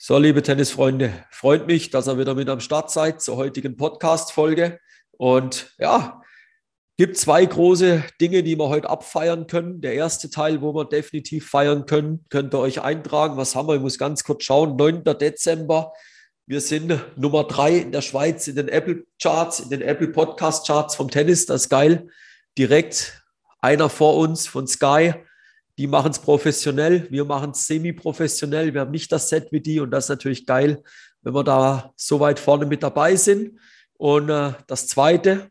So, 0.00 0.16
liebe 0.16 0.44
Tennisfreunde, 0.44 1.12
freut 1.28 1.66
mich, 1.66 1.90
dass 1.90 2.06
ihr 2.06 2.18
wieder 2.18 2.36
mit 2.36 2.48
am 2.48 2.60
Start 2.60 2.88
seid 2.88 3.20
zur 3.20 3.36
heutigen 3.36 3.76
Podcast-Folge. 3.76 4.78
Und 5.10 5.74
ja, 5.76 6.22
gibt 6.96 7.16
zwei 7.16 7.44
große 7.44 8.04
Dinge, 8.20 8.44
die 8.44 8.56
wir 8.56 8.68
heute 8.68 8.88
abfeiern 8.88 9.48
können. 9.48 9.80
Der 9.80 9.94
erste 9.94 10.30
Teil, 10.30 10.62
wo 10.62 10.72
wir 10.72 10.84
definitiv 10.84 11.50
feiern 11.50 11.84
können, 11.86 12.24
könnt 12.30 12.54
ihr 12.54 12.60
euch 12.60 12.80
eintragen. 12.80 13.36
Was 13.36 13.56
haben 13.56 13.66
wir? 13.66 13.74
Ich 13.74 13.80
muss 13.80 13.98
ganz 13.98 14.22
kurz 14.22 14.44
schauen. 14.44 14.76
9. 14.76 15.02
Dezember. 15.02 15.92
Wir 16.46 16.60
sind 16.60 16.96
Nummer 17.16 17.42
drei 17.42 17.78
in 17.78 17.90
der 17.90 18.02
Schweiz 18.02 18.46
in 18.46 18.54
den 18.54 18.68
Apple 18.68 19.02
Charts, 19.20 19.58
in 19.58 19.68
den 19.68 19.82
Apple 19.82 20.12
Podcast 20.12 20.64
Charts 20.68 20.94
vom 20.94 21.10
Tennis. 21.10 21.46
Das 21.46 21.62
ist 21.62 21.70
geil. 21.70 22.06
Direkt 22.56 23.24
einer 23.60 23.88
vor 23.88 24.16
uns 24.16 24.46
von 24.46 24.68
Sky 24.68 25.14
die 25.78 25.86
machen 25.86 26.10
es 26.10 26.18
professionell, 26.18 27.06
wir 27.08 27.24
machen 27.24 27.52
es 27.52 27.66
semi-professionell. 27.68 28.74
Wir 28.74 28.82
haben 28.82 28.90
nicht 28.90 29.12
das 29.12 29.28
Set 29.28 29.52
wie 29.52 29.60
die 29.60 29.78
und 29.78 29.92
das 29.92 30.06
ist 30.06 30.10
natürlich 30.10 30.44
geil, 30.44 30.82
wenn 31.22 31.34
wir 31.34 31.44
da 31.44 31.92
so 31.96 32.18
weit 32.18 32.40
vorne 32.40 32.66
mit 32.66 32.82
dabei 32.82 33.14
sind. 33.14 33.58
Und 33.96 34.28
äh, 34.28 34.52
das 34.66 34.88
Zweite, 34.88 35.50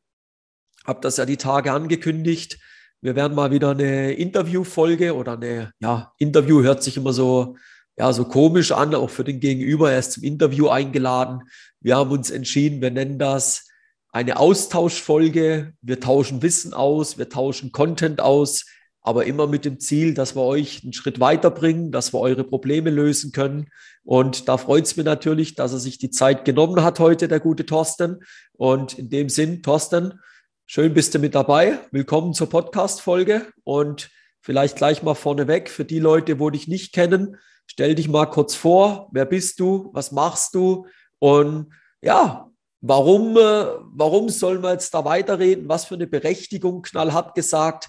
habe 0.85 0.99
das 1.01 1.17
ja 1.17 1.25
die 1.25 1.37
Tage 1.37 1.71
angekündigt. 1.71 2.59
Wir 2.99 3.15
werden 3.15 3.35
mal 3.35 3.51
wieder 3.51 3.71
eine 3.71 4.13
Interviewfolge 4.13 5.15
oder 5.15 5.33
eine, 5.33 5.71
ja, 5.79 6.11
Interview 6.17 6.61
hört 6.61 6.83
sich 6.83 6.97
immer 6.97 7.13
so, 7.13 7.55
ja, 7.97 8.11
so 8.11 8.25
komisch 8.25 8.73
an, 8.73 8.95
auch 8.95 9.09
für 9.09 9.23
den 9.23 9.39
Gegenüber. 9.39 9.91
Er 9.91 9.99
ist 9.99 10.13
zum 10.13 10.23
Interview 10.23 10.67
eingeladen. 10.67 11.43
Wir 11.79 11.95
haben 11.95 12.11
uns 12.11 12.31
entschieden, 12.31 12.81
wir 12.81 12.91
nennen 12.91 13.17
das 13.17 13.67
eine 14.11 14.37
Austauschfolge. 14.37 15.73
Wir 15.81 15.99
tauschen 16.01 16.41
Wissen 16.41 16.73
aus, 16.73 17.17
wir 17.17 17.29
tauschen 17.29 17.71
Content 17.71 18.19
aus 18.19 18.65
aber 19.07 19.25
immer 19.25 19.47
mit 19.47 19.63
dem 19.63 19.79
Ziel, 19.79 20.13
dass 20.13 20.35
wir 20.35 20.41
euch 20.41 20.83
einen 20.83 20.91
Schritt 20.91 21.21
weiterbringen, 21.21 21.93
dass 21.93 22.13
wir 22.13 22.19
eure 22.19 22.43
Probleme 22.43 22.89
lösen 22.89 23.31
können. 23.31 23.69
Und 24.03 24.49
da 24.49 24.57
freut 24.57 24.83
es 24.83 24.97
mich 24.97 25.05
natürlich, 25.05 25.55
dass 25.55 25.71
er 25.71 25.79
sich 25.79 25.97
die 25.97 26.09
Zeit 26.09 26.43
genommen 26.43 26.83
hat 26.83 26.99
heute, 26.99 27.29
der 27.29 27.39
gute 27.39 27.65
Thorsten. 27.65 28.17
Und 28.57 28.99
in 28.99 29.09
dem 29.09 29.29
Sinn, 29.29 29.63
Thorsten, 29.63 30.19
schön 30.65 30.93
bist 30.93 31.15
du 31.15 31.19
mit 31.19 31.35
dabei. 31.35 31.79
Willkommen 31.91 32.33
zur 32.33 32.49
Podcast-Folge. 32.49 33.47
Und 33.63 34.09
vielleicht 34.41 34.75
gleich 34.75 35.03
mal 35.03 35.15
vorneweg 35.15 35.69
für 35.69 35.85
die 35.85 35.99
Leute, 35.99 36.41
wo 36.41 36.49
dich 36.49 36.67
nicht 36.67 36.91
kennen, 36.91 37.37
stell 37.65 37.95
dich 37.95 38.09
mal 38.09 38.25
kurz 38.25 38.55
vor. 38.55 39.07
Wer 39.13 39.25
bist 39.25 39.61
du? 39.61 39.89
Was 39.93 40.11
machst 40.11 40.53
du? 40.53 40.85
Und 41.19 41.71
ja, 42.01 42.51
warum, 42.81 43.37
äh, 43.37 43.67
warum 43.85 44.27
sollen 44.27 44.63
wir 44.63 44.73
jetzt 44.73 44.93
da 44.93 45.05
weiterreden? 45.05 45.69
Was 45.69 45.85
für 45.85 45.95
eine 45.95 46.07
Berechtigung, 46.07 46.81
knallhart 46.81 47.35
gesagt, 47.35 47.87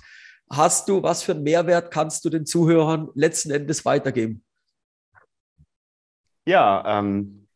hast 0.50 0.88
du, 0.88 1.02
was 1.02 1.22
für 1.22 1.32
einen 1.32 1.42
Mehrwert 1.42 1.90
kannst 1.90 2.24
du 2.24 2.30
den 2.30 2.46
Zuhörern 2.46 3.08
letzten 3.14 3.50
Endes 3.50 3.84
weitergeben? 3.84 4.44
Ja, 6.46 6.98
ähm, 6.98 7.46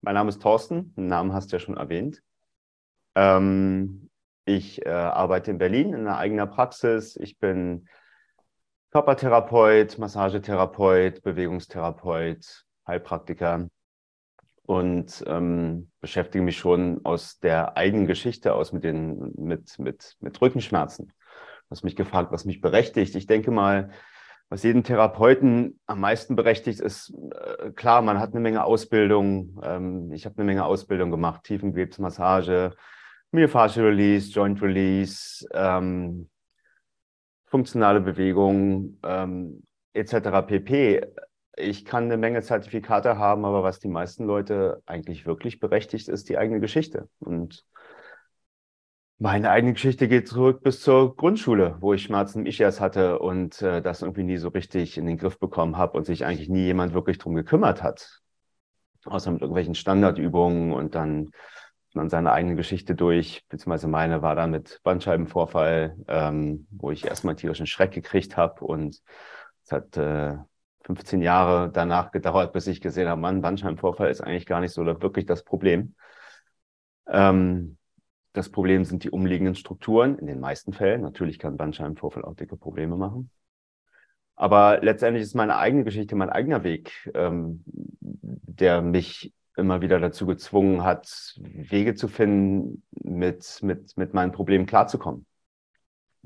mein 0.00 0.14
Name 0.14 0.30
ist 0.30 0.42
Thorsten, 0.42 0.94
den 0.94 1.06
Namen 1.06 1.32
hast 1.32 1.52
du 1.52 1.56
ja 1.56 1.60
schon 1.60 1.76
erwähnt. 1.76 2.22
Ähm, 3.14 4.10
ich 4.44 4.84
äh, 4.84 4.90
arbeite 4.90 5.52
in 5.52 5.58
Berlin 5.58 5.92
in 5.92 6.00
einer 6.06 6.18
eigenen 6.18 6.50
Praxis. 6.50 7.16
Ich 7.16 7.38
bin 7.38 7.88
Körpertherapeut, 8.90 9.98
Massagetherapeut, 9.98 11.22
Bewegungstherapeut, 11.22 12.64
Heilpraktiker 12.86 13.68
und 14.64 15.24
ähm, 15.26 15.90
beschäftige 16.00 16.42
mich 16.42 16.58
schon 16.58 17.04
aus 17.04 17.38
der 17.38 17.76
eigenen 17.76 18.06
Geschichte 18.06 18.54
aus 18.54 18.72
mit 18.72 18.84
den 18.84 19.32
mit 19.36 19.78
mit 19.78 20.16
mit 20.20 20.40
Rückenschmerzen 20.40 21.12
hast 21.72 21.84
mich 21.84 21.96
gefragt, 21.96 22.30
was 22.32 22.44
mich 22.44 22.60
berechtigt. 22.60 23.16
Ich 23.16 23.26
denke 23.26 23.50
mal, 23.50 23.90
was 24.50 24.62
jeden 24.62 24.84
Therapeuten 24.84 25.80
am 25.86 26.00
meisten 26.00 26.36
berechtigt, 26.36 26.80
ist 26.80 27.14
äh, 27.32 27.70
klar, 27.70 28.02
man 28.02 28.20
hat 28.20 28.32
eine 28.32 28.40
Menge 28.40 28.64
Ausbildung. 28.64 29.58
Ähm, 29.64 30.12
ich 30.12 30.26
habe 30.26 30.36
eine 30.36 30.44
Menge 30.44 30.66
Ausbildung 30.66 31.10
gemacht, 31.10 31.44
Tiefengewebsmassage, 31.44 32.74
Myofascial 33.30 33.86
Release, 33.86 34.30
Joint 34.30 34.60
Release, 34.60 35.46
ähm, 35.54 36.28
funktionale 37.46 38.02
Bewegung 38.02 38.98
ähm, 39.02 39.62
etc. 39.94 40.46
pp. 40.46 41.06
Ich 41.56 41.86
kann 41.86 42.04
eine 42.04 42.18
Menge 42.18 42.42
Zertifikate 42.42 43.16
haben, 43.16 43.46
aber 43.46 43.62
was 43.62 43.78
die 43.78 43.88
meisten 43.88 44.24
Leute 44.26 44.82
eigentlich 44.84 45.24
wirklich 45.24 45.60
berechtigt, 45.60 46.08
ist 46.08 46.28
die 46.28 46.36
eigene 46.36 46.60
Geschichte. 46.60 47.08
Und 47.20 47.64
meine 49.22 49.50
eigene 49.50 49.74
Geschichte 49.74 50.08
geht 50.08 50.26
zurück 50.26 50.64
bis 50.64 50.80
zur 50.80 51.14
Grundschule, 51.14 51.76
wo 51.78 51.94
ich 51.94 52.02
Schmerzen 52.02 52.40
im 52.40 52.46
Ischias 52.46 52.80
hatte 52.80 53.20
und 53.20 53.62
äh, 53.62 53.80
das 53.80 54.02
irgendwie 54.02 54.24
nie 54.24 54.36
so 54.36 54.48
richtig 54.48 54.98
in 54.98 55.06
den 55.06 55.16
Griff 55.16 55.38
bekommen 55.38 55.76
habe 55.76 55.96
und 55.96 56.04
sich 56.04 56.26
eigentlich 56.26 56.48
nie 56.48 56.64
jemand 56.64 56.92
wirklich 56.92 57.18
drum 57.18 57.36
gekümmert 57.36 57.84
hat. 57.84 58.20
Außer 59.04 59.30
mit 59.30 59.40
irgendwelchen 59.40 59.76
Standardübungen 59.76 60.72
und 60.72 60.96
dann 60.96 61.30
man 61.94 62.08
seine 62.08 62.32
eigene 62.32 62.56
Geschichte 62.56 62.96
durch, 62.96 63.44
beziehungsweise 63.48 63.86
meine 63.86 64.22
war 64.22 64.34
dann 64.34 64.50
mit 64.50 64.80
Bandscheibenvorfall, 64.82 65.96
ähm, 66.08 66.66
wo 66.72 66.90
ich 66.90 67.06
erstmal 67.06 67.36
tierischen 67.36 67.66
Schreck 67.66 67.92
gekriegt 67.92 68.36
habe 68.36 68.64
und 68.64 69.02
es 69.62 69.70
hat 69.70 69.96
äh, 69.98 70.36
15 70.84 71.22
Jahre 71.22 71.70
danach 71.70 72.10
gedauert, 72.10 72.52
bis 72.52 72.66
ich 72.66 72.80
gesehen 72.80 73.08
habe, 73.08 73.20
Mann, 73.20 73.40
Bandscheibenvorfall 73.40 74.10
ist 74.10 74.20
eigentlich 74.20 74.46
gar 74.46 74.60
nicht 74.60 74.72
so 74.72 74.84
wirklich 74.84 75.26
das 75.26 75.44
Problem. 75.44 75.94
Ähm, 77.06 77.76
das 78.32 78.50
Problem 78.50 78.84
sind 78.84 79.04
die 79.04 79.10
umliegenden 79.10 79.54
Strukturen, 79.54 80.18
in 80.18 80.26
den 80.26 80.40
meisten 80.40 80.72
Fällen. 80.72 81.02
Natürlich 81.02 81.38
kann 81.38 81.56
Bandscheibenvorfall 81.56 82.24
auch 82.24 82.34
dicke 82.34 82.56
Probleme 82.56 82.96
machen. 82.96 83.30
Aber 84.34 84.80
letztendlich 84.82 85.22
ist 85.22 85.34
meine 85.34 85.56
eigene 85.56 85.84
Geschichte, 85.84 86.16
mein 86.16 86.30
eigener 86.30 86.64
Weg, 86.64 87.10
ähm, 87.14 87.62
der 87.66 88.80
mich 88.82 89.34
immer 89.56 89.82
wieder 89.82 90.00
dazu 90.00 90.26
gezwungen 90.26 90.82
hat, 90.82 91.34
Wege 91.38 91.94
zu 91.94 92.08
finden, 92.08 92.82
mit, 92.90 93.60
mit, 93.62 93.96
mit 93.96 94.14
meinen 94.14 94.32
Problemen 94.32 94.64
klarzukommen. 94.66 95.26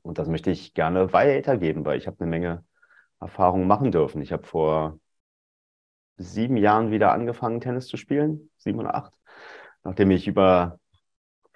Und 0.02 0.18
das 0.18 0.28
möchte 0.28 0.52
ich 0.52 0.74
gerne 0.74 1.12
weitergeben, 1.12 1.84
weil 1.84 1.98
ich 1.98 2.06
habe 2.06 2.20
eine 2.20 2.30
Menge 2.30 2.64
Erfahrungen 3.18 3.66
machen 3.66 3.90
dürfen. 3.90 4.22
Ich 4.22 4.30
habe 4.32 4.44
vor 4.44 5.00
sieben 6.16 6.56
Jahren 6.56 6.92
wieder 6.92 7.12
angefangen, 7.12 7.60
Tennis 7.60 7.88
zu 7.88 7.96
spielen, 7.96 8.50
sieben 8.56 8.78
oder 8.78 8.94
acht, 8.94 9.12
nachdem 9.82 10.12
ich 10.12 10.28
über 10.28 10.78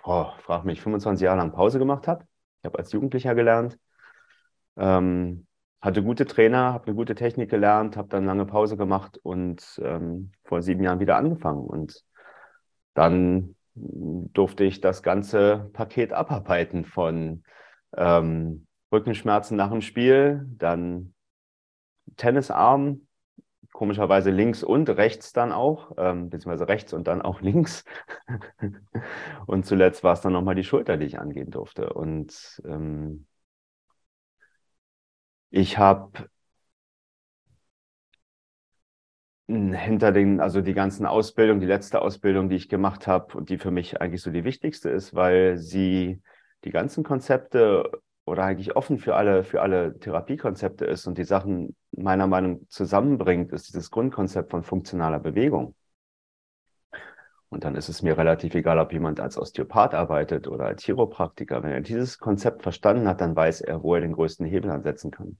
boah, 0.02 0.36
frag 0.40 0.64
mich, 0.64 0.80
25 0.80 1.24
Jahre 1.24 1.38
lang 1.38 1.52
Pause 1.52 1.78
gemacht 1.78 2.08
habe. 2.08 2.24
Ich 2.60 2.66
habe 2.66 2.78
als 2.78 2.92
Jugendlicher 2.92 3.34
gelernt, 3.34 3.78
ähm, 4.76 5.46
hatte 5.80 6.02
gute 6.02 6.26
Trainer, 6.26 6.72
habe 6.72 6.86
eine 6.86 6.94
gute 6.96 7.14
Technik 7.14 7.50
gelernt, 7.50 7.96
habe 7.96 8.08
dann 8.08 8.26
lange 8.26 8.46
Pause 8.46 8.76
gemacht 8.76 9.18
und 9.22 9.80
ähm, 9.82 10.32
vor 10.44 10.62
sieben 10.62 10.82
Jahren 10.82 11.00
wieder 11.00 11.16
angefangen. 11.16 11.64
Und 11.64 12.04
dann 12.94 13.56
durfte 13.74 14.64
ich 14.64 14.80
das 14.80 15.02
ganze 15.02 15.70
Paket 15.72 16.12
abarbeiten 16.12 16.84
von 16.84 17.44
ähm, 17.96 18.66
Rückenschmerzen 18.92 19.56
nach 19.56 19.70
dem 19.70 19.80
Spiel, 19.80 20.46
dann 20.58 21.14
Tennisarm, 22.16 23.06
komischerweise 23.72 24.30
links 24.30 24.62
und 24.62 24.88
rechts 24.90 25.32
dann 25.32 25.52
auch, 25.52 25.92
ähm, 25.98 26.30
beziehungsweise 26.30 26.68
rechts 26.68 26.92
und 26.92 27.06
dann 27.08 27.22
auch 27.22 27.40
links. 27.42 27.84
und 29.46 29.66
zuletzt 29.66 30.04
war 30.04 30.12
es 30.14 30.20
dann 30.20 30.32
nochmal 30.32 30.54
die 30.54 30.64
Schulter, 30.64 30.96
die 30.96 31.06
ich 31.06 31.18
angehen 31.18 31.50
durfte. 31.50 31.92
Und 31.92 32.60
ähm, 32.64 33.26
ich 35.50 35.78
habe 35.78 36.28
hinter 39.48 40.12
den, 40.12 40.40
also 40.40 40.60
die 40.60 40.74
ganzen 40.74 41.06
Ausbildungen, 41.06 41.60
die 41.60 41.66
letzte 41.66 42.00
Ausbildung, 42.02 42.48
die 42.48 42.56
ich 42.56 42.68
gemacht 42.68 43.06
habe 43.06 43.36
und 43.36 43.48
die 43.50 43.58
für 43.58 43.70
mich 43.72 44.00
eigentlich 44.00 44.22
so 44.22 44.30
die 44.30 44.44
wichtigste 44.44 44.90
ist, 44.90 45.14
weil 45.14 45.58
sie 45.58 46.22
die 46.64 46.70
ganzen 46.70 47.02
Konzepte 47.02 47.90
oder 48.24 48.44
eigentlich 48.44 48.76
offen 48.76 48.98
für 48.98 49.16
alle, 49.16 49.44
für 49.44 49.62
alle 49.62 49.98
Therapiekonzepte 49.98 50.84
ist 50.84 51.06
und 51.06 51.18
die 51.18 51.24
Sachen 51.24 51.76
meiner 51.92 52.26
Meinung 52.26 52.60
nach 52.60 52.68
zusammenbringt, 52.68 53.52
ist 53.52 53.68
dieses 53.68 53.90
Grundkonzept 53.90 54.50
von 54.50 54.62
funktionaler 54.62 55.18
Bewegung. 55.18 55.74
Und 57.48 57.64
dann 57.64 57.74
ist 57.74 57.88
es 57.88 58.02
mir 58.02 58.16
relativ 58.16 58.54
egal, 58.54 58.78
ob 58.78 58.92
jemand 58.92 59.18
als 59.18 59.36
Osteopath 59.36 59.92
arbeitet 59.92 60.46
oder 60.46 60.66
als 60.66 60.84
Chiropraktiker. 60.84 61.62
Wenn 61.64 61.72
er 61.72 61.80
dieses 61.80 62.18
Konzept 62.18 62.62
verstanden 62.62 63.08
hat, 63.08 63.20
dann 63.20 63.34
weiß 63.34 63.60
er, 63.62 63.82
wo 63.82 63.94
er 63.96 64.00
den 64.00 64.12
größten 64.12 64.46
Hebel 64.46 64.70
ansetzen 64.70 65.10
kann. 65.10 65.38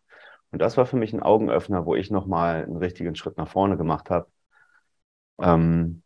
Und 0.50 0.61
das 0.61 0.76
war 0.76 0.87
für 0.87 0.97
mich 0.97 1.12
ein 1.12 1.23
Augenöffner, 1.23 1.87
wo 1.87 1.94
ich 1.94 2.11
nochmal 2.11 2.65
einen 2.65 2.76
richtigen 2.76 3.15
Schritt 3.15 3.37
nach 3.37 3.47
vorne 3.49 3.76
gemacht 3.76 4.11
habe. 4.11 4.26
Ähm, 5.41 6.03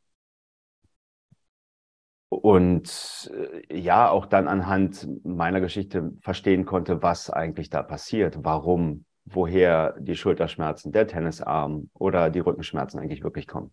und 2.29 3.31
äh, 3.69 3.79
ja, 3.79 4.09
auch 4.09 4.26
dann 4.26 4.49
anhand 4.49 5.06
meiner 5.25 5.61
Geschichte 5.61 6.12
verstehen 6.21 6.65
konnte, 6.65 7.03
was 7.03 7.31
eigentlich 7.31 7.71
da 7.71 7.82
passiert, 7.82 8.38
warum, 8.43 9.05
woher 9.25 9.94
die 9.99 10.17
Schulterschmerzen, 10.17 10.93
der 10.93 11.06
Tennisarm 11.06 11.91
oder 11.94 12.31
die 12.31 12.41
Rückenschmerzen 12.41 12.99
eigentlich 12.99 13.23
wirklich 13.23 13.47
kommen. 13.47 13.73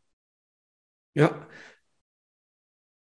Ja. 1.14 1.48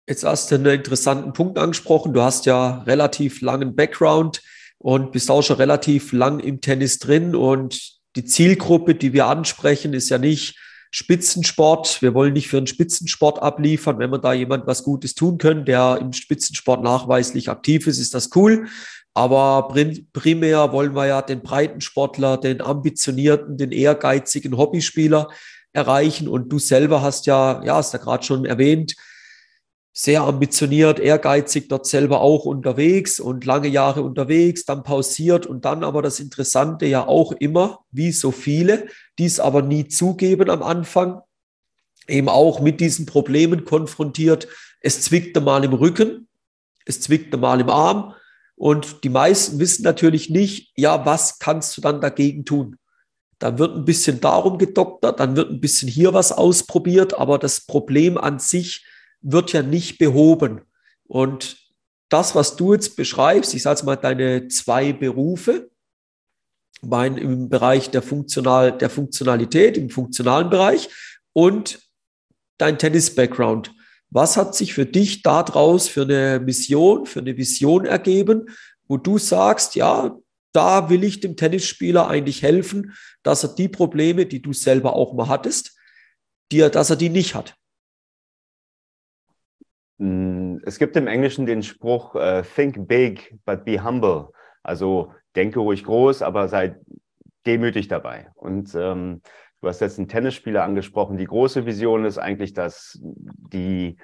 Jetzt 0.07 0.23
hast 0.23 0.51
du 0.51 0.55
einen 0.55 0.65
interessanten 0.67 1.33
Punkt 1.33 1.57
angesprochen. 1.57 2.13
Du 2.13 2.21
hast 2.21 2.45
ja 2.45 2.83
relativ 2.83 3.41
langen 3.41 3.75
Background 3.75 4.41
und 4.77 5.11
bist 5.11 5.29
auch 5.29 5.41
schon 5.41 5.57
relativ 5.57 6.13
lang 6.13 6.39
im 6.39 6.61
Tennis 6.61 6.99
drin. 6.99 7.35
Und 7.35 7.99
die 8.15 8.23
Zielgruppe, 8.23 8.95
die 8.95 9.11
wir 9.11 9.27
ansprechen, 9.27 9.93
ist 9.93 10.09
ja 10.09 10.17
nicht 10.17 10.57
Spitzensport. 10.91 12.01
Wir 12.01 12.13
wollen 12.13 12.33
nicht 12.33 12.47
für 12.47 12.57
einen 12.57 12.67
Spitzensport 12.67 13.41
abliefern. 13.41 13.99
Wenn 13.99 14.11
wir 14.11 14.19
da 14.19 14.33
jemand 14.33 14.67
was 14.67 14.83
Gutes 14.83 15.15
tun 15.15 15.37
können, 15.37 15.65
der 15.65 15.97
im 16.01 16.13
Spitzensport 16.13 16.83
nachweislich 16.83 17.49
aktiv 17.49 17.87
ist, 17.87 17.99
ist 17.99 18.13
das 18.13 18.29
cool. 18.35 18.67
Aber 19.13 19.73
primär 20.13 20.71
wollen 20.71 20.93
wir 20.93 21.07
ja 21.07 21.21
den 21.23 21.41
Breitensportler, 21.41 22.37
den 22.37 22.61
ambitionierten, 22.61 23.57
den 23.57 23.71
ehrgeizigen 23.71 24.57
Hobbyspieler 24.57 25.29
erreichen. 25.73 26.27
Und 26.27 26.49
du 26.49 26.59
selber 26.59 27.01
hast 27.01 27.25
ja, 27.25 27.63
ja, 27.63 27.77
hast 27.77 27.93
ja 27.93 27.99
gerade 27.99 28.23
schon 28.23 28.45
erwähnt, 28.45 28.95
sehr 29.99 30.21
ambitioniert, 30.21 30.99
ehrgeizig, 30.99 31.69
dort 31.69 31.87
selber 31.87 32.21
auch 32.21 32.45
unterwegs 32.45 33.19
und 33.19 33.45
lange 33.45 33.67
Jahre 33.67 34.03
unterwegs, 34.03 34.63
dann 34.63 34.83
pausiert 34.83 35.47
und 35.47 35.65
dann 35.65 35.83
aber 35.83 36.03
das 36.03 36.19
Interessante 36.19 36.85
ja 36.85 37.07
auch 37.07 37.31
immer, 37.31 37.79
wie 37.89 38.11
so 38.11 38.29
viele, 38.29 38.85
die 39.17 39.25
es 39.25 39.39
aber 39.39 39.63
nie 39.63 39.87
zugeben 39.87 40.51
am 40.51 40.61
Anfang, 40.61 41.21
eben 42.07 42.29
auch 42.29 42.59
mit 42.59 42.79
diesen 42.79 43.07
Problemen 43.07 43.65
konfrontiert. 43.65 44.47
Es 44.81 45.01
zwickte 45.01 45.41
mal 45.41 45.63
im 45.63 45.73
Rücken, 45.73 46.27
es 46.85 47.01
zwickte 47.01 47.37
mal 47.37 47.59
im 47.59 47.71
Arm 47.71 48.13
und 48.55 49.03
die 49.03 49.09
meisten 49.09 49.57
wissen 49.57 49.81
natürlich 49.81 50.29
nicht, 50.29 50.73
ja, 50.75 51.07
was 51.07 51.39
kannst 51.39 51.75
du 51.75 51.81
dann 51.81 52.01
dagegen 52.01 52.45
tun? 52.45 52.75
Dann 53.39 53.57
wird 53.57 53.75
ein 53.75 53.85
bisschen 53.85 54.21
darum 54.21 54.59
gedoktert, 54.59 55.19
dann 55.19 55.35
wird 55.35 55.49
ein 55.49 55.59
bisschen 55.59 55.89
hier 55.89 56.13
was 56.13 56.31
ausprobiert, 56.31 57.15
aber 57.15 57.39
das 57.39 57.65
Problem 57.65 58.19
an 58.19 58.37
sich 58.37 58.85
wird 59.21 59.53
ja 59.53 59.61
nicht 59.61 59.97
behoben. 59.97 60.61
Und 61.07 61.57
das, 62.09 62.35
was 62.35 62.55
du 62.55 62.73
jetzt 62.73 62.95
beschreibst, 62.95 63.53
ich 63.53 63.63
sage 63.63 63.85
mal 63.85 63.95
deine 63.95 64.47
zwei 64.47 64.93
Berufe, 64.93 65.69
mein 66.81 67.17
im 67.17 67.49
Bereich 67.49 67.89
der, 67.89 68.01
Funktional, 68.01 68.77
der 68.77 68.89
Funktionalität, 68.89 69.77
im 69.77 69.89
funktionalen 69.89 70.49
Bereich 70.49 70.89
und 71.33 71.79
dein 72.57 72.77
Tennis-Background. 72.77 73.73
Was 74.09 74.37
hat 74.37 74.55
sich 74.55 74.73
für 74.73 74.85
dich 74.85 75.21
daraus 75.21 75.87
für 75.87 76.03
eine 76.03 76.39
Mission, 76.39 77.05
für 77.05 77.19
eine 77.19 77.35
Vision 77.35 77.85
ergeben, 77.85 78.45
wo 78.87 78.97
du 78.97 79.17
sagst, 79.17 79.75
ja, 79.75 80.17
da 80.53 80.89
will 80.89 81.03
ich 81.03 81.19
dem 81.19 81.35
Tennisspieler 81.35 82.07
eigentlich 82.07 82.41
helfen, 82.41 82.93
dass 83.21 83.43
er 83.43 83.53
die 83.53 83.67
Probleme, 83.67 84.25
die 84.25 84.41
du 84.41 84.53
selber 84.53 84.95
auch 84.95 85.13
mal 85.13 85.27
hattest, 85.27 85.75
dir, 86.51 86.69
dass 86.69 86.89
er 86.89 86.95
die 86.95 87.09
nicht 87.09 87.35
hat? 87.35 87.55
Mm, 89.97 90.57
es 90.63 90.79
gibt 90.79 90.95
im 90.95 91.07
Englischen 91.07 91.45
den 91.45 91.63
Spruch, 91.63 92.15
uh, 92.15 92.41
think 92.41 92.87
big, 92.87 93.37
but 93.45 93.65
be 93.65 93.83
humble. 93.83 94.29
Also 94.63 95.13
denke 95.35 95.59
ruhig 95.59 95.83
groß, 95.83 96.21
aber 96.21 96.47
sei 96.47 96.75
demütig 97.45 97.87
dabei. 97.87 98.29
Und 98.35 98.75
ähm, 98.75 99.21
du 99.61 99.67
hast 99.67 99.79
jetzt 99.79 99.97
einen 99.97 100.09
Tennisspieler 100.09 100.63
angesprochen. 100.63 101.17
Die 101.17 101.25
große 101.25 101.65
Vision 101.65 102.05
ist 102.05 102.17
eigentlich, 102.17 102.53
dass 102.53 102.99
die, 103.01 103.97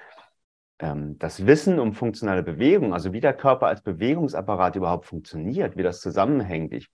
ähm, 0.78 1.18
das 1.18 1.46
Wissen 1.46 1.78
um 1.78 1.92
funktionale 1.92 2.42
Bewegung, 2.42 2.94
also 2.94 3.12
wie 3.12 3.20
der 3.20 3.34
Körper 3.34 3.66
als 3.66 3.82
Bewegungsapparat 3.82 4.76
überhaupt 4.76 5.06
funktioniert, 5.06 5.76
wie 5.76 5.82
das 5.82 6.00
zusammenhängt, 6.00 6.72
ich, 6.72 6.88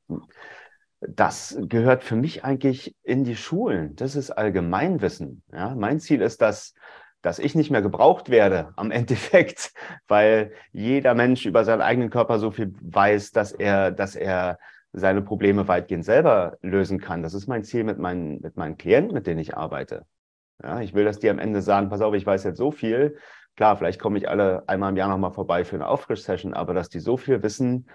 das 1.01 1.57
gehört 1.63 2.03
für 2.03 2.17
mich 2.17 2.45
eigentlich 2.45 2.95
in 3.03 3.25
die 3.25 3.37
Schulen. 3.37 3.97
Das 3.97 4.17
ist 4.17 4.31
Allgemeinwissen. 4.31 5.43
Ja? 5.53 5.75
Mein 5.75 6.01
Ziel 6.01 6.21
ist, 6.21 6.43
dass 6.43 6.75
dass 7.23 7.39
ich 7.39 7.55
nicht 7.55 7.71
mehr 7.71 7.83
gebraucht 7.83 8.31
werde 8.31 8.73
am 8.77 8.91
Endeffekt, 8.91 9.73
weil 10.09 10.53
jeder 10.73 11.15
Mensch 11.15 11.47
über 11.47 11.65
seinen 11.65 11.83
eigenen 11.83 12.11
Körper 12.11 12.39
so 12.39 12.51
viel 12.51 12.73
weiß, 12.81 13.33
dass 13.33 13.53
er, 13.53 13.91
dass 13.91 14.17
er 14.17 14.59
seine 14.93 15.23
Probleme 15.23 15.69
weitgehend 15.69 16.05
selber 16.05 16.59
lösen 16.63 17.01
kann. 17.01 17.23
Das 17.23 17.35
ist 17.35 17.47
mein 17.47 17.63
Ziel 17.63 17.85
mit 17.85 17.99
meinen, 17.99 18.41
mit 18.41 18.57
meinen 18.57 18.77
Klienten, 18.77 19.15
mit 19.15 19.27
denen 19.27 19.39
ich 19.39 19.57
arbeite. 19.57 20.05
Ja, 20.63 20.81
ich 20.81 20.95
will, 20.95 21.05
dass 21.05 21.19
die 21.19 21.31
am 21.31 21.39
Ende 21.39 21.63
sagen, 21.63 21.89
pass 21.89 22.01
auf, 22.01 22.15
ich 22.15 22.27
weiß 22.27 22.45
jetzt 22.45 22.59
so 22.59 22.71
viel. 22.71 23.17
Klar, 23.57 23.77
vielleicht 23.77 24.01
komme 24.01 24.19
ich 24.19 24.29
alle 24.29 24.65
einmal 24.69 24.91
im 24.91 24.97
Jahr 24.97 25.09
nochmal 25.09 25.33
vorbei 25.33 25.65
für 25.65 25.77
eine 25.77 25.87
Auffrischsession, 25.87 26.55
aber 26.55 26.75
dass 26.75 26.89
die 26.89 27.01
so 27.01 27.17
viel 27.17 27.43
Wissen 27.43 27.87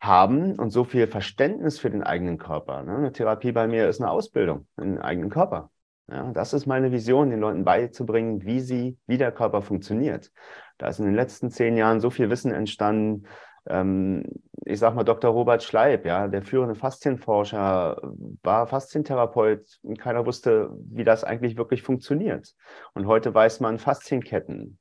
haben 0.00 0.58
und 0.58 0.70
so 0.70 0.84
viel 0.84 1.06
Verständnis 1.06 1.78
für 1.78 1.90
den 1.90 2.02
eigenen 2.02 2.38
Körper. 2.38 2.82
Ne? 2.82 2.96
Eine 2.96 3.12
Therapie 3.12 3.52
bei 3.52 3.66
mir 3.68 3.88
ist 3.88 4.00
eine 4.00 4.10
Ausbildung 4.10 4.66
in 4.76 4.94
den 4.94 4.98
eigenen 4.98 5.30
Körper. 5.30 5.70
Ja, 6.08 6.30
das 6.32 6.52
ist 6.52 6.66
meine 6.66 6.92
Vision, 6.92 7.30
den 7.30 7.40
Leuten 7.40 7.64
beizubringen, 7.64 8.44
wie 8.44 8.60
sie, 8.60 8.98
wie 9.06 9.18
der 9.18 9.32
Körper 9.32 9.62
funktioniert. 9.62 10.32
Da 10.78 10.88
ist 10.88 10.98
in 10.98 11.06
den 11.06 11.14
letzten 11.14 11.50
zehn 11.50 11.76
Jahren 11.76 12.00
so 12.00 12.10
viel 12.10 12.28
Wissen 12.28 12.52
entstanden. 12.52 13.26
Ähm, 13.66 14.24
ich 14.64 14.78
sag 14.78 14.94
mal, 14.94 15.04
Dr. 15.04 15.30
Robert 15.30 15.62
Schleib, 15.62 16.04
ja, 16.04 16.28
der 16.28 16.42
führende 16.42 16.74
Faszienforscher, 16.74 17.96
war 18.42 18.66
Faszientherapeut 18.66 19.78
und 19.82 19.98
keiner 19.98 20.26
wusste, 20.26 20.70
wie 20.90 21.04
das 21.04 21.24
eigentlich 21.24 21.56
wirklich 21.56 21.82
funktioniert. 21.82 22.52
Und 22.94 23.06
heute 23.06 23.32
weiß 23.32 23.60
man 23.60 23.78
Faszienketten, 23.78 24.78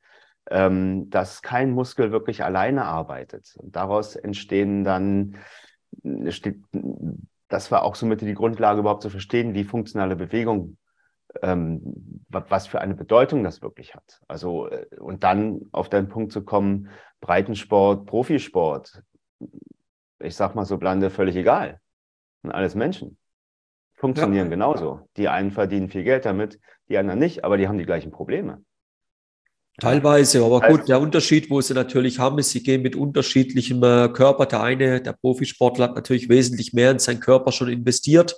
ähm, 0.50 1.10
dass 1.10 1.42
kein 1.42 1.72
Muskel 1.72 2.12
wirklich 2.12 2.44
alleine 2.44 2.86
arbeitet. 2.86 3.54
Und 3.58 3.76
daraus 3.76 4.16
entstehen 4.16 4.84
dann, 4.84 5.38
steht, 6.30 6.64
das 7.48 7.72
war 7.72 7.84
auch 7.84 7.96
somit 7.96 8.22
die 8.22 8.34
Grundlage 8.34 8.80
überhaupt 8.80 9.04
zu 9.04 9.10
verstehen, 9.10 9.54
wie 9.54 9.64
funktionale 9.64 10.16
Bewegung 10.16 10.78
ähm, 11.42 11.82
was 12.30 12.68
für 12.68 12.82
eine 12.82 12.96
Bedeutung 12.96 13.44
das 13.44 13.62
wirklich 13.62 13.96
hat. 13.96 14.22
Also, 14.28 14.68
äh, 14.68 14.86
und 15.00 15.24
dann 15.24 15.62
auf 15.72 15.90
den 15.90 16.10
Punkt 16.10 16.32
zu 16.32 16.44
kommen, 16.44 16.90
Breitensport, 17.20 18.06
Profisport, 18.06 19.04
ich 20.20 20.36
sag 20.36 20.56
mal 20.56 20.66
so 20.66 20.78
blande, 20.78 21.10
völlig 21.10 21.36
egal. 21.36 21.80
Und 22.44 22.52
alles 22.52 22.76
Menschen. 22.76 23.18
Funktionieren 23.94 24.48
ja. 24.48 24.52
genauso. 24.52 25.08
Die 25.18 25.28
einen 25.28 25.52
verdienen 25.52 25.90
viel 25.90 26.04
Geld 26.04 26.26
damit, 26.26 26.60
die 26.90 26.98
anderen 26.98 27.20
nicht, 27.20 27.44
aber 27.44 27.58
die 27.58 27.68
haben 27.68 27.78
die 27.78 27.86
gleichen 27.86 28.12
Probleme. 28.12 28.64
Teilweise, 29.80 30.44
aber 30.44 30.60
gut, 30.62 30.90
der 30.90 31.00
Unterschied, 31.00 31.50
wo 31.50 31.62
sie 31.62 31.74
natürlich 31.74 32.20
haben, 32.20 32.38
ist, 32.40 32.52
sie 32.52 32.62
gehen 32.62 32.82
mit 32.82 32.96
unterschiedlichem 32.96 33.82
äh, 33.84 34.10
Körper. 34.10 34.46
Der 34.46 34.62
eine, 34.62 35.02
der 35.02 35.14
Profisportler, 35.14 35.86
hat 35.86 35.96
natürlich 35.96 36.30
wesentlich 36.30 36.74
mehr 36.74 36.92
in 36.92 37.00
seinen 37.00 37.20
Körper 37.20 37.52
schon 37.52 37.70
investiert 37.70 38.36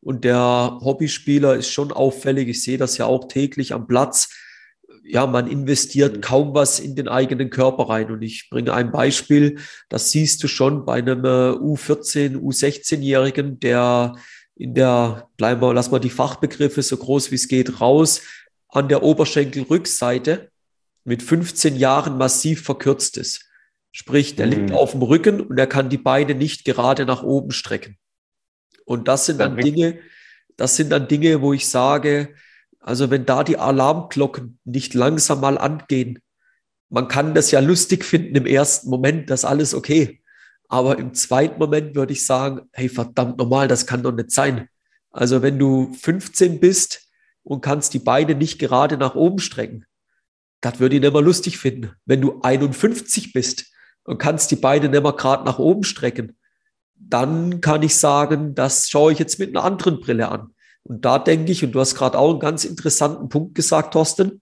und 0.00 0.24
der 0.24 0.78
Hobbyspieler 0.82 1.56
ist 1.56 1.70
schon 1.70 1.92
auffällig. 1.92 2.48
Ich 2.48 2.62
sehe 2.62 2.78
das 2.78 2.96
ja 2.98 3.06
auch 3.06 3.28
täglich 3.28 3.72
am 3.72 3.86
Platz. 3.86 4.28
Ja, 5.04 5.26
man 5.26 5.48
investiert 5.48 6.16
mhm. 6.16 6.20
kaum 6.20 6.54
was 6.54 6.80
in 6.80 6.94
den 6.96 7.08
eigenen 7.08 7.50
Körper 7.50 7.88
rein. 7.88 8.10
Und 8.10 8.22
ich 8.22 8.48
bringe 8.50 8.72
ein 8.72 8.92
Beispiel. 8.92 9.58
Das 9.88 10.10
siehst 10.10 10.42
du 10.42 10.48
schon 10.48 10.84
bei 10.84 10.94
einem 10.94 11.22
U14, 11.22 12.18
äh, 12.18 12.36
U16-Jährigen, 12.36 13.60
der 13.60 14.16
in 14.56 14.74
der, 14.74 15.28
bleiben 15.36 15.60
wir, 15.60 15.74
lass 15.74 15.90
mal 15.90 15.98
die 15.98 16.10
Fachbegriffe 16.10 16.82
so 16.82 16.96
groß 16.96 17.30
wie 17.30 17.34
es 17.34 17.48
geht 17.48 17.80
raus, 17.80 18.22
an 18.68 18.88
der 18.88 19.02
Oberschenkelrückseite 19.02 20.50
mit 21.04 21.22
15 21.22 21.76
Jahren 21.76 22.16
massiv 22.18 22.62
verkürzt 22.62 23.16
ist. 23.16 23.44
Sprich, 23.92 24.36
der 24.36 24.46
mhm. 24.46 24.52
liegt 24.52 24.72
auf 24.72 24.92
dem 24.92 25.02
Rücken 25.02 25.40
und 25.40 25.58
er 25.58 25.66
kann 25.66 25.88
die 25.88 25.98
Beine 25.98 26.34
nicht 26.34 26.64
gerade 26.64 27.06
nach 27.06 27.22
oben 27.22 27.50
strecken. 27.50 27.96
Und 28.86 29.08
das 29.08 29.26
sind 29.26 29.38
dann 29.38 29.56
Dinge, 29.56 29.98
das 30.56 30.76
sind 30.76 30.90
dann 30.90 31.08
Dinge, 31.08 31.42
wo 31.42 31.52
ich 31.52 31.68
sage, 31.68 32.34
also 32.80 33.10
wenn 33.10 33.26
da 33.26 33.44
die 33.44 33.58
Alarmglocken 33.58 34.58
nicht 34.64 34.94
langsam 34.94 35.40
mal 35.40 35.58
angehen, 35.58 36.20
man 36.88 37.08
kann 37.08 37.34
das 37.34 37.50
ja 37.50 37.60
lustig 37.60 38.04
finden 38.04 38.36
im 38.36 38.46
ersten 38.46 38.88
Moment, 38.88 39.28
das 39.28 39.40
ist 39.40 39.44
alles 39.44 39.74
okay. 39.74 40.22
Aber 40.68 40.98
im 40.98 41.12
zweiten 41.14 41.58
Moment 41.58 41.96
würde 41.96 42.12
ich 42.12 42.24
sagen, 42.24 42.62
hey, 42.72 42.88
verdammt 42.88 43.38
normal, 43.38 43.66
das 43.66 43.86
kann 43.86 44.04
doch 44.04 44.12
nicht 44.12 44.30
sein. 44.30 44.68
Also 45.10 45.42
wenn 45.42 45.58
du 45.58 45.92
15 45.94 46.60
bist 46.60 47.08
und 47.42 47.60
kannst 47.60 47.92
die 47.92 47.98
Beine 47.98 48.36
nicht 48.36 48.58
gerade 48.60 48.96
nach 48.96 49.16
oben 49.16 49.40
strecken, 49.40 49.84
das 50.60 50.78
würde 50.78 50.94
ich 50.96 51.02
nicht 51.02 51.12
mehr 51.12 51.22
lustig 51.22 51.58
finden. 51.58 51.90
Wenn 52.04 52.20
du 52.20 52.40
51 52.42 53.32
bist 53.32 53.66
und 54.04 54.18
kannst 54.18 54.50
die 54.52 54.56
Beine 54.56 54.88
nicht 54.88 55.02
mehr 55.02 55.12
gerade 55.12 55.44
nach 55.44 55.58
oben 55.58 55.82
strecken, 55.82 56.36
dann 56.98 57.60
kann 57.60 57.82
ich 57.82 57.96
sagen, 57.96 58.54
das 58.54 58.88
schaue 58.88 59.12
ich 59.12 59.18
jetzt 59.18 59.38
mit 59.38 59.50
einer 59.50 59.64
anderen 59.64 60.00
Brille 60.00 60.28
an. 60.28 60.54
Und 60.82 61.04
da 61.04 61.18
denke 61.18 61.52
ich, 61.52 61.64
und 61.64 61.72
du 61.72 61.80
hast 61.80 61.94
gerade 61.94 62.18
auch 62.18 62.30
einen 62.30 62.40
ganz 62.40 62.64
interessanten 62.64 63.28
Punkt 63.28 63.54
gesagt, 63.54 63.92
Thorsten, 63.92 64.40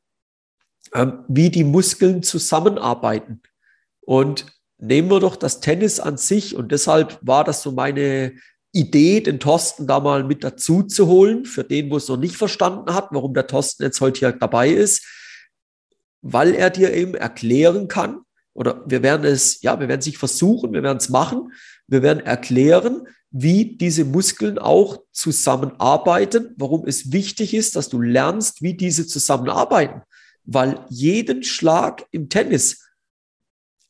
ähm, 0.93 1.25
wie 1.29 1.51
die 1.51 1.65
Muskeln 1.65 2.23
zusammenarbeiten. 2.23 3.43
Und 4.01 4.47
nehmen 4.79 5.11
wir 5.11 5.21
doch 5.21 5.37
das 5.37 5.61
Tennis 5.61 6.01
an 6.01 6.17
sich, 6.17 6.55
und 6.55 6.71
deshalb 6.73 7.19
war 7.23 7.45
das 7.45 7.63
so 7.63 7.73
meine 7.73 8.35
Idee, 8.73 9.21
den 9.21 9.41
Thorsten 9.41 9.87
da 9.87 10.01
mal 10.01 10.25
mit 10.25 10.45
dazu 10.45 10.83
zu 10.83 11.07
holen, 11.07 11.45
für 11.45 11.65
den, 11.65 11.91
wo 11.91 11.97
es 11.97 12.09
noch 12.09 12.17
nicht 12.17 12.37
verstanden 12.37 12.93
hat, 12.93 13.09
warum 13.13 13.33
der 13.33 13.47
Thorsten 13.47 13.85
jetzt 13.85 14.01
heute 14.01 14.19
hier 14.19 14.33
dabei 14.33 14.69
ist, 14.69 15.07
weil 16.21 16.55
er 16.55 16.71
dir 16.71 16.93
eben 16.93 17.15
erklären 17.15 17.89
kann, 17.89 18.21
oder 18.53 18.85
wir 18.87 19.03
werden 19.03 19.25
es, 19.25 19.63
ja, 19.63 19.81
wir 19.81 19.89
werden 19.89 20.01
es 20.01 20.05
sich 20.05 20.19
versuchen, 20.19 20.73
wir 20.73 20.83
werden 20.83 20.99
es 20.99 21.09
machen, 21.09 21.53
wir 21.87 22.03
werden 22.03 22.25
erklären, 22.25 23.07
wie 23.31 23.77
diese 23.77 24.05
Muskeln 24.05 24.59
auch 24.59 25.03
zusammenarbeiten, 25.11 26.55
warum 26.57 26.87
es 26.87 27.13
wichtig 27.13 27.53
ist, 27.53 27.75
dass 27.75 27.89
du 27.89 28.01
lernst, 28.01 28.63
wie 28.63 28.75
diese 28.75 29.07
zusammenarbeiten. 29.07 30.03
Weil 30.45 30.85
jeden 30.89 31.43
Schlag 31.43 32.07
im 32.13 32.29
Tennis, 32.29 32.89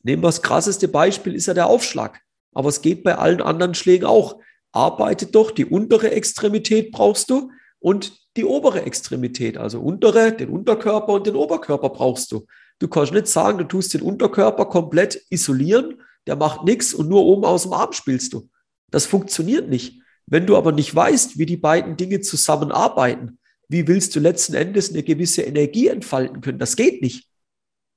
nehmen 0.03 0.23
wir 0.23 0.29
das 0.29 0.43
krasseste 0.43 0.89
Beispiel, 0.89 1.35
ist 1.35 1.47
ja 1.47 1.55
der 1.55 1.67
Aufschlag. 1.67 2.21
Aber 2.55 2.69
es 2.69 2.81
geht 2.81 3.05
bei 3.05 3.17
allen 3.17 3.43
anderen 3.43 3.75
Schlägen 3.75 4.07
auch. 4.07 4.41
Arbeitet 4.73 5.35
doch, 5.35 5.51
die 5.51 5.67
untere 5.67 6.11
Extremität 6.13 6.91
brauchst 6.91 7.29
du 7.29 7.51
und 7.81 8.19
die 8.37 8.45
obere 8.45 8.83
Extremität, 8.83 9.59
also 9.59 9.81
untere, 9.81 10.33
den 10.33 10.49
Unterkörper 10.49 11.13
und 11.13 11.27
den 11.27 11.37
Oberkörper 11.37 11.91
brauchst 11.91 12.33
du. 12.33 12.47
Du 12.79 12.89
kannst 12.89 13.13
nicht 13.13 13.29
sagen, 13.29 13.59
du 13.59 13.65
tust 13.65 13.95
den 13.95 14.03
Unterkörper 14.03 14.65
komplett 14.67 15.21
isolieren, 15.31 16.03
der 16.27 16.37
macht 16.37 16.65
nichts 16.65 16.95
und 16.95 17.09
nur 17.09 17.25
oben 17.25 17.45
aus 17.45 17.63
dem 17.63 17.73
Arm 17.73 17.93
spielst 17.93 18.33
du. 18.33 18.49
Das 18.91 19.07
funktioniert 19.07 19.69
nicht. 19.69 20.01
Wenn 20.27 20.47
du 20.47 20.57
aber 20.57 20.73
nicht 20.73 20.95
weißt, 20.95 21.39
wie 21.39 21.47
die 21.47 21.57
beiden 21.57 21.97
Dinge 21.97 22.21
zusammenarbeiten, 22.21 23.39
wie 23.69 23.89
willst 23.89 24.15
du 24.15 24.21
letzten 24.21 24.55
Endes 24.55 24.91
eine 24.91 25.03
gewisse 25.03 25.43
Energie 25.43 25.89
entfalten 25.89 26.41
können? 26.41 26.59
Das 26.59 26.77
geht 26.77 27.03
nicht. 27.03 27.29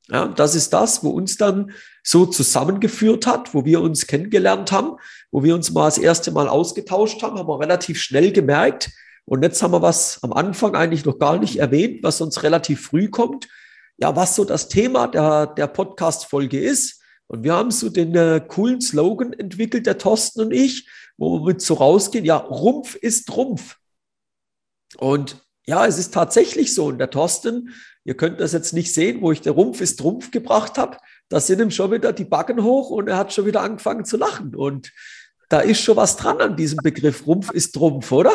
Ja, 0.09 0.27
das 0.27 0.55
ist 0.55 0.71
das, 0.71 1.03
wo 1.03 1.09
uns 1.09 1.35
dann 1.37 1.71
so 2.01 2.25
zusammengeführt 2.25 3.27
hat, 3.27 3.53
wo 3.53 3.65
wir 3.65 3.81
uns 3.81 4.07
kennengelernt 4.07 4.71
haben, 4.71 4.97
wo 5.31 5.43
wir 5.43 5.53
uns 5.53 5.71
mal 5.71 5.85
das 5.85 5.97
erste 5.97 6.31
Mal 6.31 6.47
ausgetauscht 6.47 7.21
haben, 7.21 7.37
haben 7.37 7.49
wir 7.49 7.59
relativ 7.59 8.01
schnell 8.01 8.31
gemerkt. 8.31 8.89
Und 9.25 9.43
jetzt 9.43 9.61
haben 9.61 9.73
wir 9.73 9.81
was 9.81 10.23
am 10.23 10.31
Anfang 10.31 10.75
eigentlich 10.75 11.03
noch 11.03 11.19
gar 11.19 11.37
nicht 11.37 11.57
erwähnt, 11.57 12.01
was 12.03 12.21
uns 12.21 12.43
relativ 12.43 12.81
früh 12.81 13.09
kommt. 13.09 13.49
Ja, 13.97 14.15
was 14.15 14.35
so 14.35 14.45
das 14.45 14.69
Thema 14.69 15.07
der, 15.07 15.47
der 15.47 15.67
Podcast-Folge 15.67 16.59
ist. 16.59 17.01
Und 17.27 17.43
wir 17.43 17.53
haben 17.53 17.71
so 17.71 17.89
den 17.89 18.15
äh, 18.15 18.41
coolen 18.47 18.81
Slogan 18.81 19.33
entwickelt, 19.33 19.85
der 19.85 19.97
Thorsten 19.97 20.41
und 20.41 20.51
ich, 20.51 20.89
wo 21.17 21.39
wir 21.39 21.53
mit 21.53 21.61
so 21.61 21.75
rausgehen, 21.75 22.25
ja, 22.25 22.37
Rumpf 22.37 22.95
ist 22.95 23.35
Rumpf. 23.35 23.77
Und 24.97 25.45
ja, 25.65 25.85
es 25.85 25.97
ist 25.97 26.13
tatsächlich 26.13 26.73
so. 26.73 26.85
Und 26.85 26.99
der 26.99 27.09
Thorsten, 27.09 27.73
ihr 28.05 28.15
könnt 28.15 28.39
das 28.39 28.53
jetzt 28.53 28.73
nicht 28.73 28.93
sehen, 28.93 29.21
wo 29.21 29.31
ich 29.31 29.41
der 29.41 29.51
Rumpf 29.51 29.81
ist 29.81 30.01
Rumpf 30.03 30.31
gebracht 30.31 30.77
habe, 30.77 30.97
da 31.29 31.41
sind 31.41 31.59
ihm 31.59 31.71
schon 31.71 31.91
wieder 31.91 32.13
die 32.13 32.23
Backen 32.23 32.63
hoch 32.63 32.89
und 32.89 33.09
er 33.09 33.17
hat 33.17 33.33
schon 33.33 33.45
wieder 33.45 33.61
angefangen 33.61 34.05
zu 34.05 34.15
lachen. 34.15 34.55
Und 34.55 34.93
da 35.49 35.59
ist 35.59 35.81
schon 35.81 35.97
was 35.97 36.15
dran 36.15 36.39
an 36.39 36.55
diesem 36.55 36.77
Begriff. 36.77 37.27
Rumpf 37.27 37.51
ist 37.51 37.73
Trumpf, 37.73 38.11
oder? 38.13 38.31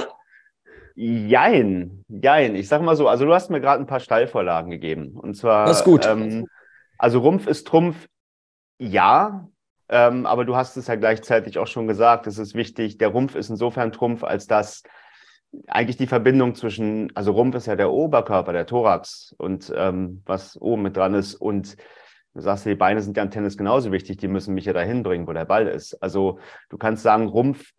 Jein, 0.95 2.05
jein. 2.09 2.55
Ich 2.55 2.69
sag 2.69 2.83
mal 2.83 2.97
so, 2.97 3.09
also 3.09 3.25
du 3.25 3.33
hast 3.33 3.49
mir 3.49 3.63
gerade 3.63 3.83
ein 3.83 3.87
paar 3.87 4.01
Steilvorlagen 4.01 4.71
gegeben. 4.71 5.13
Und 5.19 5.35
zwar, 5.35 5.67
das 5.67 5.79
ist 5.79 5.85
gut. 5.85 6.05
Ähm, 6.05 6.47
also 6.99 7.21
Rumpf 7.21 7.47
ist 7.47 7.67
Trumpf, 7.67 8.09
ja, 8.79 9.49
ähm, 9.89 10.27
aber 10.27 10.45
du 10.45 10.57
hast 10.57 10.77
es 10.77 10.87
ja 10.87 10.95
gleichzeitig 10.95 11.59
auch 11.59 11.67
schon 11.67 11.87
gesagt, 11.87 12.27
es 12.27 12.39
ist 12.39 12.55
wichtig, 12.55 12.99
der 12.99 13.09
Rumpf 13.09 13.35
ist 13.35 13.51
insofern 13.51 13.93
Trumpf, 13.93 14.25
als 14.25 14.47
dass 14.47 14.83
eigentlich 15.67 15.99
die 15.99 16.07
Verbindung 16.07 16.55
zwischen, 16.55 17.15
also 17.15 17.33
Rumpf 17.33 17.57
ist 17.57 17.67
ja 17.67 17.77
der 17.77 17.91
Oberkörper, 17.91 18.53
der 18.53 18.67
Thorax 18.67 19.35
und 19.39 19.73
ähm, 19.77 20.23
was 20.25 20.61
oben 20.61 20.83
mit 20.83 20.97
dran 20.97 21.15
ist 21.15 21.35
und 21.35 21.77
du 22.35 22.41
sagst, 22.41 22.65
die 22.65 22.75
Beine 22.75 23.03
sind 23.03 23.17
ja 23.17 23.23
im 23.23 23.31
Tennis 23.31 23.59
genauso 23.59 23.93
wichtig, 23.93 24.17
die 24.17 24.29
müssen 24.29 24.55
mich 24.55 24.65
ja 24.65 24.73
dahin 24.73 25.03
bringen, 25.03 25.27
wo 25.27 25.33
der 25.33 25.45
Ball 25.45 25.67
ist. 25.69 25.95
Also 26.03 26.39
du 26.71 26.79
kannst 26.79 27.03
sagen, 27.03 27.29
Rumpf, 27.29 27.73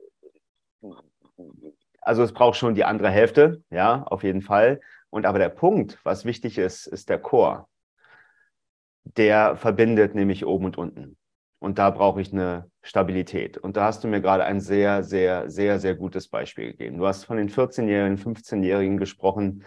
also 2.01 2.21
es 2.21 2.33
braucht 2.33 2.57
schon 2.57 2.75
die 2.75 2.85
andere 2.85 3.09
Hälfte, 3.09 3.63
ja, 3.71 4.03
auf 4.03 4.23
jeden 4.23 4.41
Fall. 4.41 4.81
Und 5.09 5.25
aber 5.25 5.39
der 5.39 5.49
Punkt, 5.49 5.99
was 6.03 6.25
wichtig 6.25 6.57
ist, 6.57 6.85
ist 6.85 7.09
der 7.09 7.19
Chor. 7.19 7.67
Der 9.03 9.55
verbindet 9.55 10.15
nämlich 10.15 10.45
oben 10.45 10.65
und 10.65 10.77
unten. 10.77 11.17
Und 11.59 11.79
da 11.79 11.89
brauche 11.91 12.19
ich 12.19 12.33
eine 12.33 12.69
Stabilität. 12.81 13.57
Und 13.57 13.77
da 13.77 13.85
hast 13.85 14.03
du 14.03 14.07
mir 14.07 14.19
gerade 14.19 14.43
ein 14.43 14.59
sehr, 14.59 15.03
sehr, 15.03 15.49
sehr, 15.49 15.79
sehr 15.79 15.95
gutes 15.95 16.27
Beispiel 16.27 16.71
gegeben. 16.71 16.97
Du 16.97 17.07
hast 17.07 17.23
von 17.23 17.37
den 17.37 17.49
14-Jährigen, 17.49 18.17
15-Jährigen 18.17 18.97
gesprochen, 18.97 19.63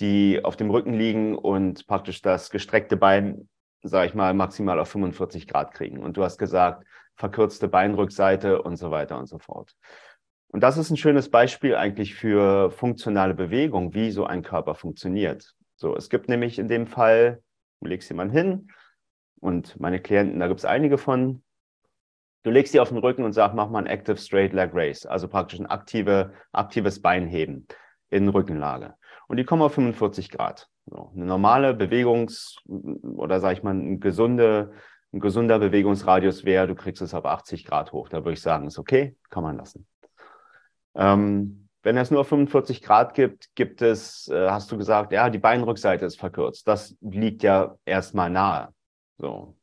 die 0.00 0.44
auf 0.44 0.56
dem 0.56 0.70
Rücken 0.70 0.94
liegen 0.94 1.36
und 1.36 1.86
praktisch 1.86 2.22
das 2.22 2.50
gestreckte 2.50 2.96
Bein, 2.96 3.48
sage 3.82 4.08
ich 4.08 4.14
mal, 4.14 4.34
maximal 4.34 4.80
auf 4.80 4.88
45 4.88 5.46
Grad 5.46 5.72
kriegen. 5.72 5.98
Und 5.98 6.16
du 6.16 6.24
hast 6.24 6.38
gesagt, 6.38 6.84
verkürzte 7.16 7.68
Beinrückseite 7.68 8.62
und 8.62 8.76
so 8.76 8.90
weiter 8.90 9.18
und 9.18 9.26
so 9.26 9.38
fort. 9.38 9.74
Und 10.48 10.62
das 10.62 10.78
ist 10.78 10.90
ein 10.90 10.96
schönes 10.96 11.30
Beispiel 11.30 11.74
eigentlich 11.74 12.14
für 12.14 12.70
funktionale 12.70 13.34
Bewegung, 13.34 13.92
wie 13.94 14.10
so 14.10 14.24
ein 14.24 14.42
Körper 14.42 14.74
funktioniert. 14.74 15.54
So, 15.76 15.94
es 15.94 16.08
gibt 16.08 16.28
nämlich 16.28 16.58
in 16.58 16.68
dem 16.68 16.86
Fall, 16.86 17.42
du 17.80 17.88
legst 17.88 18.08
jemanden 18.08 18.34
hin, 18.34 18.68
und 19.40 19.78
meine 19.78 20.00
Klienten, 20.00 20.40
da 20.40 20.48
gibt 20.48 20.60
es 20.60 20.64
einige 20.64 20.98
von, 20.98 21.42
du 22.42 22.50
legst 22.50 22.74
die 22.74 22.80
auf 22.80 22.88
den 22.88 22.98
Rücken 22.98 23.24
und 23.24 23.32
sagst, 23.32 23.54
mach 23.54 23.70
mal 23.70 23.80
ein 23.80 23.86
Active 23.86 24.16
Straight 24.16 24.52
Leg 24.52 24.70
Race, 24.72 25.06
also 25.06 25.28
praktisch 25.28 25.58
ein 25.60 25.66
aktive, 25.66 26.32
aktives 26.52 27.00
Beinheben 27.00 27.66
in 28.10 28.28
Rückenlage. 28.28 28.94
Und 29.28 29.36
die 29.36 29.44
kommen 29.44 29.62
auf 29.62 29.74
45 29.74 30.30
Grad. 30.30 30.68
So, 30.86 31.12
eine 31.14 31.26
normale 31.26 31.72
Bewegungs- 31.72 32.56
oder 32.66 33.40
sage 33.40 33.54
ich 33.54 33.62
mal, 33.62 33.74
ein, 33.74 34.00
gesunde, 34.00 34.72
ein 35.12 35.20
gesunder 35.20 35.58
Bewegungsradius 35.58 36.44
wäre, 36.44 36.66
du 36.66 36.74
kriegst 36.74 37.02
es 37.02 37.14
auf 37.14 37.26
80 37.26 37.66
Grad 37.66 37.92
hoch. 37.92 38.08
Da 38.08 38.18
würde 38.18 38.32
ich 38.32 38.42
sagen, 38.42 38.66
ist 38.66 38.78
okay, 38.78 39.16
kann 39.28 39.42
man 39.42 39.58
lassen. 39.58 39.86
Ähm, 40.94 41.67
wenn 41.88 41.96
es 41.96 42.10
nur 42.10 42.22
45 42.22 42.82
Grad 42.82 43.14
gibt, 43.14 43.48
gibt 43.54 43.80
es, 43.80 44.28
äh, 44.28 44.50
hast 44.50 44.70
du 44.70 44.76
gesagt, 44.76 45.10
ja, 45.10 45.30
die 45.30 45.38
Beinrückseite 45.38 46.04
ist 46.04 46.20
verkürzt. 46.20 46.68
Das 46.68 46.94
liegt 47.00 47.42
ja 47.42 47.76
erstmal 47.86 48.28
nahe. 48.28 48.74
So. 49.16 49.56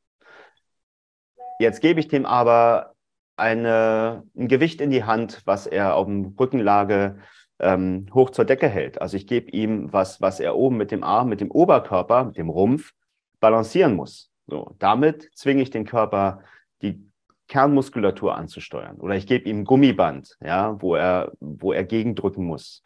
Jetzt 1.59 1.81
gebe 1.81 1.99
ich 1.99 2.07
dem 2.07 2.25
aber 2.25 2.95
eine, 3.37 4.23
ein 4.35 4.47
Gewicht 4.47 4.81
in 4.81 4.89
die 4.89 5.03
Hand, 5.03 5.43
was 5.45 5.67
er 5.67 5.93
auf 5.93 6.07
dem 6.07 6.33
Rückenlage 6.39 7.19
ähm, 7.59 8.07
hoch 8.11 8.31
zur 8.31 8.45
Decke 8.45 8.69
hält. 8.69 8.99
Also 8.99 9.17
ich 9.17 9.27
gebe 9.27 9.51
ihm 9.51 9.93
was, 9.93 10.19
was 10.19 10.39
er 10.39 10.55
oben 10.55 10.77
mit 10.77 10.89
dem 10.89 11.03
Arm, 11.03 11.29
mit 11.29 11.41
dem 11.41 11.51
Oberkörper, 11.51 12.23
mit 12.23 12.37
dem 12.37 12.49
Rumpf 12.49 12.93
balancieren 13.39 13.93
muss. 13.93 14.31
So, 14.47 14.75
damit 14.79 15.29
zwinge 15.35 15.61
ich 15.61 15.69
den 15.69 15.85
Körper, 15.85 16.41
die 16.81 17.07
Kernmuskulatur 17.47 18.35
anzusteuern. 18.35 18.97
Oder 18.97 19.15
ich 19.15 19.27
gebe 19.27 19.47
ihm 19.49 19.65
Gummiband, 19.65 20.35
ja, 20.41 20.81
wo 20.81 20.95
er, 20.95 21.31
wo 21.39 21.73
er 21.73 21.83
gegendrücken 21.83 22.45
muss 22.45 22.83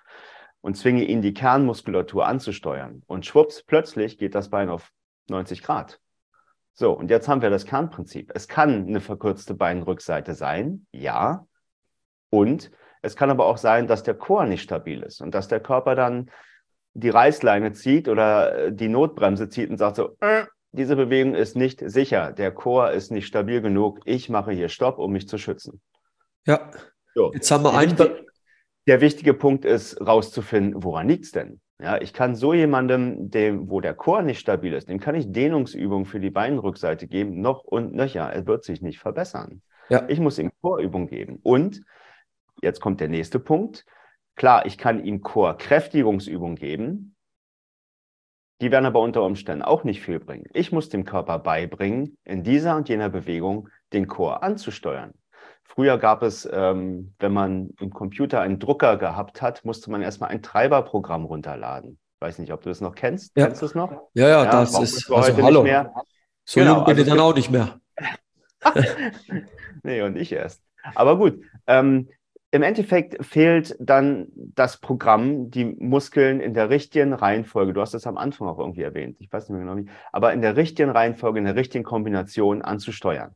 und 0.62 0.76
zwinge 0.76 1.04
ihn, 1.04 1.22
die 1.22 1.34
Kernmuskulatur 1.34 2.26
anzusteuern. 2.28 3.04
Und 3.08 3.26
schwupps, 3.26 3.64
plötzlich 3.64 4.18
geht 4.18 4.36
das 4.36 4.50
Bein 4.50 4.70
auf 4.70 4.92
90 5.30 5.64
Grad. 5.64 6.00
So, 6.74 6.94
und 6.94 7.10
jetzt 7.10 7.28
haben 7.28 7.42
wir 7.42 7.50
das 7.50 7.66
Kernprinzip. 7.66 8.32
Es 8.34 8.48
kann 8.48 8.88
eine 8.88 9.02
verkürzte 9.02 9.54
Beinrückseite 9.54 10.34
sein, 10.34 10.86
ja. 10.92 11.46
Und 12.30 12.72
es 13.02 13.16
kann 13.16 13.30
aber 13.30 13.46
auch 13.46 13.58
sein, 13.58 13.88
dass 13.88 14.04
der 14.04 14.14
Chor 14.14 14.46
nicht 14.46 14.62
stabil 14.62 15.02
ist 15.04 15.22
und 15.22 15.34
dass 15.34 15.48
der 15.48 15.60
Körper 15.60 15.96
dann 15.96 16.30
die 16.94 17.10
Reißleine 17.10 17.74
zieht 17.74 18.08
oder 18.08 18.56
äh, 18.56 18.74
die 18.74 18.90
Notbremse 18.90 19.50
zieht 19.50 19.70
und 19.70 19.78
sagt 19.78 19.96
so, 19.96 20.18
äh, 20.20 20.46
diese 20.72 20.96
Bewegung 20.96 21.34
ist 21.36 21.56
nicht 21.56 21.82
sicher, 21.86 22.32
der 22.32 22.52
Chor 22.52 22.92
ist 22.92 23.12
nicht 23.12 23.28
stabil 23.28 23.62
genug, 23.62 24.00
ich 24.06 24.30
mache 24.30 24.52
hier 24.52 24.70
Stopp, 24.70 25.00
um 25.00 25.12
mich 25.12 25.28
zu 25.28 25.38
schützen. 25.38 25.82
Ja. 26.46 26.72
So. 27.16 27.32
Jetzt 27.34 27.50
haben 27.52 27.64
wir 27.64 27.74
einen. 27.74 27.98
Der 28.88 29.02
wichtige 29.02 29.34
Punkt 29.34 29.66
ist, 29.66 30.00
rauszufinden, 30.02 30.84
woran 30.84 31.08
liegt 31.08 31.26
es 31.26 31.32
denn? 31.32 31.62
Ja, 31.82 32.02
ich 32.02 32.12
kann 32.12 32.36
so 32.36 32.54
jemandem, 32.54 33.30
dem, 33.30 33.70
wo 33.70 33.82
der 33.82 33.94
Chor 33.94 34.22
nicht 34.22 34.40
stabil 34.40 34.74
ist, 34.74 34.90
dem 34.90 35.00
kann 35.00 35.16
ich 35.16 35.32
Dehnungsübungen 35.32 36.06
für 36.06 36.20
die 36.20 36.30
Beinrückseite 36.32 37.08
geben, 37.08 37.40
noch 37.40 37.64
und 37.64 37.94
nöcher. 37.94 38.32
Er 38.32 38.48
wird 38.48 38.64
sich 38.64 38.82
nicht 38.82 39.00
verbessern. 39.00 39.62
Ja. 39.90 40.06
Ich 40.08 40.20
muss 40.20 40.38
ihm 40.40 40.52
Chorübung 40.62 41.08
geben. 41.08 41.40
Und 41.42 41.82
jetzt 42.62 42.82
kommt 42.82 43.00
der 43.00 43.08
nächste 43.08 43.40
Punkt. 43.40 43.86
Klar, 44.36 44.66
ich 44.66 44.78
kann 44.78 45.04
ihm 45.04 45.22
Chorkräftigungsübungen 45.22 46.56
geben. 46.56 47.16
Die 48.62 48.72
werden 48.72 48.86
aber 48.86 49.00
unter 49.00 49.24
Umständen 49.24 49.64
auch 49.64 49.84
nicht 49.84 50.02
viel 50.02 50.20
bringen. 50.20 50.46
Ich 50.54 50.72
muss 50.72 50.90
dem 50.90 51.06
Körper 51.06 51.40
beibringen, 51.40 52.18
in 52.26 52.44
dieser 52.44 52.76
und 52.76 52.90
jener 52.90 53.10
Bewegung 53.10 53.70
den 53.94 54.08
Chor 54.08 54.44
anzusteuern. 54.44 55.14
Früher 55.64 55.98
gab 55.98 56.24
es, 56.24 56.50
ähm, 56.52 57.14
wenn 57.20 57.32
man 57.32 57.70
im 57.80 57.92
Computer 57.92 58.42
einen 58.42 58.60
Drucker 58.60 58.98
gehabt 58.98 59.42
hat, 59.42 59.64
musste 59.64 59.92
man 59.92 60.02
erstmal 60.02 60.30
ein 60.30 60.42
Treiberprogramm 60.42 61.26
runterladen. 61.26 62.00
Weiß 62.20 62.40
nicht, 62.40 62.52
ob 62.52 62.62
du 62.62 62.70
das 62.70 62.82
noch 62.82 62.96
kennst. 62.96 63.38
Ja. 63.38 63.46
Kennst 63.46 63.62
du 63.62 63.66
es 63.68 63.76
noch? 63.76 64.10
Ja, 64.14 64.28
ja, 64.28 64.44
ja 64.44 64.52
das 64.52 64.78
ist 64.78 65.10
also 65.10 65.42
hallo. 65.42 65.64
Nicht 65.64 65.72
mehr. 65.72 65.94
So 66.44 66.60
genau, 66.60 66.76
jung 66.78 66.86
bin 66.86 66.98
also, 66.98 67.02
ich 67.04 67.08
dann 67.08 67.20
auch 67.20 67.36
nicht 67.36 67.52
mehr. 67.52 67.80
nee, 69.84 70.02
und 70.02 70.18
ich 70.18 70.32
erst. 70.34 70.62
Aber 70.96 71.18
gut, 71.18 71.42
ähm, 71.68 72.10
im 72.52 72.64
Endeffekt 72.64 73.24
fehlt 73.24 73.76
dann 73.80 74.28
das 74.34 74.78
Programm, 74.78 75.52
die 75.52 75.66
Muskeln 75.66 76.40
in 76.40 76.54
der 76.54 76.70
richtigen 76.70 77.14
Reihenfolge. 77.14 77.74
Du 77.74 77.82
hast 77.82 77.94
das 77.94 78.08
am 78.08 78.18
Anfang 78.18 78.48
auch 78.48 78.58
irgendwie 78.58 78.82
erwähnt. 78.82 79.18
Ich 79.20 79.32
weiß 79.32 79.50
nicht 79.50 79.58
mehr 79.58 79.66
genau 79.66 79.78
wie. 79.78 79.90
Aber 80.12 80.34
in 80.34 80.42
der 80.42 80.56
richtigen 80.56 80.90
Reihenfolge, 80.90 81.38
in 81.38 81.46
der 81.46 81.56
richtigen 81.56 81.84
Kombination 81.84 82.64
anzusteuern 82.64 83.36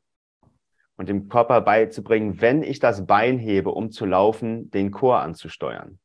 und 0.98 1.10
dem 1.10 1.30
Körper 1.30 1.62
beizubringen, 1.62 2.42
wenn 2.42 2.64
ich 2.64 2.80
das 2.80 3.06
Bein 3.06 3.38
hebe, 3.38 3.70
um 3.70 3.92
zu 3.92 4.06
laufen, 4.06 4.72
den 4.72 4.90
Chor 4.90 5.20
anzusteuern. 5.20 6.00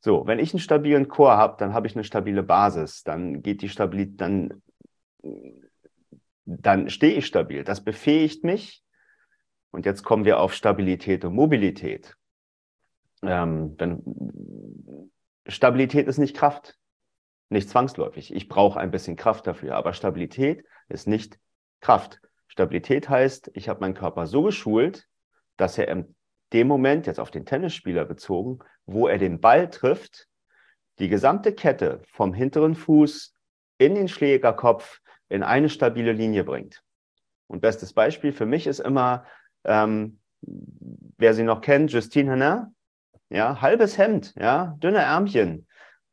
So, 0.00 0.26
wenn 0.26 0.38
ich 0.38 0.54
einen 0.54 0.60
stabilen 0.60 1.08
Chor 1.08 1.36
habe, 1.36 1.56
dann 1.58 1.74
habe 1.74 1.86
ich 1.86 1.94
eine 1.94 2.04
stabile 2.04 2.42
Basis, 2.42 3.02
dann 3.02 3.42
geht 3.42 3.60
die 3.60 3.68
Stabilität, 3.68 4.20
dann, 4.20 4.62
dann 6.44 6.88
stehe 6.88 7.14
ich 7.14 7.26
stabil. 7.26 7.64
Das 7.64 7.84
befähigt 7.84 8.44
mich. 8.44 8.82
Und 9.72 9.84
jetzt 9.84 10.04
kommen 10.04 10.24
wir 10.24 10.40
auf 10.40 10.54
Stabilität 10.54 11.24
und 11.24 11.34
Mobilität. 11.34 12.16
Ähm, 13.26 13.74
wenn, 13.78 15.10
Stabilität 15.46 16.08
ist 16.08 16.18
nicht 16.18 16.36
Kraft, 16.36 16.78
nicht 17.48 17.68
zwangsläufig. 17.68 18.34
Ich 18.34 18.48
brauche 18.48 18.80
ein 18.80 18.90
bisschen 18.90 19.16
Kraft 19.16 19.46
dafür, 19.46 19.76
aber 19.76 19.92
Stabilität 19.92 20.64
ist 20.88 21.06
nicht 21.06 21.38
Kraft. 21.80 22.20
Stabilität 22.48 23.08
heißt, 23.08 23.50
ich 23.54 23.68
habe 23.68 23.80
meinen 23.80 23.94
Körper 23.94 24.26
so 24.26 24.42
geschult, 24.42 25.06
dass 25.56 25.78
er 25.78 25.88
in 25.88 26.14
dem 26.52 26.68
Moment, 26.68 27.06
jetzt 27.06 27.20
auf 27.20 27.30
den 27.30 27.44
Tennisspieler 27.44 28.04
bezogen, 28.04 28.60
wo 28.86 29.08
er 29.08 29.18
den 29.18 29.40
Ball 29.40 29.68
trifft, 29.68 30.28
die 30.98 31.08
gesamte 31.08 31.52
Kette 31.52 32.00
vom 32.06 32.32
hinteren 32.32 32.74
Fuß 32.74 33.34
in 33.78 33.94
den 33.94 34.08
Schlägerkopf 34.08 35.00
in 35.28 35.42
eine 35.42 35.68
stabile 35.68 36.12
Linie 36.12 36.44
bringt. 36.44 36.82
Und 37.48 37.60
bestes 37.60 37.92
Beispiel 37.92 38.32
für 38.32 38.46
mich 38.46 38.66
ist 38.66 38.80
immer, 38.80 39.24
ähm, 39.64 40.20
wer 40.40 41.34
sie 41.34 41.42
noch 41.42 41.60
kennt, 41.60 41.92
Justine 41.92 42.32
Henin, 42.32 42.75
ja, 43.28 43.60
halbes 43.60 43.98
Hemd, 43.98 44.34
ja, 44.36 44.76
dünne 44.78 44.98
Ärmchen. 44.98 45.66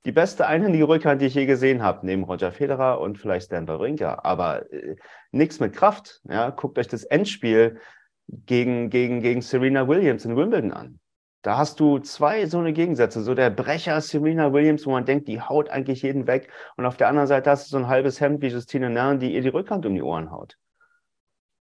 Die 0.06 0.12
beste 0.12 0.48
einhändige 0.48 0.88
Rückhand, 0.88 1.22
die 1.22 1.28
ich 1.28 1.36
je 1.36 1.46
gesehen 1.46 1.82
habe, 1.82 2.06
neben 2.06 2.24
Roger 2.24 2.52
Federer 2.52 3.00
und 3.00 3.18
vielleicht 3.18 3.46
Stan 3.46 3.68
Wawrinka. 3.68 4.20
Aber 4.24 4.70
äh, 4.74 4.98
nichts 5.32 5.60
mit 5.62 5.74
Kraft. 5.74 6.22
Ja, 6.30 6.50
guckt 6.50 6.78
euch 6.78 6.90
das 6.90 7.06
Endspiel 7.06 7.80
gegen, 8.28 8.90
gegen, 8.90 9.22
gegen 9.22 9.42
Serena 9.42 9.88
Williams 9.88 10.26
in 10.26 10.36
Wimbledon 10.36 10.74
an. 10.74 11.00
Da 11.42 11.58
hast 11.58 11.80
du 11.80 12.00
zwei 12.00 12.46
so 12.48 12.60
eine 12.60 12.74
Gegensätze. 12.74 13.22
So 13.22 13.34
der 13.34 13.50
Brecher 13.50 14.00
Serena 14.02 14.52
Williams, 14.52 14.86
wo 14.86 14.92
man 14.92 15.06
denkt, 15.06 15.28
die 15.28 15.42
haut 15.42 15.70
eigentlich 15.70 16.02
jeden 16.02 16.28
weg. 16.28 16.50
Und 16.76 16.86
auf 16.86 16.98
der 16.98 17.10
anderen 17.10 17.28
Seite 17.28 17.50
hast 17.50 17.68
du 17.68 17.72
so 17.72 17.78
ein 17.78 17.88
halbes 17.88 18.20
Hemd 18.20 18.42
wie 18.42 18.48
Justine 18.48 18.90
Nern, 18.90 19.20
die 19.20 19.34
ihr 19.34 19.42
die 19.42 19.50
Rückhand 19.50 19.86
um 19.86 19.94
die 19.94 20.02
Ohren 20.02 20.32
haut. 20.32 20.58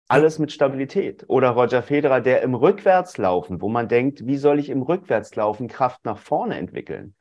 Alles 0.08 0.38
mit 0.38 0.52
Stabilität. 0.52 1.24
Oder 1.28 1.50
Roger 1.50 1.82
Federer, 1.82 2.20
der 2.20 2.42
im 2.42 2.54
Rückwärtslaufen, 2.54 3.60
wo 3.60 3.68
man 3.68 3.88
denkt, 3.88 4.26
wie 4.26 4.38
soll 4.38 4.58
ich 4.58 4.70
im 4.70 4.82
Rückwärtslaufen 4.82 5.68
Kraft 5.68 6.04
nach 6.04 6.18
vorne 6.18 6.56
entwickeln? 6.56 7.14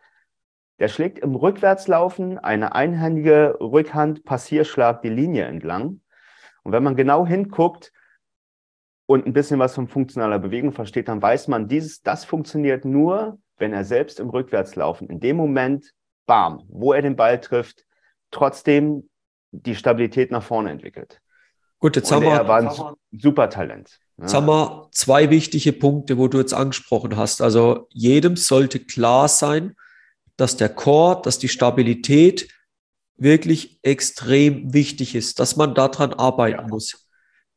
Der 0.79 0.87
schlägt 0.87 1.19
im 1.19 1.35
Rückwärtslaufen 1.35 2.37
eine 2.37 2.75
einhändige 2.75 3.57
Rückhand 3.59 4.23
Passierschlag 4.23 5.01
die 5.01 5.09
Linie 5.09 5.45
entlang. 5.45 6.01
Und 6.63 6.71
wenn 6.71 6.83
man 6.83 6.95
genau 6.95 7.25
hinguckt, 7.25 7.91
und 9.07 9.25
ein 9.25 9.33
bisschen 9.33 9.57
was 9.57 9.73
von 9.73 9.87
funktionaler 9.87 10.37
Bewegung 10.37 10.73
versteht, 10.73 11.07
dann 11.07 11.21
weiß 11.21 11.47
man, 11.47 11.67
dieses, 11.67 12.01
das 12.01 12.25
funktioniert 12.25 12.85
nur, 12.85 13.39
wenn 13.57 13.73
er 13.73 13.83
selbst 13.83 14.19
im 14.19 14.29
Rückwärtslaufen 14.29 15.09
in 15.09 15.19
dem 15.19 15.37
Moment, 15.37 15.93
bam, 16.27 16.63
wo 16.67 16.93
er 16.93 17.01
den 17.01 17.15
Ball 17.15 17.39
trifft, 17.39 17.85
trotzdem 18.31 19.09
die 19.51 19.75
Stabilität 19.75 20.29
nach 20.29 20.43
vorne 20.43 20.71
entwickelt. 20.71 21.21
Gut, 21.79 21.95
jetzt 21.95 22.11
und 22.11 22.17
haben 22.17 22.23
er 22.23 22.43
wir, 22.43 22.47
war 22.47 22.59
ein 22.59 22.95
super 23.21 23.49
Talent. 23.49 23.99
Jetzt 24.19 24.33
haben 24.33 24.47
wir 24.47 24.89
zwei 24.91 25.29
wichtige 25.29 25.73
Punkte, 25.73 26.17
wo 26.17 26.27
du 26.27 26.39
jetzt 26.39 26.53
angesprochen 26.53 27.17
hast. 27.17 27.41
Also 27.41 27.87
jedem 27.93 28.35
sollte 28.35 28.79
klar 28.79 29.27
sein, 29.27 29.75
dass 30.37 30.57
der 30.57 30.69
Core, 30.69 31.21
dass 31.21 31.37
die 31.37 31.49
Stabilität 31.49 32.47
wirklich 33.15 33.79
extrem 33.83 34.73
wichtig 34.73 35.13
ist, 35.13 35.39
dass 35.39 35.55
man 35.55 35.75
daran 35.75 36.13
arbeiten 36.13 36.61
ja. 36.61 36.67
muss. 36.67 37.07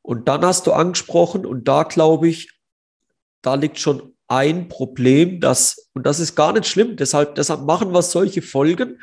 Und 0.02 0.28
dann 0.28 0.44
hast 0.44 0.66
du 0.66 0.72
angesprochen, 0.72 1.46
und 1.46 1.68
da 1.68 1.82
glaube 1.82 2.28
ich, 2.28 2.50
da 3.42 3.54
liegt 3.54 3.78
schon 3.78 4.14
ein 4.28 4.68
Problem, 4.68 5.40
das, 5.40 5.90
und 5.94 6.04
das 6.06 6.20
ist 6.20 6.34
gar 6.34 6.52
nicht 6.52 6.66
schlimm, 6.66 6.96
deshalb, 6.96 7.34
deshalb 7.34 7.62
machen 7.62 7.92
wir 7.92 8.02
solche 8.02 8.42
Folgen, 8.42 9.00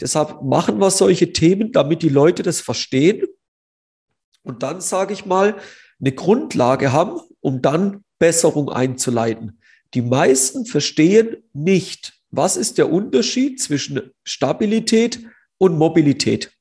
deshalb 0.00 0.42
machen 0.42 0.78
wir 0.78 0.90
solche 0.90 1.32
Themen, 1.32 1.72
damit 1.72 2.02
die 2.02 2.08
Leute 2.08 2.42
das 2.42 2.60
verstehen 2.60 3.26
und 4.46 4.62
dann, 4.62 4.80
sage 4.80 5.12
ich 5.12 5.26
mal, 5.26 5.56
eine 6.00 6.12
Grundlage 6.12 6.92
haben, 6.92 7.20
um 7.40 7.62
dann 7.62 8.04
Besserung 8.18 8.70
einzuleiten. 8.70 9.60
Die 9.94 10.02
meisten 10.02 10.66
verstehen 10.66 11.36
nicht, 11.52 12.14
was 12.30 12.56
ist 12.56 12.78
der 12.78 12.90
Unterschied 12.90 13.60
zwischen 13.60 14.10
Stabilität 14.24 15.20
und 15.58 15.76
Mobilität. 15.76 16.52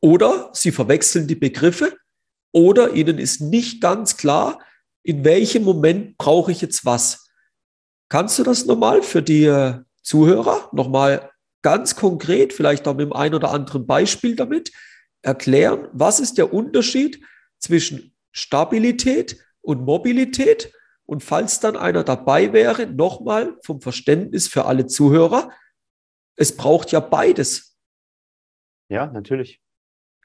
Oder 0.00 0.50
sie 0.52 0.72
verwechseln 0.72 1.26
die 1.26 1.36
Begriffe 1.36 1.96
oder 2.52 2.92
ihnen 2.92 3.18
ist 3.18 3.40
nicht 3.40 3.80
ganz 3.80 4.16
klar, 4.16 4.58
in 5.04 5.24
welchem 5.24 5.64
Moment 5.64 6.18
brauche 6.18 6.52
ich 6.52 6.60
jetzt 6.60 6.84
was. 6.84 7.30
Kannst 8.08 8.38
du 8.38 8.42
das 8.42 8.66
nochmal 8.66 9.02
für 9.02 9.22
die 9.22 9.44
äh, 9.44 9.80
Zuhörer 10.02 10.68
nochmal 10.72 11.30
ganz 11.62 11.96
konkret, 11.96 12.52
vielleicht 12.52 12.86
auch 12.86 12.94
mit 12.94 13.06
dem 13.06 13.12
ein 13.12 13.34
oder 13.34 13.52
anderen 13.52 13.86
Beispiel 13.86 14.36
damit 14.36 14.72
erklären, 15.22 15.88
was 15.92 16.20
ist 16.20 16.38
der 16.38 16.52
Unterschied 16.52 17.24
zwischen 17.58 18.14
Stabilität 18.32 19.38
und 19.60 19.84
Mobilität? 19.84 20.72
Und 21.04 21.22
falls 21.22 21.60
dann 21.60 21.76
einer 21.76 22.04
dabei 22.04 22.52
wäre, 22.52 22.86
nochmal 22.86 23.56
vom 23.64 23.80
Verständnis 23.80 24.48
für 24.48 24.64
alle 24.64 24.86
Zuhörer, 24.86 25.50
es 26.36 26.56
braucht 26.56 26.92
ja 26.92 27.00
beides. 27.00 27.76
Ja, 28.88 29.06
natürlich. 29.06 29.60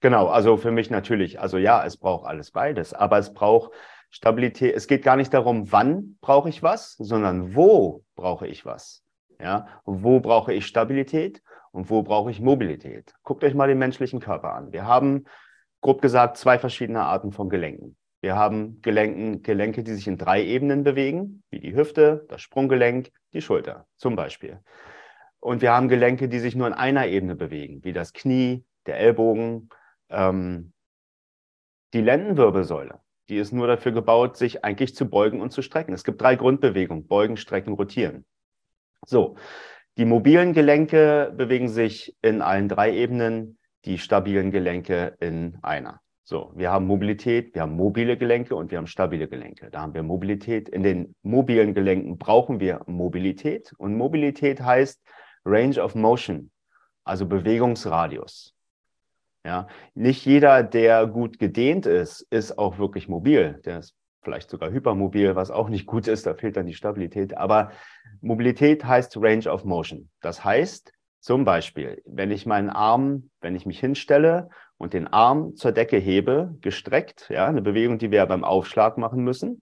Genau, 0.01 0.27
also 0.27 0.57
für 0.57 0.71
mich 0.71 0.89
natürlich, 0.89 1.39
also 1.39 1.57
ja, 1.57 1.83
es 1.85 1.97
braucht 1.97 2.25
alles 2.27 2.51
beides, 2.51 2.93
aber 2.93 3.17
es 3.17 3.33
braucht 3.33 3.71
Stabilität. 4.09 4.75
Es 4.75 4.87
geht 4.87 5.03
gar 5.03 5.15
nicht 5.15 5.33
darum, 5.33 5.71
wann 5.71 6.17
brauche 6.21 6.49
ich 6.49 6.63
was, 6.63 6.93
sondern 6.93 7.55
wo 7.55 8.03
brauche 8.15 8.47
ich 8.47 8.65
was. 8.65 9.03
Ja, 9.39 9.67
wo 9.85 10.19
brauche 10.19 10.53
ich 10.53 10.65
Stabilität 10.65 11.43
und 11.77 11.91
wo 11.91 12.01
brauche 12.01 12.31
ich 12.31 12.41
Mobilität? 12.41 13.13
Guckt 13.21 13.43
euch 13.43 13.53
mal 13.53 13.67
den 13.67 13.77
menschlichen 13.77 14.19
Körper 14.19 14.55
an. 14.55 14.73
Wir 14.73 14.87
haben, 14.87 15.25
grob 15.79 16.01
gesagt, 16.01 16.37
zwei 16.37 16.57
verschiedene 16.57 17.03
Arten 17.03 17.31
von 17.31 17.49
Gelenken. 17.49 17.95
Wir 18.19 18.35
haben 18.35 18.81
Gelenken, 18.81 19.43
Gelenke, 19.43 19.83
die 19.83 19.93
sich 19.93 20.07
in 20.07 20.17
drei 20.17 20.43
Ebenen 20.43 20.83
bewegen, 20.83 21.43
wie 21.51 21.59
die 21.59 21.75
Hüfte, 21.75 22.25
das 22.29 22.41
Sprunggelenk, 22.41 23.11
die 23.31 23.41
Schulter 23.41 23.85
zum 23.95 24.15
Beispiel. 24.15 24.59
Und 25.39 25.61
wir 25.61 25.71
haben 25.71 25.87
Gelenke, 25.87 26.27
die 26.27 26.39
sich 26.39 26.55
nur 26.55 26.65
in 26.65 26.73
einer 26.73 27.05
Ebene 27.05 27.35
bewegen, 27.35 27.83
wie 27.83 27.93
das 27.93 28.11
Knie, 28.11 28.65
der 28.87 28.97
Ellbogen, 28.97 29.69
ähm, 30.09 30.73
die 31.93 32.01
Lendenwirbelsäule, 32.01 33.01
die 33.29 33.37
ist 33.37 33.53
nur 33.53 33.67
dafür 33.67 33.91
gebaut, 33.91 34.35
sich 34.35 34.65
eigentlich 34.65 34.95
zu 34.95 35.07
beugen 35.07 35.41
und 35.41 35.51
zu 35.51 35.61
strecken. 35.61 35.93
Es 35.93 36.03
gibt 36.03 36.19
drei 36.19 36.37
Grundbewegungen, 36.37 37.05
beugen, 37.05 37.37
strecken, 37.37 37.73
rotieren. 37.73 38.25
So, 39.05 39.35
die 39.97 40.05
mobilen 40.05 40.53
Gelenke 40.53 41.33
bewegen 41.35 41.69
sich 41.69 42.15
in 42.21 42.41
allen 42.41 42.69
drei 42.69 42.93
Ebenen, 42.93 43.57
die 43.85 43.97
stabilen 43.97 44.51
Gelenke 44.51 45.15
in 45.19 45.57
einer. 45.63 46.01
So, 46.23 46.51
wir 46.55 46.71
haben 46.71 46.85
Mobilität, 46.85 47.55
wir 47.55 47.63
haben 47.63 47.75
mobile 47.75 48.17
Gelenke 48.17 48.55
und 48.55 48.69
wir 48.69 48.77
haben 48.77 48.87
stabile 48.87 49.27
Gelenke. 49.27 49.69
Da 49.71 49.81
haben 49.81 49.93
wir 49.93 50.03
Mobilität. 50.03 50.69
In 50.69 50.83
den 50.83 51.15
mobilen 51.23 51.73
Gelenken 51.73 52.17
brauchen 52.17 52.59
wir 52.59 52.81
Mobilität 52.85 53.73
und 53.77 53.95
Mobilität 53.95 54.61
heißt 54.61 55.01
Range 55.45 55.81
of 55.81 55.95
Motion, 55.95 56.51
also 57.05 57.25
Bewegungsradius. 57.25 58.53
Ja, 59.45 59.67
nicht 59.93 60.25
jeder, 60.25 60.61
der 60.61 61.07
gut 61.07 61.39
gedehnt 61.39 61.85
ist, 61.85 62.21
ist 62.29 62.57
auch 62.57 62.77
wirklich 62.77 63.07
mobil. 63.07 63.61
Der 63.63 63.79
ist 63.79 63.95
vielleicht 64.27 64.49
sogar 64.49 64.71
hypermobil, 64.71 65.37
was 65.37 65.51
auch 65.51 65.69
nicht 65.69 65.85
gut 65.85 66.05
ist, 66.05 66.25
da 66.25 66.33
fehlt 66.33 66.57
dann 66.57 66.65
die 66.65 66.73
Stabilität. 66.73 67.37
Aber 67.37 67.71
Mobilität 68.19 68.83
heißt 68.83 69.15
Range 69.15 69.49
of 69.49 69.63
Motion. 69.63 70.09
Das 70.19 70.43
heißt 70.43 70.91
zum 71.21 71.45
Beispiel, 71.45 72.01
wenn 72.05 72.29
ich 72.29 72.45
meinen 72.45 72.69
Arm, 72.69 73.29
wenn 73.39 73.55
ich 73.55 73.65
mich 73.65 73.79
hinstelle 73.79 74.49
und 74.77 74.91
den 74.91 75.07
Arm 75.07 75.55
zur 75.55 75.71
Decke 75.71 75.95
hebe, 75.95 76.57
gestreckt, 76.59 77.29
ja, 77.29 77.45
eine 77.45 77.61
Bewegung, 77.61 77.99
die 77.99 78.11
wir 78.11 78.25
beim 78.25 78.43
Aufschlag 78.43 78.97
machen 78.97 79.23
müssen, 79.23 79.61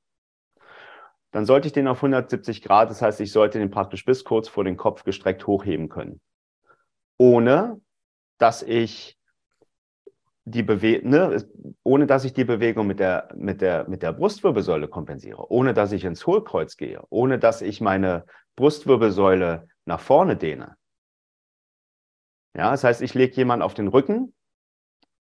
dann 1.29 1.45
sollte 1.45 1.67
ich 1.67 1.73
den 1.73 1.87
auf 1.87 1.97
170 1.97 2.63
Grad, 2.63 2.89
das 2.89 3.03
heißt, 3.03 3.21
ich 3.21 3.31
sollte 3.31 3.59
den 3.59 3.69
praktisch 3.69 4.03
bis 4.03 4.23
kurz 4.23 4.47
vor 4.47 4.63
den 4.63 4.77
Kopf 4.77 5.03
gestreckt 5.03 5.45
hochheben 5.45 5.89
können. 5.89 6.21
Ohne 7.19 7.79
dass 8.39 8.63
ich 8.63 9.14
die 10.45 10.63
Bewegung, 10.63 11.09
ne, 11.09 11.43
ohne 11.83 12.05
dass 12.05 12.23
ich 12.23 12.33
die 12.33 12.45
Bewegung 12.45 12.85
mit 12.85 12.99
der, 12.99 13.29
mit 13.35 13.61
der, 13.61 13.89
mit 13.89 14.03
der 14.03 14.13
Brustwirbelsäule 14.13 14.87
kompensiere, 14.87 15.51
ohne 15.51 15.73
dass 15.73 15.91
ich 15.91 16.05
ins 16.05 16.25
Hohlkreuz 16.25 16.77
gehe, 16.77 17.01
ohne 17.09 17.39
dass 17.39 17.61
ich 17.61 17.81
meine 17.81 18.25
Brustwirbelsäule 18.55 19.67
nach 19.85 19.99
vorne 19.99 20.37
dehne. 20.37 20.77
Ja, 22.55 22.71
das 22.71 22.83
heißt, 22.83 23.01
ich 23.01 23.15
lege 23.15 23.35
jemanden 23.35 23.63
auf 23.63 23.73
den 23.73 23.87
Rücken 23.87 24.33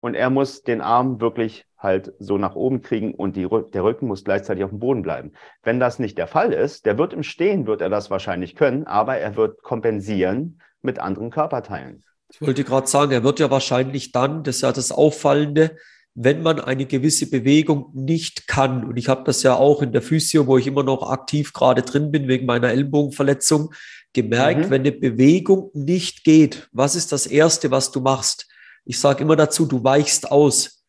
und 0.02 0.16
er 0.16 0.32
muss 0.32 0.64
den 0.64 0.82
Arm 0.82 1.22
wirklich 1.22 1.66
halt 1.78 2.14
so 2.20 2.38
nach 2.38 2.56
oben 2.56 2.82
kriegen 2.82 3.14
und 3.14 3.36
die, 3.36 3.48
der 3.48 3.84
Rücken 3.84 4.08
muss 4.08 4.24
gleichzeitig 4.24 4.64
auf 4.64 4.72
dem 4.72 4.80
Boden 4.80 5.04
bleiben. 5.04 5.34
Wenn 5.62 5.80
das 5.80 6.00
nicht 6.00 6.18
der 6.18 6.28
Fall 6.28 6.52
ist, 6.52 6.86
der 6.86 6.98
wird 6.98 7.14
im 7.14 7.24
Stehen, 7.24 7.68
wird 7.68 7.82
er 7.82 7.90
das 7.90 8.10
wahrscheinlich 8.10 8.56
können, 8.56 8.86
aber 8.86 9.18
er 9.18 9.36
wird 9.36 9.62
kompensieren 9.62 10.62
mit 10.82 11.00
anderen 11.00 11.30
Körperteilen. 11.30 12.04
Ich 12.34 12.41
wollte 12.41 12.63
gerade 12.63 12.88
sagen, 12.88 13.12
er 13.12 13.24
wird 13.24 13.39
ja 13.39 13.52
wahrscheinlich 13.52 14.12
dann, 14.12 14.44
das 14.44 14.58
ist 14.58 14.62
ja 14.62 14.72
das 14.72 14.91
Auffallende, 14.91 15.76
wenn 16.13 16.41
man 16.41 16.60
eine 16.60 16.86
gewisse 16.86 17.30
Bewegung 17.30 17.89
nicht 17.94 18.48
kann. 18.48 18.84
Und 18.84 18.98
ich 18.98 19.08
habe 19.08 19.24
das 19.24 19.44
ja 19.44 19.56
auch 19.56 19.82
in 19.82 19.91
der 19.91 20.02
Physio, 20.02 20.48
wo 20.48 20.58
ich 20.58 20.67
immer 20.67 20.84
noch 20.84 21.10
aktiv 21.10 21.54
gerade 21.54 21.84
drin 21.84 22.12
bin 22.12 22.28
wegen 22.28 22.46
meiner 22.46 22.70
Ellbogenverletzung, 22.70 23.74
gemerkt, 24.13 24.65
mhm. 24.65 24.70
wenn 24.70 24.82
eine 24.82 24.91
Bewegung 24.91 25.72
nicht 25.74 26.24
geht, 26.24 26.67
was 26.74 26.96
ist 26.96 27.12
das 27.12 27.28
Erste, 27.28 27.72
was 27.72 27.91
du 27.91 28.02
machst? 28.02 28.48
Ich 28.84 29.00
sage 29.00 29.24
immer 29.24 29.36
dazu, 29.36 29.65
du 29.65 29.84
weichst 29.84 30.32
aus. 30.32 30.81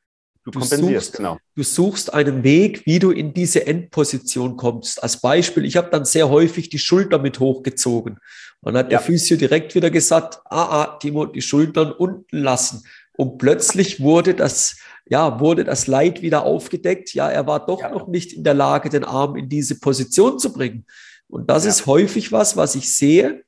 Du, 0.44 0.50
du 0.50 0.60
suchst, 0.60 1.14
genau. 1.14 1.38
Du 1.54 1.62
suchst 1.62 2.12
einen 2.12 2.42
Weg, 2.42 2.84
wie 2.84 2.98
du 2.98 3.12
in 3.12 3.32
diese 3.32 3.64
Endposition 3.64 4.56
kommst. 4.56 5.00
Als 5.00 5.20
Beispiel, 5.20 5.64
ich 5.64 5.76
habe 5.76 5.90
dann 5.90 6.04
sehr 6.04 6.30
häufig 6.30 6.68
die 6.68 6.80
Schulter 6.80 7.18
mit 7.18 7.38
hochgezogen. 7.38 8.18
Und 8.60 8.74
dann 8.74 8.84
hat 8.84 8.90
ja. 8.90 8.98
der 8.98 9.06
Physio 9.06 9.36
direkt 9.36 9.74
wieder 9.76 9.90
gesagt, 9.90 10.40
ah, 10.46 10.82
ah, 10.82 10.96
Timo, 10.98 11.26
die 11.26 11.42
Schultern 11.42 11.92
unten 11.92 12.38
lassen. 12.38 12.82
Und 13.16 13.38
plötzlich 13.38 14.00
wurde 14.00 14.34
das, 14.34 14.78
ja, 15.08 15.38
wurde 15.38 15.62
das 15.62 15.86
Leid 15.86 16.22
wieder 16.22 16.44
aufgedeckt. 16.44 17.14
Ja, 17.14 17.30
er 17.30 17.46
war 17.46 17.64
doch 17.64 17.80
ja. 17.80 17.90
noch 17.90 18.08
nicht 18.08 18.32
in 18.32 18.42
der 18.42 18.54
Lage, 18.54 18.88
den 18.88 19.04
Arm 19.04 19.36
in 19.36 19.48
diese 19.48 19.78
Position 19.78 20.40
zu 20.40 20.52
bringen. 20.52 20.86
Und 21.28 21.50
das 21.50 21.64
ja. 21.64 21.70
ist 21.70 21.86
häufig 21.86 22.32
was, 22.32 22.56
was 22.56 22.74
ich 22.74 22.92
sehe, 22.92 23.44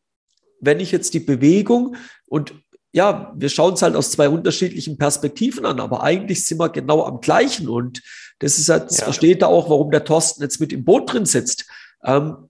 wenn 0.60 0.78
ich 0.78 0.92
jetzt 0.92 1.12
die 1.14 1.20
Bewegung 1.20 1.96
und 2.26 2.54
ja, 2.94 3.32
wir 3.36 3.48
schauen 3.48 3.74
es 3.74 3.82
halt 3.82 3.96
aus 3.96 4.12
zwei 4.12 4.28
unterschiedlichen 4.28 4.96
Perspektiven 4.96 5.66
an, 5.66 5.80
aber 5.80 6.04
eigentlich 6.04 6.46
sind 6.46 6.58
wir 6.58 6.68
genau 6.68 7.04
am 7.04 7.20
gleichen. 7.20 7.68
Und 7.68 8.02
das 8.38 8.56
ist 8.56 8.68
halt, 8.68 8.84
das 8.84 8.98
ja. 8.98 9.04
versteht 9.04 9.42
er 9.42 9.48
auch, 9.48 9.68
warum 9.68 9.90
der 9.90 10.04
Thorsten 10.04 10.42
jetzt 10.42 10.60
mit 10.60 10.72
im 10.72 10.84
Boot 10.84 11.12
drin 11.12 11.26
sitzt. 11.26 11.66
Ähm, 12.04 12.48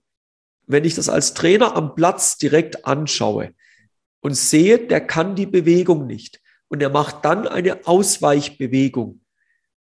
wenn 0.66 0.84
ich 0.84 0.94
das 0.94 1.08
als 1.08 1.32
Trainer 1.32 1.74
am 1.74 1.94
Platz 1.94 2.36
direkt 2.36 2.86
anschaue 2.86 3.54
und 4.20 4.36
sehe, 4.36 4.78
der 4.78 5.00
kann 5.00 5.34
die 5.34 5.46
Bewegung 5.46 6.06
nicht 6.06 6.42
und 6.68 6.82
er 6.82 6.90
macht 6.90 7.24
dann 7.24 7.48
eine 7.48 7.86
Ausweichbewegung, 7.86 9.22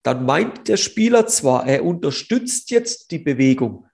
dann 0.02 0.24
meint 0.24 0.68
der 0.68 0.78
Spieler 0.78 1.26
zwar, 1.26 1.66
er 1.66 1.84
unterstützt 1.84 2.70
jetzt 2.70 3.10
die 3.10 3.18
Bewegung, 3.18 3.86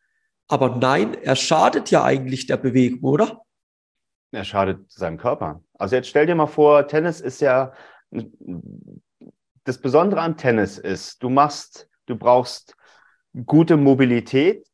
aber 0.46 0.76
nein, 0.76 1.14
er 1.14 1.34
schadet 1.34 1.90
ja 1.90 2.04
eigentlich 2.04 2.46
der 2.46 2.58
Bewegung, 2.58 3.00
oder? 3.02 3.42
Er 4.32 4.44
schadet 4.44 4.90
seinem 4.90 5.18
Körper. 5.18 5.62
Also 5.78 5.96
jetzt 5.96 6.08
stell 6.08 6.26
dir 6.26 6.34
mal 6.34 6.46
vor, 6.46 6.86
Tennis 6.86 7.20
ist 7.20 7.40
ja, 7.40 7.72
das 9.64 9.78
Besondere 9.78 10.20
am 10.20 10.36
Tennis 10.36 10.78
ist, 10.78 11.22
du 11.22 11.30
machst, 11.30 11.88
du 12.06 12.16
brauchst 12.16 12.76
gute 13.46 13.76
Mobilität, 13.76 14.66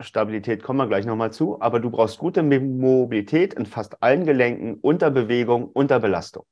Stabilität 0.00 0.62
kommen 0.62 0.80
wir 0.80 0.88
gleich 0.88 1.06
nochmal 1.06 1.32
zu, 1.32 1.60
aber 1.60 1.78
du 1.78 1.90
brauchst 1.90 2.18
gute 2.18 2.42
Mobilität 2.42 3.54
in 3.54 3.66
fast 3.66 4.02
allen 4.02 4.24
Gelenken 4.24 4.74
unter 4.80 5.10
Bewegung, 5.10 5.66
unter 5.66 6.00
Belastung. 6.00 6.44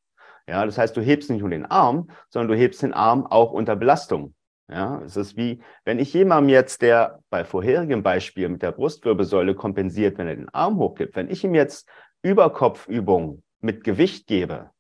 Ja, 0.47 0.65
das 0.65 0.79
heißt, 0.79 0.97
du 0.97 1.01
hebst 1.01 1.31
nicht 1.31 1.41
nur 1.41 1.51
den 1.51 1.67
Arm, 1.67 2.11
sondern 2.29 2.49
du 2.49 2.61
hebst 2.61 2.83
den 2.83 2.93
Arm 2.93 3.27
auch 3.27 3.53
unter 3.53 3.77
Belastung. 3.77 4.35
Ja, 4.69 5.03
es 5.05 5.17
ist 5.17 5.37
wie, 5.37 5.61
wenn 5.85 5.99
ich 5.99 6.15
jemandem 6.15 6.49
jetzt, 6.49 6.83
der 6.83 7.21
bei 7.31 7.45
vorherigem 7.45 8.03
Beispiel 8.03 8.49
mit 8.49 8.63
der 8.63 8.73
Brustwirbelsäule 8.73 9.55
kompensiert, 9.55 10.19
wenn 10.19 10.29
er 10.29 10.37
den 10.37 10.49
Arm 10.49 10.79
hochgibt, 10.79 11.15
wenn 11.15 11.31
ich 11.31 11.45
ihm 11.45 11.55
jetzt 11.55 11.89
Überkopfübung 12.23 13.43
mit 13.61 13.85
Gewicht 13.85 14.27
gebe, 14.27 14.71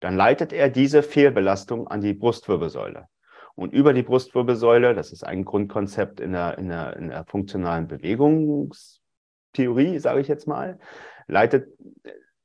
dann 0.00 0.16
leitet 0.16 0.52
er 0.52 0.68
diese 0.68 1.02
Fehlbelastung 1.02 1.88
an 1.88 2.00
die 2.00 2.14
Brustwirbelsäule. 2.14 3.08
Und 3.54 3.72
über 3.72 3.92
die 3.92 4.04
Brustwirbelsäule, 4.04 4.94
das 4.94 5.12
ist 5.12 5.24
ein 5.24 5.44
Grundkonzept 5.44 6.20
in 6.20 6.32
der, 6.32 6.58
in 6.58 6.68
der, 6.68 6.96
in 6.96 7.08
der 7.08 7.24
funktionalen 7.24 7.88
Bewegungstheorie, 7.88 9.98
sage 9.98 10.20
ich 10.20 10.28
jetzt 10.28 10.46
mal, 10.46 10.78
leitet 11.26 11.66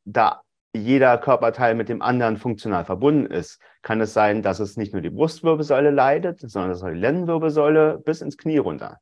da 0.06 0.42
jeder 0.76 1.20
Körperteil 1.20 1.76
mit 1.76 1.88
dem 1.88 2.02
anderen 2.02 2.38
funktional 2.38 2.84
verbunden 2.84 3.28
ist, 3.28 3.62
kann 3.84 4.02
es 4.02 4.14
sein, 4.14 4.42
dass 4.42 4.60
es 4.60 4.76
nicht 4.76 4.94
nur 4.94 5.04
die 5.04 5.12
Brustwirbelsäule 5.12 5.92
leidet, 5.92 6.40
sondern 6.40 6.72
das 6.72 6.82
die 6.82 6.98
Lendenwirbelsäule 6.98 8.00
bis 8.00 8.22
ins 8.22 8.38
Knie 8.38 8.58
runter. 8.58 9.00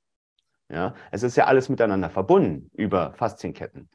Ja, 0.70 0.96
es 1.12 1.24
ist 1.24 1.38
ja 1.38 1.46
alles 1.46 1.70
miteinander 1.70 2.10
verbunden 2.10 2.70
über 2.74 3.14
Faszienketten. 3.14 3.90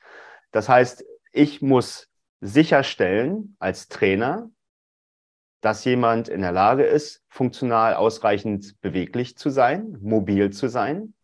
Das 0.53 0.69
heißt, 0.69 1.05
ich 1.37 1.63
muss 1.63 2.09
sicherstellen 2.41 3.57
als 3.59 3.89
Trainer, 3.89 4.51
dass 5.61 5.85
jemand 5.85 6.29
in 6.29 6.43
der 6.43 6.53
Lage 6.53 6.85
ist, 6.85 7.25
funktional 7.29 7.95
ausreichend 7.95 8.81
beweglich 8.81 9.37
zu 9.37 9.51
sein, 9.51 9.99
mobil 10.01 10.51
zu 10.51 10.69
sein, 10.69 11.15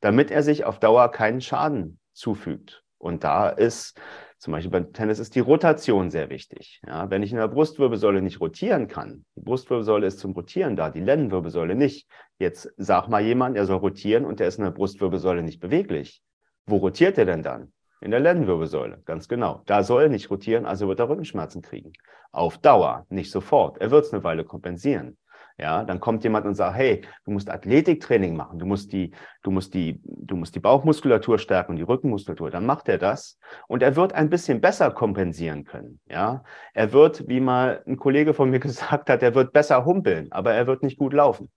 damit 0.00 0.30
er 0.30 0.42
sich 0.42 0.64
auf 0.64 0.78
Dauer 0.78 1.10
keinen 1.10 1.40
Schaden 1.40 1.98
zufügt. 2.12 2.84
Und 2.98 3.24
da 3.24 3.48
ist 3.48 4.00
zum 4.38 4.52
Beispiel 4.52 4.70
beim 4.70 4.92
Tennis 4.92 5.18
ist 5.18 5.34
die 5.34 5.40
Rotation 5.40 6.10
sehr 6.10 6.28
wichtig. 6.28 6.80
Ja, 6.86 7.10
wenn 7.10 7.22
ich 7.22 7.30
in 7.30 7.38
der 7.38 7.48
Brustwirbelsäule 7.48 8.22
nicht 8.22 8.40
rotieren 8.40 8.88
kann, 8.88 9.24
die 9.36 9.40
Brustwirbelsäule 9.40 10.06
ist 10.06 10.18
zum 10.18 10.32
Rotieren 10.32 10.76
da, 10.76 10.90
die 10.90 11.00
Lendenwirbelsäule 11.00 11.76
nicht. 11.76 12.08
Jetzt 12.38 12.72
sag 12.76 13.08
mal 13.08 13.22
jemand, 13.22 13.56
er 13.56 13.66
soll 13.66 13.76
rotieren 13.76 14.24
und 14.24 14.40
der 14.40 14.48
ist 14.48 14.58
in 14.58 14.64
der 14.64 14.72
Brustwirbelsäule 14.72 15.42
nicht 15.42 15.60
beweglich. 15.60 16.22
Wo 16.66 16.78
rotiert 16.78 17.18
er 17.18 17.24
denn 17.24 17.42
dann? 17.42 17.72
In 18.02 18.10
der 18.10 18.20
Lendenwirbelsäule, 18.20 19.00
ganz 19.04 19.28
genau. 19.28 19.62
Da 19.66 19.84
soll 19.84 20.02
er 20.02 20.08
nicht 20.08 20.28
rotieren, 20.28 20.66
also 20.66 20.88
wird 20.88 20.98
er 20.98 21.08
Rückenschmerzen 21.08 21.62
kriegen. 21.62 21.92
Auf 22.32 22.58
Dauer, 22.58 23.06
nicht 23.10 23.30
sofort. 23.30 23.78
Er 23.78 23.90
wird 23.92 24.06
es 24.06 24.12
eine 24.12 24.24
Weile 24.24 24.44
kompensieren. 24.44 25.16
Ja, 25.58 25.84
dann 25.84 26.00
kommt 26.00 26.24
jemand 26.24 26.46
und 26.46 26.54
sagt, 26.54 26.76
hey, 26.76 27.02
du 27.24 27.30
musst 27.30 27.50
Athletiktraining 27.50 28.34
machen, 28.34 28.58
du 28.58 28.66
musst 28.66 28.92
die, 28.92 29.12
du 29.42 29.50
musst 29.50 29.74
die, 29.74 30.00
du 30.04 30.34
musst 30.34 30.54
die 30.54 30.60
Bauchmuskulatur 30.60 31.38
stärken 31.38 31.72
und 31.72 31.76
die 31.76 31.82
Rückenmuskulatur. 31.82 32.50
Dann 32.50 32.66
macht 32.66 32.88
er 32.88 32.98
das 32.98 33.38
und 33.68 33.82
er 33.82 33.94
wird 33.94 34.14
ein 34.14 34.30
bisschen 34.30 34.60
besser 34.60 34.90
kompensieren 34.90 35.64
können. 35.64 36.00
Ja, 36.06 36.42
er 36.74 36.92
wird, 36.92 37.28
wie 37.28 37.38
mal 37.38 37.84
ein 37.86 37.98
Kollege 37.98 38.34
von 38.34 38.50
mir 38.50 38.58
gesagt 38.60 39.10
hat, 39.10 39.22
er 39.22 39.34
wird 39.34 39.52
besser 39.52 39.84
humpeln, 39.84 40.32
aber 40.32 40.52
er 40.54 40.66
wird 40.66 40.82
nicht 40.82 40.98
gut 40.98 41.12
laufen. 41.12 41.50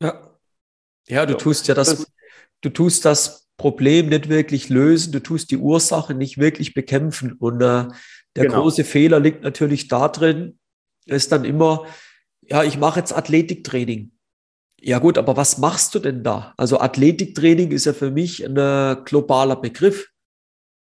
Ja, 0.00 0.30
ja, 1.06 1.26
du 1.26 1.34
so. 1.34 1.38
tust 1.38 1.68
ja 1.68 1.74
das, 1.74 2.10
du 2.62 2.70
tust 2.70 3.04
das 3.04 3.45
Problem 3.56 4.08
nicht 4.08 4.28
wirklich 4.28 4.68
lösen, 4.68 5.12
du 5.12 5.20
tust 5.20 5.50
die 5.50 5.56
Ursache 5.56 6.14
nicht 6.14 6.38
wirklich 6.38 6.74
bekämpfen. 6.74 7.32
Und 7.32 7.60
äh, 7.62 7.88
der 8.36 8.44
genau. 8.44 8.62
große 8.62 8.84
Fehler 8.84 9.18
liegt 9.18 9.42
natürlich 9.42 9.88
darin, 9.88 10.58
ist 11.06 11.32
dann 11.32 11.44
immer, 11.44 11.86
ja, 12.42 12.62
ich 12.62 12.78
mache 12.78 13.00
jetzt 13.00 13.16
Athletiktraining. 13.16 14.12
Ja 14.80 14.98
gut, 14.98 15.16
aber 15.16 15.36
was 15.36 15.58
machst 15.58 15.94
du 15.94 15.98
denn 15.98 16.22
da? 16.22 16.52
Also 16.56 16.80
Athletiktraining 16.80 17.70
ist 17.70 17.86
ja 17.86 17.92
für 17.92 18.10
mich 18.10 18.44
ein 18.44 18.56
äh, 18.56 18.96
globaler 19.04 19.56
Begriff. 19.56 20.08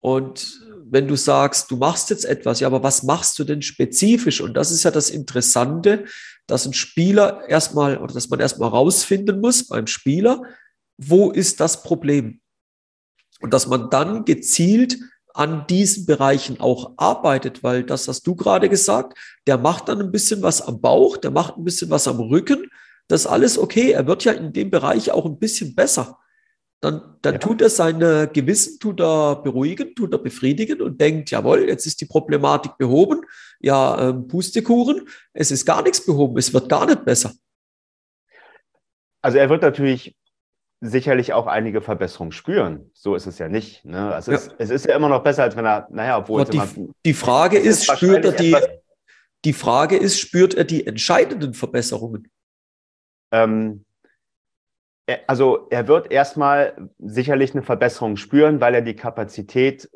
Und 0.00 0.60
wenn 0.90 1.08
du 1.08 1.16
sagst, 1.16 1.70
du 1.70 1.76
machst 1.76 2.10
jetzt 2.10 2.24
etwas, 2.24 2.60
ja, 2.60 2.66
aber 2.66 2.82
was 2.82 3.02
machst 3.04 3.38
du 3.38 3.44
denn 3.44 3.62
spezifisch? 3.62 4.40
Und 4.40 4.54
das 4.54 4.70
ist 4.70 4.82
ja 4.82 4.90
das 4.90 5.08
Interessante, 5.08 6.04
dass 6.46 6.66
ein 6.66 6.74
Spieler 6.74 7.48
erstmal 7.48 7.98
oder 7.98 8.12
dass 8.12 8.28
man 8.28 8.40
erstmal 8.40 8.68
rausfinden 8.68 9.40
muss 9.40 9.68
beim 9.68 9.86
Spieler, 9.86 10.42
wo 10.98 11.30
ist 11.30 11.60
das 11.60 11.82
Problem? 11.82 12.40
Und 13.40 13.54
dass 13.54 13.66
man 13.66 13.90
dann 13.90 14.24
gezielt 14.24 14.98
an 15.34 15.66
diesen 15.68 16.06
Bereichen 16.06 16.60
auch 16.60 16.92
arbeitet, 16.96 17.62
weil 17.62 17.84
das 17.84 18.08
hast 18.08 18.26
du 18.26 18.34
gerade 18.34 18.68
gesagt, 18.68 19.16
der 19.46 19.58
macht 19.58 19.88
dann 19.88 20.00
ein 20.00 20.10
bisschen 20.10 20.42
was 20.42 20.60
am 20.60 20.80
Bauch, 20.80 21.16
der 21.16 21.30
macht 21.30 21.56
ein 21.56 21.64
bisschen 21.64 21.90
was 21.90 22.08
am 22.08 22.20
Rücken, 22.20 22.66
das 23.08 23.22
ist 23.22 23.26
alles 23.26 23.58
okay, 23.58 23.90
er 23.92 24.06
wird 24.06 24.24
ja 24.24 24.32
in 24.32 24.52
dem 24.52 24.70
Bereich 24.70 25.10
auch 25.10 25.26
ein 25.26 25.38
bisschen 25.38 25.74
besser. 25.74 26.18
Dann, 26.80 27.16
dann 27.20 27.34
ja. 27.34 27.38
tut 27.38 27.60
er 27.60 27.68
seine 27.68 28.30
Gewissen, 28.32 28.78
tut 28.78 29.00
er 29.00 29.42
beruhigen, 29.42 29.94
tut 29.94 30.12
er 30.12 30.18
befriedigen 30.18 30.80
und 30.80 31.00
denkt, 31.00 31.30
jawohl, 31.30 31.68
jetzt 31.68 31.86
ist 31.86 32.00
die 32.00 32.06
Problematik 32.06 32.78
behoben. 32.78 33.20
Ja, 33.58 34.08
ähm, 34.08 34.28
Pustekuchen, 34.28 35.06
es 35.34 35.50
ist 35.50 35.66
gar 35.66 35.82
nichts 35.82 36.04
behoben, 36.04 36.38
es 36.38 36.54
wird 36.54 36.70
gar 36.70 36.86
nicht 36.86 37.04
besser. 37.04 37.32
Also 39.22 39.36
er 39.36 39.50
wird 39.50 39.60
natürlich 39.60 40.16
sicherlich 40.80 41.32
auch 41.32 41.46
einige 41.46 41.82
Verbesserungen 41.82 42.32
spüren. 42.32 42.90
So 42.94 43.14
ist 43.14 43.26
es 43.26 43.38
ja 43.38 43.48
nicht. 43.48 43.84
Ne? 43.84 44.12
Also 44.14 44.32
ja. 44.32 44.38
Es, 44.38 44.54
es, 44.58 44.70
ist 44.70 44.86
ja 44.86 44.96
immer 44.96 45.08
noch 45.08 45.22
besser, 45.22 45.42
als 45.42 45.56
wenn 45.56 45.66
er, 45.66 45.86
naja, 45.90 46.18
obwohl 46.18 46.44
die, 46.44 46.60
die 47.04 47.14
Frage 47.14 47.58
ist, 47.58 47.88
ist 47.88 47.96
spürt 47.96 48.24
er 48.24 48.32
die, 48.32 48.56
die 49.44 49.52
Frage 49.52 49.96
ist, 49.96 50.18
spürt 50.18 50.54
er 50.54 50.64
die 50.64 50.86
entscheidenden 50.86 51.52
Verbesserungen? 51.52 52.30
Ähm, 53.32 53.84
also 55.26 55.66
er 55.70 55.86
wird 55.88 56.10
erstmal 56.10 56.90
sicherlich 56.98 57.52
eine 57.52 57.62
Verbesserung 57.62 58.16
spüren, 58.16 58.60
weil 58.60 58.74
er 58.74 58.82
die 58.82 58.96
Kapazität 58.96 59.90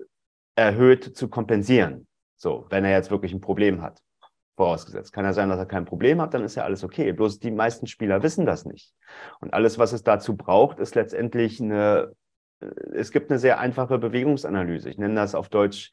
erhöht 0.57 1.17
zu 1.17 1.29
kompensieren. 1.29 2.07
So, 2.37 2.67
wenn 2.69 2.85
er 2.85 2.91
jetzt 2.91 3.11
wirklich 3.11 3.33
ein 3.33 3.41
Problem 3.41 3.81
hat 3.81 4.04
vorausgesetzt. 4.57 5.13
Kann 5.13 5.25
ja 5.25 5.33
sein, 5.33 5.49
dass 5.49 5.59
er 5.59 5.67
kein 5.67 5.85
Problem 5.85 6.21
hat, 6.21 6.35
dann 6.35 6.45
ist 6.45 6.55
ja 6.55 6.65
alles 6.65 6.85
okay. 6.85 7.13
Bloß 7.13 7.41
die 7.41 7.51
meisten 7.51 7.87
Spieler 7.87 8.23
wissen 8.23 8.47
das 8.47 8.65
nicht. 8.65 8.93
Und 9.41 9.53
alles, 9.53 9.79
was 9.79 9.93
es 9.93 10.03
dazu 10.03 10.37
braucht, 10.37 10.79
ist 10.79 10.95
letztendlich 10.95 11.61
eine, 11.61 12.13
äh, 12.61 12.67
es 12.95 13.11
gibt 13.11 13.31
eine 13.31 13.39
sehr 13.39 13.59
einfache 13.59 13.99
Bewegungsanalyse. 13.99 14.91
Ich 14.91 14.99
nenne 14.99 15.15
das 15.15 15.35
auf 15.35 15.49
Deutsch 15.49 15.93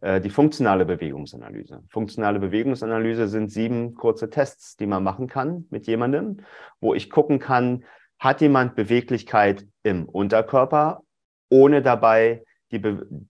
äh, 0.00 0.20
die 0.20 0.30
funktionale 0.30 0.84
Bewegungsanalyse. 0.84 1.82
Funktionale 1.88 2.38
Bewegungsanalyse 2.38 3.28
sind 3.28 3.50
sieben 3.50 3.94
kurze 3.94 4.28
Tests, 4.28 4.76
die 4.76 4.86
man 4.86 5.02
machen 5.02 5.26
kann 5.26 5.66
mit 5.70 5.86
jemandem, 5.86 6.38
wo 6.80 6.94
ich 6.94 7.08
gucken 7.08 7.38
kann, 7.38 7.84
hat 8.18 8.40
jemand 8.40 8.76
Beweglichkeit 8.76 9.66
im 9.82 10.08
Unterkörper, 10.08 11.02
ohne 11.48 11.82
dabei 11.82 12.44
die, 12.70 12.80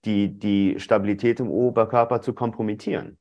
die, 0.05 0.39
die 0.39 0.81
Stabilität 0.81 1.41
im 1.41 1.51
Oberkörper 1.51 2.21
zu 2.21 2.35
kompromittieren. 2.35 3.19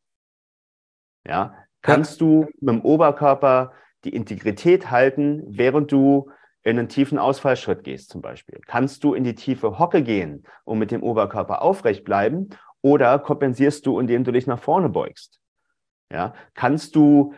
Ja, 1.28 1.56
kannst 1.82 2.22
du 2.22 2.48
mit 2.60 2.76
dem 2.76 2.82
Oberkörper 2.82 3.74
die 4.04 4.16
Integrität 4.16 4.90
halten, 4.90 5.44
während 5.48 5.92
du 5.92 6.32
in 6.64 6.78
einen 6.78 6.90
tiefen 6.90 7.18
Ausfallschritt 7.18 7.84
gehst 7.84 8.10
zum 8.10 8.22
Beispiel? 8.22 8.60
Kannst 8.66 9.04
du 9.04 9.14
in 9.14 9.24
die 9.24 9.36
tiefe 9.36 9.80
Hocke 9.80 10.04
gehen 10.04 10.44
und 10.64 10.80
mit 10.80 10.92
dem 10.92 11.04
Oberkörper 11.04 11.62
aufrecht 11.62 12.04
bleiben 12.04 12.50
oder 12.82 13.20
kompensierst 13.20 13.86
du, 13.86 14.00
indem 14.00 14.24
du 14.24 14.32
dich 14.32 14.48
nach 14.48 14.60
vorne 14.60 14.90
beugst? 14.90 15.40
Ja, 16.12 16.34
kannst 16.54 16.96
du 16.96 17.34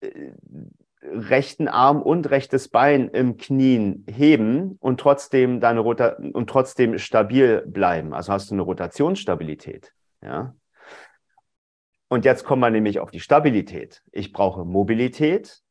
äh, 0.00 0.32
rechten 1.02 1.68
Arm 1.68 2.02
und 2.02 2.30
rechtes 2.30 2.68
Bein 2.68 3.08
im 3.08 3.36
Knien 3.36 4.04
heben 4.08 4.76
und 4.80 5.00
trotzdem 5.00 5.60
deine 5.60 5.80
Rota 5.80 6.16
und 6.32 6.48
trotzdem 6.48 6.98
stabil 6.98 7.62
bleiben? 7.66 8.14
Also 8.14 8.32
hast 8.32 8.50
du 8.50 8.54
eine 8.54 8.62
Rotationsstabilität? 8.62 9.92
Ja, 10.22 10.54
und 12.10 12.24
jetzt 12.24 12.44
kommen 12.44 12.60
wir 12.60 12.70
nämlich 12.70 12.98
auf 12.98 13.12
die 13.12 13.20
Stabilität. 13.20 14.02
Ich 14.10 14.32
brauche 14.32 14.64
Mobilität, 14.64 15.62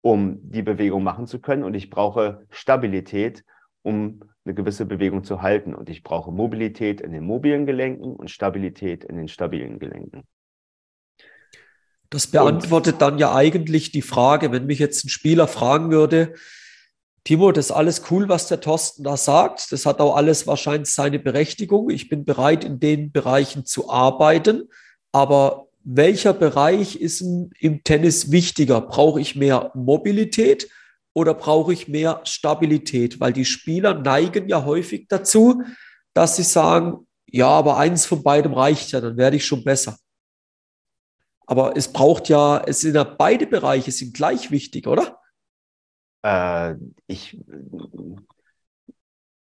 um 0.00 0.38
die 0.42 0.62
Bewegung 0.62 1.02
machen 1.02 1.26
zu 1.26 1.38
können. 1.38 1.64
Und 1.64 1.74
ich 1.74 1.90
brauche 1.90 2.46
Stabilität, 2.48 3.44
um 3.82 4.20
eine 4.46 4.54
gewisse 4.54 4.86
Bewegung 4.86 5.22
zu 5.22 5.42
halten. 5.42 5.74
Und 5.74 5.90
ich 5.90 6.02
brauche 6.02 6.32
Mobilität 6.32 7.02
in 7.02 7.12
den 7.12 7.24
mobilen 7.24 7.66
Gelenken 7.66 8.16
und 8.16 8.30
Stabilität 8.30 9.04
in 9.04 9.18
den 9.18 9.28
stabilen 9.28 9.78
Gelenken. 9.78 10.22
Das 12.08 12.26
beantwortet 12.26 12.94
und, 12.94 13.02
dann 13.02 13.18
ja 13.18 13.34
eigentlich 13.34 13.92
die 13.92 14.00
Frage, 14.00 14.52
wenn 14.52 14.64
mich 14.64 14.78
jetzt 14.78 15.04
ein 15.04 15.10
Spieler 15.10 15.46
fragen 15.46 15.90
würde, 15.90 16.32
Timo, 17.24 17.52
das 17.52 17.66
ist 17.66 17.72
alles 17.72 18.10
cool, 18.10 18.30
was 18.30 18.48
der 18.48 18.62
Thorsten 18.62 19.04
da 19.04 19.18
sagt. 19.18 19.72
Das 19.72 19.84
hat 19.84 20.00
auch 20.00 20.16
alles 20.16 20.46
wahrscheinlich 20.46 20.90
seine 20.90 21.18
Berechtigung. 21.18 21.90
Ich 21.90 22.08
bin 22.08 22.24
bereit, 22.24 22.64
in 22.64 22.80
den 22.80 23.12
Bereichen 23.12 23.66
zu 23.66 23.90
arbeiten. 23.90 24.70
Aber 25.12 25.68
welcher 25.82 26.32
Bereich 26.32 26.96
ist 26.96 27.20
im 27.22 27.82
Tennis 27.84 28.30
wichtiger? 28.30 28.80
Brauche 28.80 29.20
ich 29.20 29.36
mehr 29.36 29.70
Mobilität 29.74 30.68
oder 31.14 31.34
brauche 31.34 31.72
ich 31.72 31.88
mehr 31.88 32.20
Stabilität? 32.24 33.20
Weil 33.20 33.32
die 33.32 33.44
Spieler 33.44 33.94
neigen 33.94 34.48
ja 34.48 34.64
häufig 34.64 35.08
dazu, 35.08 35.62
dass 36.14 36.36
sie 36.36 36.42
sagen, 36.42 37.06
ja, 37.26 37.48
aber 37.48 37.78
eins 37.78 38.06
von 38.06 38.22
beidem 38.22 38.52
reicht 38.52 38.92
ja, 38.92 39.00
dann 39.00 39.16
werde 39.16 39.36
ich 39.36 39.46
schon 39.46 39.64
besser. 39.64 39.96
Aber 41.46 41.76
es 41.76 41.92
braucht 41.92 42.28
ja, 42.28 42.62
es 42.66 42.80
sind 42.80 42.94
ja 42.94 43.04
beide 43.04 43.46
Bereiche 43.46 43.90
sind 43.90 44.14
gleich 44.14 44.50
wichtig, 44.50 44.86
oder? 44.86 45.20
Äh, 46.22 46.76
ich, 47.06 47.40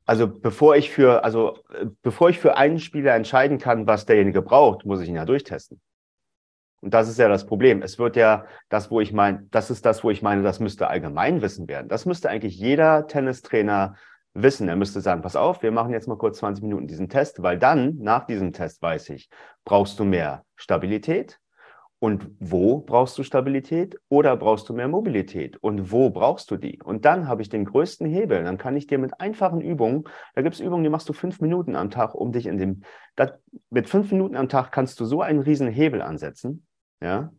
also 0.08 0.28
bevor 0.28 0.76
ich 0.76 0.90
für, 0.90 1.24
also 1.24 1.60
bevor 2.02 2.30
ich 2.30 2.40
für 2.40 2.56
einen 2.56 2.80
Spieler 2.80 3.14
entscheiden 3.14 3.60
kann, 3.60 3.86
was 3.86 4.06
derjenige 4.06 4.42
braucht, 4.42 4.86
muss 4.86 5.02
ich 5.02 5.10
ihn 5.10 5.16
ja 5.16 5.26
durchtesten. 5.26 5.82
Und 6.80 6.94
das 6.94 7.10
ist 7.10 7.20
ja 7.20 7.28
das 7.28 7.46
Problem. 7.46 7.82
Es 7.82 8.00
wird 8.00 8.16
ja 8.16 8.46
das, 8.70 8.90
wo 8.90 9.02
ich 9.02 9.12
meine, 9.12 9.48
das 9.52 9.70
ist 9.70 9.86
das, 9.86 10.04
wo 10.04 10.10
ich 10.10 10.22
meine, 10.22 10.44
das 10.44 10.60
müsste 10.60 10.88
Allgemeinwissen 10.88 11.68
werden. 11.68 11.90
Das 11.90 12.06
müsste 12.06 12.30
eigentlich 12.30 12.58
jeder 12.58 13.08
Tennistrainer 13.08 13.96
wissen. 14.34 14.70
Er 14.70 14.76
müsste 14.76 15.02
sagen, 15.02 15.22
pass 15.22 15.36
auf, 15.36 15.62
wir 15.62 15.72
machen 15.72 15.92
jetzt 15.92 16.08
mal 16.08 16.18
kurz 16.18 16.38
20 16.38 16.64
Minuten 16.64 16.88
diesen 16.88 17.10
Test, 17.10 17.44
weil 17.44 17.58
dann, 17.58 17.98
nach 17.98 18.26
diesem 18.26 18.54
Test 18.54 18.82
weiß 18.82 19.10
ich, 19.10 19.30
brauchst 19.66 20.00
du 20.00 20.06
mehr 20.06 20.46
Stabilität? 20.56 21.40
Und 22.00 22.30
wo 22.40 22.80
brauchst 22.80 23.18
du 23.18 23.24
Stabilität 23.24 24.00
oder 24.08 24.38
brauchst 24.38 24.70
du 24.70 24.74
mehr 24.74 24.88
Mobilität? 24.88 25.58
Und 25.58 25.92
wo 25.92 26.12
brauchst 26.12 26.52
du 26.52 26.58
die? 26.58 26.80
Und 26.84 27.06
dann 27.06 27.28
habe 27.28 27.42
ich 27.42 27.50
den 27.50 27.66
größten 27.66 28.06
Hebel. 28.08 28.44
Dann 28.44 28.60
kann 28.60 28.78
ich 28.78 28.86
dir 28.86 29.00
mit 29.00 29.20
einfachen 29.20 29.62
Übungen, 29.62 30.04
da 30.36 30.44
gibt 30.44 30.54
es 30.54 30.62
Übungen, 30.62 30.84
die 30.84 30.92
machst 30.92 31.10
du 31.10 31.14
fünf 31.14 31.42
Minuten 31.42 31.76
am 31.76 31.90
Tag, 31.90 32.14
um 32.14 32.32
dich 32.32 32.46
in 32.46 32.60
dem, 32.60 32.84
das, 33.16 33.32
mit 33.72 33.90
fünf 33.90 34.12
Minuten 34.12 34.36
am 34.36 34.48
Tag 34.48 34.72
kannst 34.72 35.00
du 35.00 35.06
so 35.06 35.22
einen 35.22 35.40
riesen 35.40 35.70
Hebel 35.70 36.04
ansetzen. 36.04 36.68
Ja. 37.02 37.32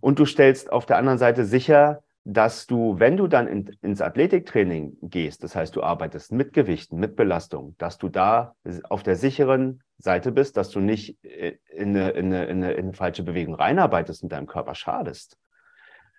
Und 0.00 0.18
du 0.18 0.26
stellst 0.26 0.72
auf 0.72 0.86
der 0.86 0.98
anderen 0.98 1.18
Seite 1.18 1.44
sicher, 1.44 2.02
dass 2.24 2.66
du, 2.66 2.98
wenn 2.98 3.16
du 3.16 3.28
dann 3.28 3.46
in, 3.46 3.76
ins 3.80 4.00
Athletiktraining 4.00 4.96
gehst, 5.02 5.44
das 5.44 5.54
heißt, 5.54 5.76
du 5.76 5.84
arbeitest 5.84 6.32
mit 6.32 6.52
Gewichten, 6.52 6.96
mit 6.96 7.14
Belastung, 7.14 7.76
dass 7.78 7.98
du 7.98 8.08
da 8.08 8.56
auf 8.88 9.04
der 9.04 9.14
sicheren 9.14 9.83
Seite 9.98 10.32
bist, 10.32 10.56
dass 10.56 10.70
du 10.70 10.80
nicht 10.80 11.18
in 11.22 11.96
eine, 11.96 12.10
in 12.10 12.26
eine, 12.26 12.44
in 12.44 12.62
eine, 12.62 12.72
in 12.72 12.84
eine 12.84 12.92
falsche 12.92 13.22
Bewegung 13.22 13.54
reinarbeitest 13.54 14.22
und 14.22 14.32
deinem 14.32 14.46
Körper 14.46 14.74
schadest. 14.74 15.38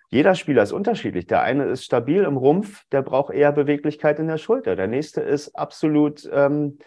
Jeder 0.08 0.34
Spieler 0.34 0.62
ist 0.62 0.72
unterschiedlich. 0.72 1.26
Der 1.26 1.42
eine 1.42 1.64
ist 1.64 1.84
stabil 1.84 2.22
im 2.22 2.36
Rumpf, 2.36 2.84
der 2.92 3.02
braucht 3.02 3.34
eher 3.34 3.52
Beweglichkeit 3.52 4.18
in 4.18 4.28
der 4.28 4.38
Schulter. 4.38 4.76
Der 4.76 4.86
nächste 4.86 5.20
ist 5.20 5.56
absolut 5.56 6.28
ähm, 6.32 6.78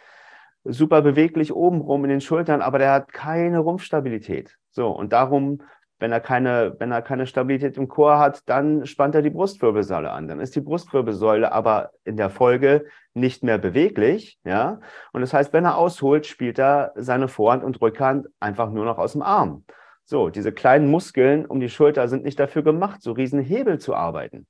super 0.64 1.02
beweglich 1.02 1.54
obenrum 1.54 2.06
in 2.06 2.10
den 2.10 2.22
Schultern, 2.22 2.62
aber 2.62 2.80
der 2.80 2.94
hat 2.94 3.12
keine 3.12 3.60
Rumpfstabilität. 3.60 4.58
So, 4.72 4.88
und 4.88 5.12
darum 5.12 5.62
wenn 6.00 6.12
er 6.12 6.22
keine, 6.22 6.76
wenn 6.80 6.92
er 6.92 7.02
keine 7.02 7.28
Stabilität 7.28 7.78
im 7.78 7.88
Chor 7.88 8.18
hat, 8.18 8.42
dann 8.48 8.86
spannt 8.86 9.16
er 9.16 9.22
die 9.22 9.30
Brustwirbelsäule 9.30 10.10
an. 10.12 10.28
Dann 10.28 10.40
ist 10.40 10.56
die 10.56 10.62
Brustwirbelsäule 10.62 11.52
aber 11.52 11.92
in 12.06 12.18
der 12.18 12.30
Folge 12.30 12.86
nicht 13.14 13.44
mehr 13.44 13.58
beweglich, 13.58 14.40
ja. 14.46 14.80
Und 15.12 15.22
das 15.22 15.34
heißt, 15.34 15.52
wenn 15.52 15.66
er 15.66 15.78
ausholt, 15.78 16.26
spielt 16.26 16.58
er 16.58 16.94
seine 16.96 17.28
Vorhand 17.28 17.64
und 17.64 17.82
Rückhand 17.82 18.28
einfach 18.40 18.72
nur 18.72 18.86
noch 18.86 18.98
aus 18.98 19.12
dem 19.12 19.22
Arm. 19.22 19.66
So, 20.06 20.30
diese 20.30 20.52
kleinen 20.52 20.90
Muskeln 20.90 21.46
um 21.46 21.60
die 21.60 21.70
Schulter 21.70 22.08
sind 22.08 22.24
nicht 22.24 22.40
dafür 22.40 22.64
gemacht, 22.64 23.02
so 23.02 23.12
riesen 23.12 23.42
Hebel 23.42 23.78
zu 23.80 23.94
arbeiten. 23.94 24.48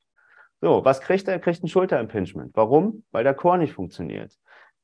So, 0.62 0.86
was 0.86 1.02
kriegt 1.02 1.28
er? 1.28 1.34
Er 1.34 1.40
kriegt 1.40 1.64
ein 1.64 1.68
Schulterimpingement. 1.68 2.52
Warum? 2.56 3.04
Weil 3.12 3.24
der 3.24 3.34
Chor 3.34 3.58
nicht 3.58 3.74
funktioniert. 3.74 4.38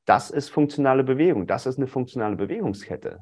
Das 0.04 0.30
ist 0.30 0.48
funktionale 0.48 1.04
Bewegung. 1.04 1.46
Das 1.46 1.66
ist 1.66 1.78
eine 1.78 1.86
funktionale 1.86 2.36
Bewegungskette. 2.36 3.20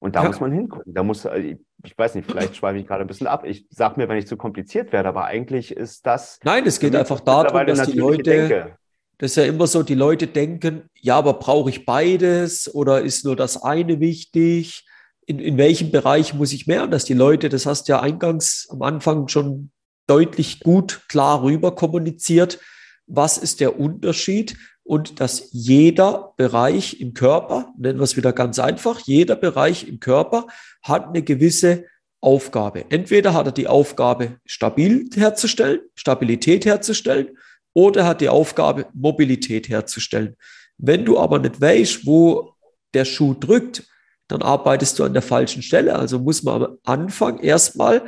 Und 0.00 0.16
da 0.16 0.22
ja. 0.22 0.28
muss 0.28 0.40
man 0.40 0.50
hingucken. 0.50 0.94
Da 0.94 1.02
muss, 1.02 1.26
äh, 1.26 1.56
ich 1.84 1.96
weiß 1.96 2.14
nicht, 2.14 2.28
vielleicht 2.28 2.56
schweife 2.56 2.78
ich 2.78 2.86
gerade 2.86 3.02
ein 3.02 3.06
bisschen 3.06 3.26
ab. 3.26 3.44
Ich 3.44 3.66
sage 3.70 4.00
mir, 4.00 4.08
wenn 4.08 4.16
ich 4.16 4.26
zu 4.26 4.36
kompliziert 4.36 4.92
werde, 4.92 5.10
aber 5.10 5.26
eigentlich 5.26 5.76
ist 5.76 6.06
das. 6.06 6.38
Nein, 6.42 6.64
es 6.66 6.80
geht 6.80 6.96
einfach 6.96 7.20
darum, 7.20 7.66
dass 7.66 7.88
die 7.88 7.98
Leute. 7.98 8.22
Denke. 8.22 8.76
Das 9.18 9.32
ist 9.32 9.36
ja 9.36 9.44
immer 9.44 9.66
so, 9.66 9.82
die 9.82 9.94
Leute 9.94 10.26
denken, 10.26 10.88
ja, 10.94 11.18
aber 11.18 11.34
brauche 11.34 11.68
ich 11.68 11.84
beides 11.84 12.74
oder 12.74 13.02
ist 13.02 13.26
nur 13.26 13.36
das 13.36 13.62
eine 13.62 14.00
wichtig? 14.00 14.86
In, 15.26 15.38
in 15.38 15.58
welchem 15.58 15.90
Bereich 15.90 16.32
muss 16.32 16.54
ich 16.54 16.66
mehr? 16.66 16.84
Und 16.84 16.90
dass 16.90 17.04
die 17.04 17.12
Leute, 17.12 17.50
das 17.50 17.66
hast 17.66 17.86
du 17.86 17.92
ja 17.92 18.00
eingangs 18.00 18.66
am 18.70 18.80
Anfang 18.80 19.28
schon 19.28 19.72
deutlich 20.06 20.60
gut 20.60 21.02
klar 21.10 21.42
rüber 21.42 21.74
kommuniziert. 21.74 22.60
Was 23.06 23.36
ist 23.36 23.60
der 23.60 23.78
Unterschied? 23.78 24.56
Und 24.90 25.20
dass 25.20 25.50
jeder 25.52 26.34
Bereich 26.36 27.00
im 27.00 27.14
Körper, 27.14 27.72
nennen 27.78 28.00
wir 28.00 28.02
es 28.02 28.16
wieder 28.16 28.32
ganz 28.32 28.58
einfach, 28.58 28.98
jeder 28.98 29.36
Bereich 29.36 29.86
im 29.86 30.00
Körper 30.00 30.48
hat 30.82 31.06
eine 31.06 31.22
gewisse 31.22 31.84
Aufgabe. 32.20 32.86
Entweder 32.88 33.32
hat 33.32 33.46
er 33.46 33.52
die 33.52 33.68
Aufgabe, 33.68 34.40
stabil 34.44 35.08
herzustellen, 35.14 35.78
Stabilität 35.94 36.64
herzustellen, 36.64 37.38
oder 37.72 38.04
hat 38.04 38.20
die 38.20 38.28
Aufgabe, 38.28 38.86
Mobilität 38.92 39.68
herzustellen. 39.68 40.34
Wenn 40.76 41.04
du 41.04 41.20
aber 41.20 41.38
nicht 41.38 41.60
weißt, 41.60 42.04
wo 42.04 42.54
der 42.92 43.04
Schuh 43.04 43.34
drückt, 43.34 43.84
dann 44.26 44.42
arbeitest 44.42 44.98
du 44.98 45.04
an 45.04 45.12
der 45.12 45.22
falschen 45.22 45.62
Stelle. 45.62 45.94
Also 45.94 46.18
muss 46.18 46.42
man 46.42 46.64
am 46.64 46.78
Anfang 46.82 47.38
erstmal, 47.38 48.02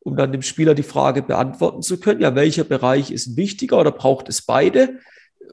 um 0.00 0.18
dann 0.18 0.32
dem 0.32 0.42
Spieler 0.42 0.74
die 0.74 0.82
Frage 0.82 1.22
beantworten 1.22 1.80
zu 1.80 1.98
können, 1.98 2.20
ja, 2.20 2.34
welcher 2.34 2.64
Bereich 2.64 3.10
ist 3.10 3.38
wichtiger 3.38 3.80
oder 3.80 3.90
braucht 3.90 4.28
es 4.28 4.42
beide? 4.42 4.98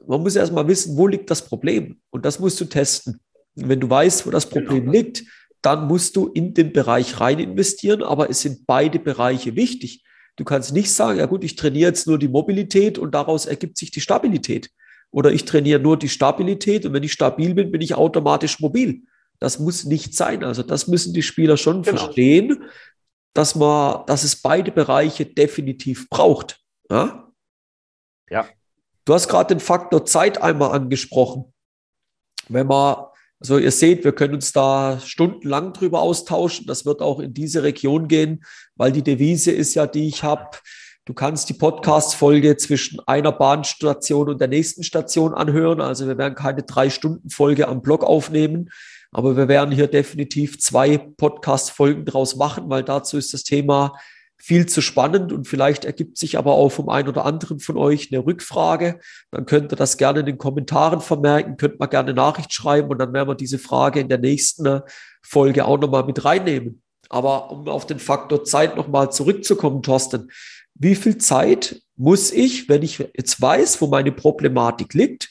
Man 0.06 0.22
muss 0.22 0.36
erstmal 0.36 0.66
wissen, 0.68 0.96
wo 0.96 1.06
liegt 1.06 1.30
das 1.30 1.46
Problem? 1.46 2.00
Und 2.10 2.24
das 2.24 2.38
musst 2.38 2.60
du 2.60 2.64
testen. 2.64 3.20
Und 3.56 3.68
wenn 3.68 3.80
du 3.80 3.88
weißt, 3.88 4.26
wo 4.26 4.30
das 4.30 4.48
Problem 4.48 4.80
genau. 4.80 4.92
liegt, 4.92 5.24
dann 5.62 5.86
musst 5.86 6.16
du 6.16 6.28
in 6.28 6.54
den 6.54 6.72
Bereich 6.72 7.20
rein 7.20 7.38
investieren, 7.38 8.02
aber 8.02 8.28
es 8.28 8.42
sind 8.42 8.66
beide 8.66 8.98
Bereiche 8.98 9.56
wichtig. 9.56 10.04
Du 10.36 10.44
kannst 10.44 10.72
nicht 10.72 10.92
sagen, 10.92 11.18
ja 11.18 11.26
gut, 11.26 11.44
ich 11.44 11.56
trainiere 11.56 11.90
jetzt 11.90 12.06
nur 12.06 12.18
die 12.18 12.28
Mobilität 12.28 12.98
und 12.98 13.14
daraus 13.14 13.46
ergibt 13.46 13.78
sich 13.78 13.90
die 13.90 14.00
Stabilität. 14.00 14.70
Oder 15.10 15.32
ich 15.32 15.44
trainiere 15.44 15.80
nur 15.80 15.96
die 15.96 16.08
Stabilität 16.08 16.84
und 16.84 16.92
wenn 16.92 17.04
ich 17.04 17.12
stabil 17.12 17.54
bin, 17.54 17.70
bin 17.70 17.80
ich 17.80 17.94
automatisch 17.94 18.58
mobil. 18.60 19.02
Das 19.38 19.58
muss 19.58 19.84
nicht 19.84 20.14
sein. 20.14 20.42
Also 20.42 20.62
das 20.62 20.88
müssen 20.88 21.14
die 21.14 21.22
Spieler 21.22 21.56
schon 21.56 21.82
genau. 21.82 21.98
verstehen, 21.98 22.64
dass 23.32 23.54
man, 23.54 24.04
dass 24.06 24.24
es 24.24 24.36
beide 24.42 24.72
Bereiche 24.72 25.24
definitiv 25.24 26.08
braucht. 26.08 26.60
Ja. 26.90 27.32
ja. 28.28 28.48
Du 29.04 29.12
hast 29.12 29.28
gerade 29.28 29.54
den 29.54 29.60
Faktor 29.60 30.06
Zeit 30.06 30.40
einmal 30.42 30.72
angesprochen. 30.72 31.52
Wenn 32.48 32.66
man, 32.66 32.96
also 33.38 33.58
ihr 33.58 33.70
seht, 33.70 34.04
wir 34.04 34.12
können 34.12 34.34
uns 34.34 34.52
da 34.52 34.98
stundenlang 35.00 35.72
drüber 35.74 36.00
austauschen. 36.00 36.66
Das 36.66 36.86
wird 36.86 37.02
auch 37.02 37.20
in 37.20 37.34
diese 37.34 37.62
Region 37.62 38.08
gehen, 38.08 38.44
weil 38.76 38.92
die 38.92 39.02
Devise 39.02 39.52
ist 39.52 39.74
ja, 39.74 39.86
die 39.86 40.08
ich 40.08 40.22
habe. 40.22 40.56
Du 41.06 41.12
kannst 41.12 41.50
die 41.50 41.54
Podcast-Folge 41.54 42.56
zwischen 42.56 42.98
einer 43.06 43.32
Bahnstation 43.32 44.30
und 44.30 44.40
der 44.40 44.48
nächsten 44.48 44.82
Station 44.82 45.34
anhören. 45.34 45.82
Also 45.82 46.06
wir 46.08 46.16
werden 46.16 46.34
keine 46.34 46.62
drei 46.62 46.88
Stunden 46.88 47.28
Folge 47.28 47.68
am 47.68 47.82
Blog 47.82 48.04
aufnehmen, 48.04 48.70
aber 49.10 49.36
wir 49.36 49.48
werden 49.48 49.70
hier 49.70 49.86
definitiv 49.86 50.58
zwei 50.60 50.96
Podcast-Folgen 50.96 52.06
draus 52.06 52.36
machen, 52.36 52.70
weil 52.70 52.84
dazu 52.84 53.18
ist 53.18 53.34
das 53.34 53.42
Thema 53.42 53.92
viel 54.36 54.66
zu 54.66 54.80
spannend 54.80 55.32
und 55.32 55.48
vielleicht 55.48 55.84
ergibt 55.84 56.18
sich 56.18 56.36
aber 56.36 56.52
auch 56.52 56.70
vom 56.70 56.88
einen 56.88 57.08
oder 57.08 57.24
anderen 57.24 57.60
von 57.60 57.76
euch 57.76 58.12
eine 58.12 58.24
Rückfrage. 58.24 59.00
Dann 59.30 59.46
könnt 59.46 59.72
ihr 59.72 59.76
das 59.76 59.96
gerne 59.96 60.20
in 60.20 60.26
den 60.26 60.38
Kommentaren 60.38 61.00
vermerken, 61.00 61.56
könnt 61.56 61.80
mal 61.80 61.86
gerne 61.86 62.12
Nachricht 62.12 62.52
schreiben 62.52 62.90
und 62.90 62.98
dann 62.98 63.12
werden 63.12 63.28
wir 63.28 63.36
diese 63.36 63.58
Frage 63.58 64.00
in 64.00 64.08
der 64.08 64.18
nächsten 64.18 64.80
Folge 65.22 65.64
auch 65.64 65.78
nochmal 65.78 66.04
mit 66.04 66.24
reinnehmen. 66.24 66.82
Aber 67.08 67.50
um 67.50 67.68
auf 67.68 67.86
den 67.86 67.98
Faktor 67.98 68.44
Zeit 68.44 68.76
nochmal 68.76 69.10
zurückzukommen, 69.10 69.82
Thorsten, 69.82 70.30
wie 70.74 70.96
viel 70.96 71.18
Zeit 71.18 71.80
muss 71.96 72.32
ich, 72.32 72.68
wenn 72.68 72.82
ich 72.82 72.98
jetzt 72.98 73.40
weiß, 73.40 73.80
wo 73.80 73.86
meine 73.86 74.12
Problematik 74.12 74.94
liegt, 74.94 75.30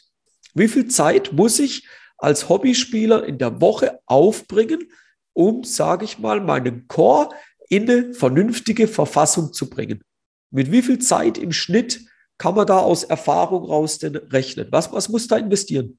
wie 0.54 0.68
viel 0.68 0.88
Zeit 0.88 1.34
muss 1.34 1.60
ich 1.60 1.88
als 2.18 2.48
Hobbyspieler 2.48 3.26
in 3.26 3.38
der 3.38 3.60
Woche 3.60 4.00
aufbringen, 4.06 4.90
um, 5.34 5.64
sage 5.64 6.06
ich 6.06 6.20
mal, 6.20 6.42
meinen 6.42 6.88
Core 6.88 7.30
in 7.76 7.90
eine 7.90 8.14
vernünftige 8.14 8.88
Verfassung 8.88 9.52
zu 9.52 9.70
bringen. 9.70 10.04
Mit 10.52 10.72
wie 10.72 10.84
viel 10.84 11.00
Zeit 11.00 11.40
im 11.40 11.52
Schnitt 11.52 12.02
kann 12.38 12.54
man 12.54 12.68
da 12.68 12.78
aus 12.78 13.04
Erfahrung 13.04 13.66
raus 13.66 13.98
denn 13.98 14.16
rechnen? 14.16 14.68
Was, 14.70 14.92
was 14.92 15.10
muss 15.10 15.28
da 15.28 15.38
investieren? 15.38 15.98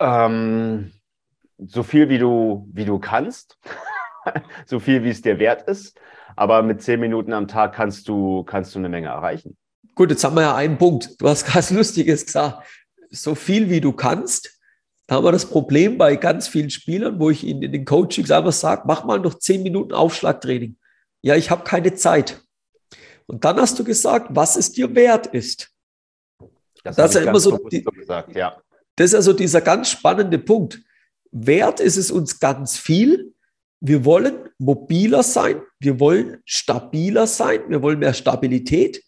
Ähm, 0.00 0.92
so 1.58 1.82
viel 1.82 2.08
wie 2.08 2.18
du, 2.18 2.68
wie 2.72 2.84
du 2.84 2.98
kannst. 2.98 3.58
so 4.66 4.80
viel 4.80 5.04
wie 5.04 5.10
es 5.10 5.20
dir 5.20 5.38
wert 5.38 5.68
ist. 5.68 5.98
Aber 6.36 6.62
mit 6.62 6.80
zehn 6.80 7.00
Minuten 7.00 7.34
am 7.34 7.48
Tag 7.48 7.74
kannst 7.74 8.08
du, 8.08 8.44
kannst 8.44 8.74
du 8.74 8.78
eine 8.78 8.88
Menge 8.88 9.08
erreichen. 9.08 9.58
Gut, 9.94 10.10
jetzt 10.10 10.24
haben 10.24 10.36
wir 10.36 10.42
ja 10.42 10.54
einen 10.54 10.78
Punkt. 10.78 11.20
Du 11.20 11.28
hast 11.28 11.44
ganz 11.52 11.70
Lustiges 11.70 12.24
gesagt. 12.24 12.66
So 13.10 13.34
viel 13.34 13.68
wie 13.68 13.80
du 13.80 13.92
kannst. 13.92 14.57
Da 15.08 15.16
haben 15.16 15.24
wir 15.24 15.32
das 15.32 15.46
Problem 15.46 15.96
bei 15.96 16.16
ganz 16.16 16.48
vielen 16.48 16.68
Spielern, 16.68 17.18
wo 17.18 17.30
ich 17.30 17.42
ihnen 17.42 17.62
in 17.62 17.72
den 17.72 17.86
Coachings 17.86 18.30
einfach 18.30 18.52
sage, 18.52 18.82
mach 18.86 19.04
mal 19.04 19.18
noch 19.18 19.38
zehn 19.38 19.62
Minuten 19.62 19.94
Aufschlagtraining. 19.94 20.76
Ja, 21.22 21.34
ich 21.34 21.50
habe 21.50 21.64
keine 21.64 21.94
Zeit. 21.94 22.42
Und 23.26 23.44
dann 23.46 23.56
hast 23.56 23.78
du 23.78 23.84
gesagt, 23.84 24.28
was 24.30 24.56
es 24.56 24.70
dir 24.70 24.94
wert 24.94 25.26
ist. 25.28 25.70
Das, 26.84 26.96
das 26.96 27.14
ist 27.14 27.22
ja 27.22 27.30
immer 27.30 27.40
so, 27.40 27.56
die, 27.56 27.82
so 27.82 27.90
gesagt, 27.90 28.36
ja. 28.36 28.60
Das 28.96 29.06
ist 29.10 29.14
also 29.14 29.32
dieser 29.32 29.62
ganz 29.62 29.88
spannende 29.88 30.38
Punkt. 30.38 30.82
Wert 31.30 31.80
ist 31.80 31.96
es 31.96 32.10
uns 32.10 32.38
ganz 32.38 32.76
viel. 32.76 33.32
Wir 33.80 34.04
wollen 34.04 34.50
mobiler 34.58 35.22
sein, 35.22 35.62
wir 35.78 36.00
wollen 36.00 36.42
stabiler 36.44 37.26
sein, 37.26 37.62
wir 37.68 37.80
wollen 37.80 38.00
mehr 38.00 38.12
Stabilität. 38.12 39.02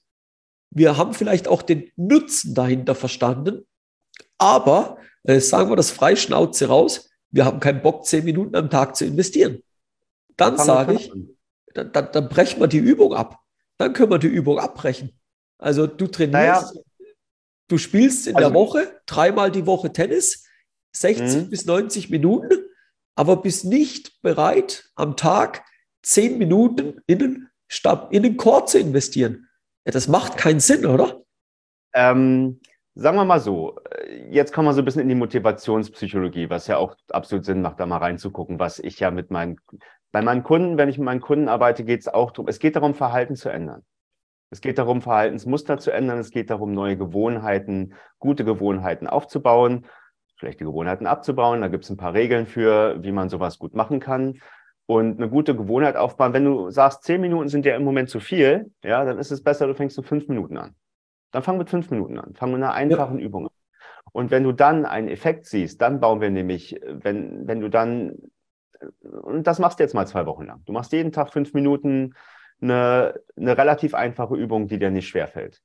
Wir 0.71 0.97
haben 0.97 1.13
vielleicht 1.13 1.47
auch 1.47 1.61
den 1.61 1.91
Nutzen 1.97 2.55
dahinter 2.55 2.95
verstanden, 2.95 3.67
aber 4.39 4.97
äh, 5.25 5.41
sagen 5.41 5.71
wir 5.71 5.77
das 5.77 5.91
frei 5.91 6.17
Schnauze 6.17 6.69
raus, 6.69 7.11
wir 7.31 7.45
haben 7.45 7.61
keinen 7.61 7.83
Bock, 7.83 8.07
zehn 8.07 8.25
Minuten 8.25 8.57
am 8.57 8.71
Tag 8.71 8.97
zu 8.97 9.05
investieren. 9.05 9.63
Dann 10.37 10.57
sage 10.59 10.95
ich, 10.95 11.13
dann, 11.75 11.93
dann, 11.93 12.09
dann, 12.13 12.29
brechen 12.29 12.61
wir 12.61 12.67
die 12.67 12.79
Übung 12.79 13.15
ab. 13.15 13.39
Dann 13.77 13.93
können 13.93 14.11
wir 14.11 14.19
die 14.19 14.27
Übung 14.27 14.59
abbrechen. 14.59 15.13
Also 15.59 15.87
du 15.87 16.07
trainierst, 16.07 16.75
naja. 16.75 16.83
du 17.69 17.79
spielst 17.79 18.27
in 18.27 18.37
also, 18.37 18.49
der 18.49 18.55
Woche 18.55 19.01
dreimal 19.07 19.51
die 19.51 19.67
Woche 19.67 19.93
Tennis, 19.93 20.47
60 20.93 21.45
mhm. 21.45 21.51
bis 21.51 21.67
90 21.67 22.11
Minuten, 22.11 22.55
aber 23.15 23.37
bist 23.37 23.65
nicht 23.65 24.21
bereit, 24.23 24.91
am 24.95 25.17
Tag 25.17 25.65
zehn 26.03 26.39
Minuten 26.39 27.01
in 27.07 27.19
den, 27.19 27.49
Stab, 27.69 28.13
in 28.13 28.23
den 28.23 28.37
Chor 28.37 28.67
zu 28.67 28.79
investieren. 28.79 29.49
Ja, 29.85 29.93
das 29.93 30.09
macht 30.09 30.37
keinen 30.37 30.61
Sinn, 30.61 30.87
oder? 30.87 31.23
Ähm, 31.93 32.60
sagen 32.95 33.17
wir 33.17 33.25
mal 33.25 33.41
so, 33.41 33.77
jetzt 34.31 34.53
kommen 34.53 34.69
wir 34.69 34.75
so 34.75 34.83
ein 34.83 34.85
bisschen 34.85 35.03
in 35.03 35.09
die 35.09 35.15
Motivationspsychologie, 35.15 36.51
was 36.51 36.67
ja 36.67 36.77
auch 36.77 36.97
absolut 37.11 37.45
Sinn 37.45 37.63
macht, 37.63 37.81
da 37.81 37.87
mal 37.87 37.99
reinzugucken, 37.99 38.59
was 38.59 38.79
ich 38.79 39.01
ja 39.01 39.11
mit 39.11 39.31
meinen, 39.31 39.59
bei 40.13 40.23
meinen 40.23 40.43
Kunden, 40.43 40.77
wenn 40.77 40.89
ich 40.89 40.99
mit 40.99 41.05
meinen 41.05 41.21
Kunden 41.21 41.49
arbeite, 41.49 41.85
geht 41.85 42.01
es 42.01 42.09
auch 42.09 42.33
darum, 42.33 42.49
es 42.49 42.59
geht 42.59 42.77
darum, 42.77 42.95
Verhalten 42.95 43.37
zu 43.37 43.49
ändern. 43.49 43.85
Es 44.53 44.61
geht 44.61 44.79
darum, 44.79 45.01
Verhaltensmuster 45.01 45.79
zu 45.79 45.93
ändern. 45.93 46.19
Es 46.19 46.33
geht 46.33 46.51
darum, 46.51 46.75
neue 46.75 46.97
Gewohnheiten, 46.97 47.95
gute 48.19 48.45
Gewohnheiten 48.45 49.07
aufzubauen 49.07 49.87
schlechte 50.41 50.65
Gewohnheiten 50.65 51.07
abzubauen. 51.07 51.61
Da 51.61 51.69
gibt 51.69 51.85
es 51.85 51.91
ein 51.91 51.97
paar 51.97 52.15
Regeln 52.15 52.47
für, 52.47 53.03
wie 53.03 53.13
man 53.13 53.29
sowas 53.29 53.59
gut 53.59 53.75
machen 53.75 54.01
kann. 54.01 54.41
Und 54.87 55.19
eine 55.19 55.29
gute 55.29 55.55
Gewohnheit 55.55 55.95
aufbauen. 55.95 56.33
Wenn 56.33 56.47
du 56.47 56.71
sagst, 56.71 57.05
zehn 57.05 57.21
Minuten 57.21 57.49
sind 57.49 57.65
ja 57.65 57.77
im 57.77 57.85
Moment 57.85 58.09
zu 58.09 58.19
viel, 58.19 58.73
ja, 58.83 59.05
dann 59.05 59.19
ist 59.19 59.31
es 59.31 59.45
besser, 59.45 59.69
du 59.69 59.75
fängst 59.75 59.97
mit 59.97 60.07
fünf 60.07 60.27
Minuten 60.27 60.57
an. 60.57 60.75
Dann 61.31 61.43
fang 61.43 61.59
mit 61.59 61.71
fünf 61.71 61.91
Minuten 61.91 62.19
an. 62.19 62.35
Fang 62.35 62.51
mit 62.51 62.63
einer 62.63 62.73
einfachen 62.73 63.19
ja. 63.19 63.25
Übung 63.25 63.47
an. 63.47 63.53
Und 64.13 64.31
wenn 64.31 64.43
du 64.43 64.53
dann 64.53 64.87
einen 64.87 65.09
Effekt 65.09 65.47
siehst, 65.47 65.81
dann 65.81 66.01
bauen 66.01 66.21
wir 66.21 66.31
nämlich, 66.31 66.81
wenn, 66.85 67.47
wenn 67.47 67.61
du 67.61 67.69
dann, 67.69 68.17
und 69.01 69.47
das 69.47 69.59
machst 69.59 69.79
du 69.79 69.85
jetzt 69.85 69.95
mal 69.95 70.07
zwei 70.07 70.27
Wochen 70.27 70.47
lang. 70.47 70.63
Du 70.65 70.73
machst 70.73 70.93
jeden 70.93 71.13
Tag 71.13 71.33
fünf 71.33 71.55
Minuten 71.55 72.15
eine, 72.61 73.21
eine 73.37 73.57
relativ 73.57 73.95
einfache 73.95 74.35
Übung, 74.35 74.67
die 74.67 74.79
dir 74.79 74.91
nicht 74.91 75.09
schwerfällt. 75.09 75.63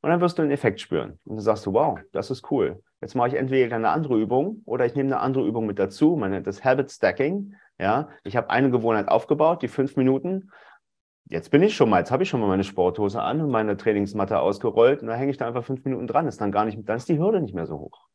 Und 0.00 0.10
dann 0.10 0.20
wirst 0.20 0.38
du 0.38 0.42
einen 0.42 0.50
Effekt 0.50 0.80
spüren. 0.80 1.18
Und 1.24 1.36
dann 1.36 1.44
sagst 1.44 1.64
du, 1.66 1.72
wow, 1.72 1.98
das 2.12 2.30
ist 2.30 2.50
cool. 2.50 2.82
Jetzt 3.00 3.14
mache 3.14 3.28
ich 3.28 3.34
entweder 3.34 3.76
eine 3.76 3.88
andere 3.88 4.18
Übung 4.18 4.62
oder 4.66 4.86
ich 4.86 4.94
nehme 4.94 5.14
eine 5.14 5.20
andere 5.20 5.46
Übung 5.46 5.66
mit 5.66 5.78
dazu. 5.78 6.16
Man 6.16 6.30
nennt 6.30 6.46
das 6.46 6.64
Habit 6.64 6.90
Stacking. 6.90 7.54
Ja, 7.78 8.08
ich 8.22 8.36
habe 8.36 8.50
eine 8.50 8.70
Gewohnheit 8.70 9.08
aufgebaut, 9.08 9.62
die 9.62 9.68
fünf 9.68 9.96
Minuten. 9.96 10.50
Jetzt 11.26 11.50
bin 11.50 11.62
ich 11.62 11.74
schon 11.74 11.88
mal, 11.88 12.00
jetzt 12.00 12.10
habe 12.10 12.22
ich 12.22 12.28
schon 12.28 12.40
mal 12.40 12.48
meine 12.48 12.64
Sporthose 12.64 13.22
an 13.22 13.40
und 13.40 13.50
meine 13.50 13.76
Trainingsmatte 13.76 14.40
ausgerollt 14.40 15.00
und 15.00 15.08
dann 15.08 15.16
hänge 15.16 15.30
ich 15.30 15.38
da 15.38 15.46
einfach 15.46 15.64
fünf 15.64 15.84
Minuten 15.84 16.06
dran. 16.06 16.26
Ist 16.26 16.40
dann 16.40 16.52
gar 16.52 16.64
nicht, 16.64 16.78
dann 16.86 16.96
ist 16.96 17.08
die 17.08 17.18
Hürde 17.18 17.40
nicht 17.40 17.54
mehr 17.54 17.66
so 17.66 17.78
hoch. 17.78 18.06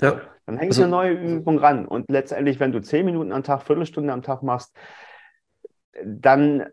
Ja. 0.00 0.20
Dann 0.46 0.58
hänge 0.58 0.70
ich 0.70 0.76
also, 0.76 0.82
eine 0.82 0.90
neue 0.90 1.12
Übung 1.12 1.58
ran. 1.58 1.86
Und 1.86 2.10
letztendlich, 2.10 2.60
wenn 2.60 2.72
du 2.72 2.80
zehn 2.80 3.06
Minuten 3.06 3.32
am 3.32 3.42
Tag, 3.42 3.62
Viertelstunde 3.62 4.12
am 4.12 4.22
Tag 4.22 4.42
machst, 4.42 4.76
dann 6.04 6.66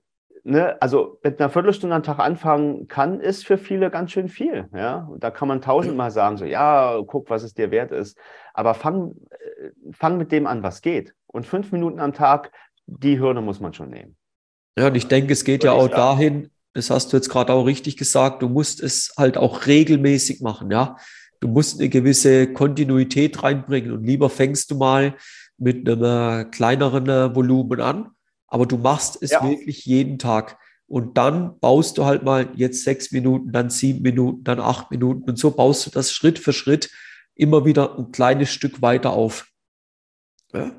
ne, 0.44 0.82
also 0.82 1.20
mit 1.24 1.40
einer 1.40 1.50
Viertelstunde 1.50 1.96
am 1.96 2.04
Tag 2.04 2.20
anfangen 2.20 2.88
kann, 2.88 3.20
ist 3.20 3.46
für 3.46 3.58
viele 3.58 3.90
ganz 3.90 4.12
schön 4.12 4.28
viel. 4.28 4.68
Ja? 4.74 5.08
Und 5.10 5.24
da 5.24 5.32
kann 5.32 5.48
man 5.48 5.62
tausendmal 5.62 6.12
sagen, 6.12 6.38
so, 6.38 6.46
ja, 6.46 7.00
guck, 7.06 7.30
was 7.30 7.44
es 7.44 7.54
dir 7.54 7.72
wert 7.72 7.92
ist. 7.92 8.18
Aber 8.54 8.74
fang, 8.74 9.16
äh, 9.30 9.70
fang 9.92 10.18
mit 10.18 10.32
dem 10.32 10.48
an, 10.48 10.64
was 10.64 10.82
geht. 10.82 11.14
Und 11.28 11.46
fünf 11.46 11.72
Minuten 11.72 12.00
am 12.00 12.14
Tag, 12.14 12.52
die 12.88 13.20
Hürde 13.20 13.42
muss 13.42 13.60
man 13.60 13.74
schon 13.74 13.90
nehmen. 13.90 14.18
Ja, 14.78 14.88
und 14.88 14.96
ich 14.96 15.08
denke, 15.08 15.34
es 15.34 15.44
geht 15.44 15.64
ja 15.64 15.74
auch 15.74 15.90
dahin, 15.90 16.50
das 16.74 16.90
hast 16.90 17.12
du 17.12 17.18
jetzt 17.18 17.30
gerade 17.30 17.54
auch 17.54 17.66
richtig 17.66 17.98
gesagt, 17.98 18.42
du 18.42 18.50
musst 18.50 18.82
es 18.82 19.14
halt 19.18 19.38
auch 19.38 19.66
regelmäßig 19.68 20.42
machen, 20.42 20.72
ja. 20.72 20.98
Du 21.40 21.48
musst 21.48 21.80
eine 21.80 21.90
gewisse 21.90 22.54
Kontinuität 22.54 23.42
reinbringen 23.42 23.92
und 23.92 24.04
lieber 24.04 24.30
fängst 24.30 24.70
du 24.70 24.76
mal 24.76 25.16
mit 25.58 25.90
einem 25.90 26.04
äh, 26.04 26.46
kleineren 26.46 27.10
äh, 27.10 27.36
Volumen 27.36 27.82
an 27.82 28.12
aber 28.52 28.66
du 28.66 28.78
machst 28.78 29.18
es 29.22 29.32
ja. 29.32 29.44
wirklich 29.44 29.86
jeden 29.86 30.20
Tag. 30.20 30.60
Und 30.86 31.18
dann 31.18 31.58
baust 31.62 31.98
du 31.98 32.06
halt 32.06 32.24
mal 32.24 32.50
jetzt 32.54 32.84
sechs 32.84 33.14
Minuten, 33.14 33.54
dann 33.54 33.70
sieben 33.70 34.02
Minuten, 34.02 34.44
dann 34.44 34.60
acht 34.60 34.92
Minuten. 34.92 35.30
Und 35.30 35.40
so 35.40 35.52
baust 35.52 35.86
du 35.86 35.90
das 35.90 36.12
Schritt 36.12 36.38
für 36.38 36.52
Schritt 36.52 36.92
immer 37.34 37.64
wieder 37.64 37.98
ein 37.98 38.12
kleines 38.12 38.50
Stück 38.50 38.82
weiter 38.82 39.12
auf. 39.12 39.48
Ja? 40.54 40.72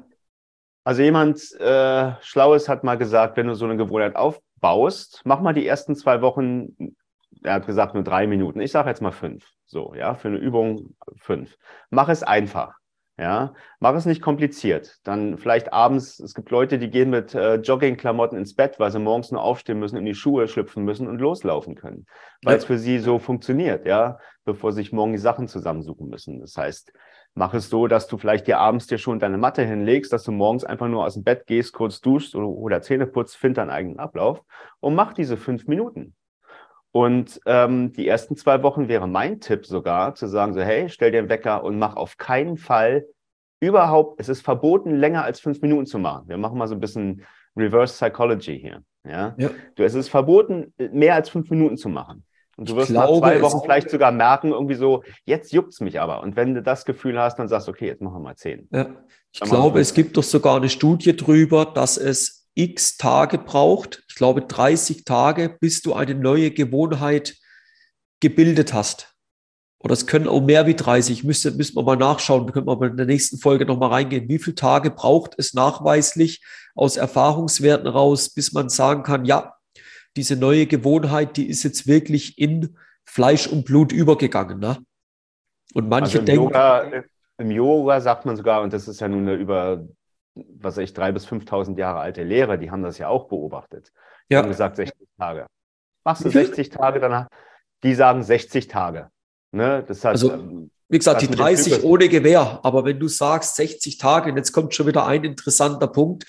Also 0.84 1.02
jemand 1.02 1.38
äh, 1.60 2.12
Schlaues 2.20 2.68
hat 2.68 2.84
mal 2.84 2.96
gesagt, 2.98 3.36
wenn 3.36 3.46
du 3.46 3.54
so 3.54 3.64
eine 3.64 3.76
Gewohnheit 3.76 4.16
aufbaust, 4.16 5.22
mach 5.24 5.40
mal 5.40 5.52
die 5.52 5.66
ersten 5.66 5.94
zwei 5.94 6.22
Wochen, 6.22 6.96
er 7.42 7.54
hat 7.54 7.66
gesagt 7.66 7.94
nur 7.94 8.02
drei 8.02 8.26
Minuten. 8.26 8.60
Ich 8.60 8.72
sage 8.72 8.88
jetzt 8.88 9.02
mal 9.02 9.12
fünf. 9.12 9.46
So, 9.64 9.94
ja, 9.94 10.14
für 10.14 10.28
eine 10.28 10.38
Übung 10.38 10.94
fünf. 11.16 11.56
Mach 11.90 12.08
es 12.08 12.22
einfach. 12.22 12.74
Ja, 13.18 13.52
mach 13.78 13.94
es 13.94 14.06
nicht 14.06 14.22
kompliziert. 14.22 14.98
Dann 15.04 15.36
vielleicht 15.36 15.72
abends, 15.72 16.18
es 16.18 16.34
gibt 16.34 16.50
Leute, 16.50 16.78
die 16.78 16.88
gehen 16.88 17.10
mit 17.10 17.34
äh, 17.34 17.56
Joggingklamotten 17.56 18.38
ins 18.38 18.54
Bett, 18.54 18.80
weil 18.80 18.90
sie 18.90 18.98
morgens 18.98 19.30
nur 19.30 19.42
aufstehen 19.42 19.78
müssen, 19.78 19.98
in 19.98 20.06
die 20.06 20.14
Schuhe 20.14 20.48
schlüpfen 20.48 20.84
müssen 20.84 21.06
und 21.06 21.20
loslaufen 21.20 21.74
können. 21.74 22.06
Weil 22.42 22.54
ja. 22.54 22.58
es 22.58 22.64
für 22.64 22.78
sie 22.78 22.98
so 22.98 23.18
funktioniert, 23.18 23.86
ja, 23.86 24.18
bevor 24.44 24.72
sie 24.72 24.76
sich 24.76 24.92
morgen 24.92 25.12
die 25.12 25.18
Sachen 25.18 25.46
zusammensuchen 25.46 26.08
müssen. 26.08 26.40
Das 26.40 26.56
heißt, 26.56 26.92
mach 27.34 27.54
es 27.54 27.68
so, 27.70 27.86
dass 27.86 28.06
du 28.06 28.18
vielleicht 28.18 28.46
dir 28.46 28.58
abends 28.58 28.86
dir 28.86 28.98
schon 28.98 29.18
deine 29.18 29.38
Matte 29.38 29.64
hinlegst, 29.64 30.12
dass 30.12 30.24
du 30.24 30.32
morgens 30.32 30.64
einfach 30.64 30.88
nur 30.88 31.04
aus 31.04 31.14
dem 31.14 31.24
Bett 31.24 31.46
gehst, 31.46 31.72
kurz 31.72 32.00
duschst 32.00 32.34
oder, 32.34 32.48
oder 32.48 32.82
Zähne 32.82 33.06
putzt, 33.06 33.36
find 33.36 33.56
deinen 33.56 33.70
eigenen 33.70 33.98
Ablauf 33.98 34.42
und 34.80 34.94
mach 34.94 35.12
diese 35.12 35.36
fünf 35.36 35.66
Minuten. 35.66 36.14
Und 36.90 37.40
ähm, 37.46 37.92
die 37.94 38.06
ersten 38.06 38.36
zwei 38.36 38.62
Wochen 38.62 38.86
wäre 38.86 39.08
mein 39.08 39.40
Tipp 39.40 39.64
sogar 39.64 40.14
zu 40.14 40.26
sagen, 40.26 40.52
so 40.52 40.60
hey, 40.60 40.90
stell 40.90 41.10
dir 41.10 41.20
einen 41.20 41.30
Wecker 41.30 41.64
und 41.64 41.78
mach 41.78 41.96
auf 41.96 42.18
keinen 42.18 42.58
Fall 42.58 43.06
überhaupt, 43.60 44.20
es 44.20 44.28
ist 44.28 44.42
verboten, 44.42 44.96
länger 44.96 45.24
als 45.24 45.40
fünf 45.40 45.62
Minuten 45.62 45.86
zu 45.86 45.98
machen. 45.98 46.28
Wir 46.28 46.36
machen 46.36 46.58
mal 46.58 46.68
so 46.68 46.74
ein 46.74 46.80
bisschen 46.80 47.24
Reverse 47.56 47.94
Psychology 47.94 48.58
hier. 48.58 48.82
Ja? 49.04 49.34
ja. 49.38 49.50
Du, 49.74 49.84
es 49.84 49.94
ist 49.94 50.10
verboten, 50.10 50.74
mehr 50.76 51.14
als 51.14 51.30
fünf 51.30 51.48
Minuten 51.48 51.76
zu 51.76 51.88
machen. 51.88 52.24
Und 52.56 52.68
du 52.68 52.76
wirst 52.76 52.90
glaube, 52.90 53.20
nach 53.20 53.30
zwei 53.30 53.42
Wochen 53.42 53.60
vielleicht 53.62 53.90
sogar 53.90 54.12
merken, 54.12 54.52
irgendwie 54.52 54.74
so, 54.74 55.02
jetzt 55.24 55.52
juckt's 55.52 55.80
mich 55.80 56.00
aber. 56.00 56.22
Und 56.22 56.36
wenn 56.36 56.54
du 56.54 56.62
das 56.62 56.84
Gefühl 56.84 57.18
hast, 57.18 57.38
dann 57.38 57.48
sagst 57.48 57.66
du, 57.66 57.72
okay, 57.72 57.86
jetzt 57.86 58.02
machen 58.02 58.14
wir 58.16 58.20
mal 58.20 58.36
zehn. 58.36 58.68
Ja. 58.70 58.88
Ich 59.32 59.40
dann 59.40 59.48
glaube, 59.48 59.80
es 59.80 59.94
gibt 59.94 60.16
doch 60.16 60.22
sogar 60.22 60.56
eine 60.56 60.68
Studie 60.68 61.16
drüber, 61.16 61.64
dass 61.64 61.96
es 61.96 62.48
x 62.54 62.98
Tage 62.98 63.38
braucht, 63.38 64.04
ich 64.08 64.14
glaube 64.14 64.42
30 64.42 65.04
Tage, 65.04 65.56
bis 65.58 65.80
du 65.80 65.94
eine 65.94 66.14
neue 66.14 66.50
Gewohnheit 66.50 67.36
gebildet 68.20 68.74
hast. 68.74 69.08
Oder 69.78 69.94
es 69.94 70.06
können 70.06 70.28
auch 70.28 70.42
mehr 70.42 70.66
wie 70.66 70.76
30. 70.76 71.24
Müsste, 71.24 71.50
müssen 71.50 71.74
wir 71.74 71.82
mal 71.82 71.96
nachschauen. 71.96 72.46
Da 72.46 72.52
können 72.52 72.66
wir 72.66 72.76
mal 72.76 72.90
in 72.90 72.96
der 72.96 73.06
nächsten 73.06 73.38
Folge 73.38 73.66
nochmal 73.66 73.90
reingehen. 73.90 74.28
Wie 74.28 74.38
viele 74.38 74.54
Tage 74.54 74.90
braucht 74.90 75.34
es 75.38 75.54
nachweislich 75.54 76.40
aus 76.76 76.96
Erfahrungswerten 76.96 77.88
raus, 77.88 78.30
bis 78.30 78.52
man 78.52 78.68
sagen 78.68 79.02
kann, 79.02 79.24
ja, 79.24 79.54
diese 80.16 80.36
neue 80.36 80.66
Gewohnheit, 80.66 81.36
die 81.36 81.48
ist 81.48 81.62
jetzt 81.62 81.86
wirklich 81.86 82.38
in 82.38 82.76
Fleisch 83.04 83.46
und 83.46 83.64
Blut 83.64 83.92
übergegangen. 83.92 84.58
Ne? 84.58 84.78
Und 85.74 85.88
manche 85.88 86.18
also 86.18 86.18
im 86.20 86.26
denken. 86.26 86.44
Yoga, 86.44 87.04
Im 87.38 87.50
Yoga 87.50 88.00
sagt 88.00 88.26
man 88.26 88.36
sogar, 88.36 88.62
und 88.62 88.72
das 88.72 88.88
ist 88.88 89.00
ja 89.00 89.08
nun 89.08 89.22
eine 89.22 89.34
über 89.34 89.86
was 90.34 90.76
weiß 90.76 90.84
ich, 90.84 90.94
drei 90.94 91.12
bis 91.12 91.26
5.000 91.26 91.78
Jahre 91.78 92.00
alte 92.00 92.22
Lehrer, 92.22 92.56
die 92.56 92.70
haben 92.70 92.82
das 92.82 92.98
ja 92.98 93.08
auch 93.08 93.28
beobachtet. 93.28 93.92
Die 94.28 94.34
ja. 94.34 94.40
haben 94.40 94.48
gesagt 94.48 94.76
60 94.76 94.96
Tage. 95.18 95.46
Machst 96.04 96.24
du 96.24 96.30
60 96.30 96.70
Tage 96.70 97.00
danach? 97.00 97.28
Die 97.82 97.94
sagen 97.94 98.22
60 98.22 98.68
Tage. 98.68 99.10
Ne? 99.52 99.84
Das 99.86 100.04
heißt, 100.04 100.24
also, 100.24 100.32
ähm, 100.32 100.70
wie 100.88 100.98
gesagt, 100.98 101.22
die 101.22 101.28
30 101.28 101.84
ohne 101.84 102.08
Gewehr. 102.08 102.60
Aber 102.62 102.84
wenn 102.84 102.98
du 102.98 103.08
sagst 103.08 103.56
60 103.56 103.98
Tage, 103.98 104.30
und 104.30 104.36
jetzt 104.36 104.52
kommt 104.52 104.74
schon 104.74 104.86
wieder 104.86 105.06
ein 105.06 105.24
interessanter 105.24 105.88
Punkt. 105.88 106.26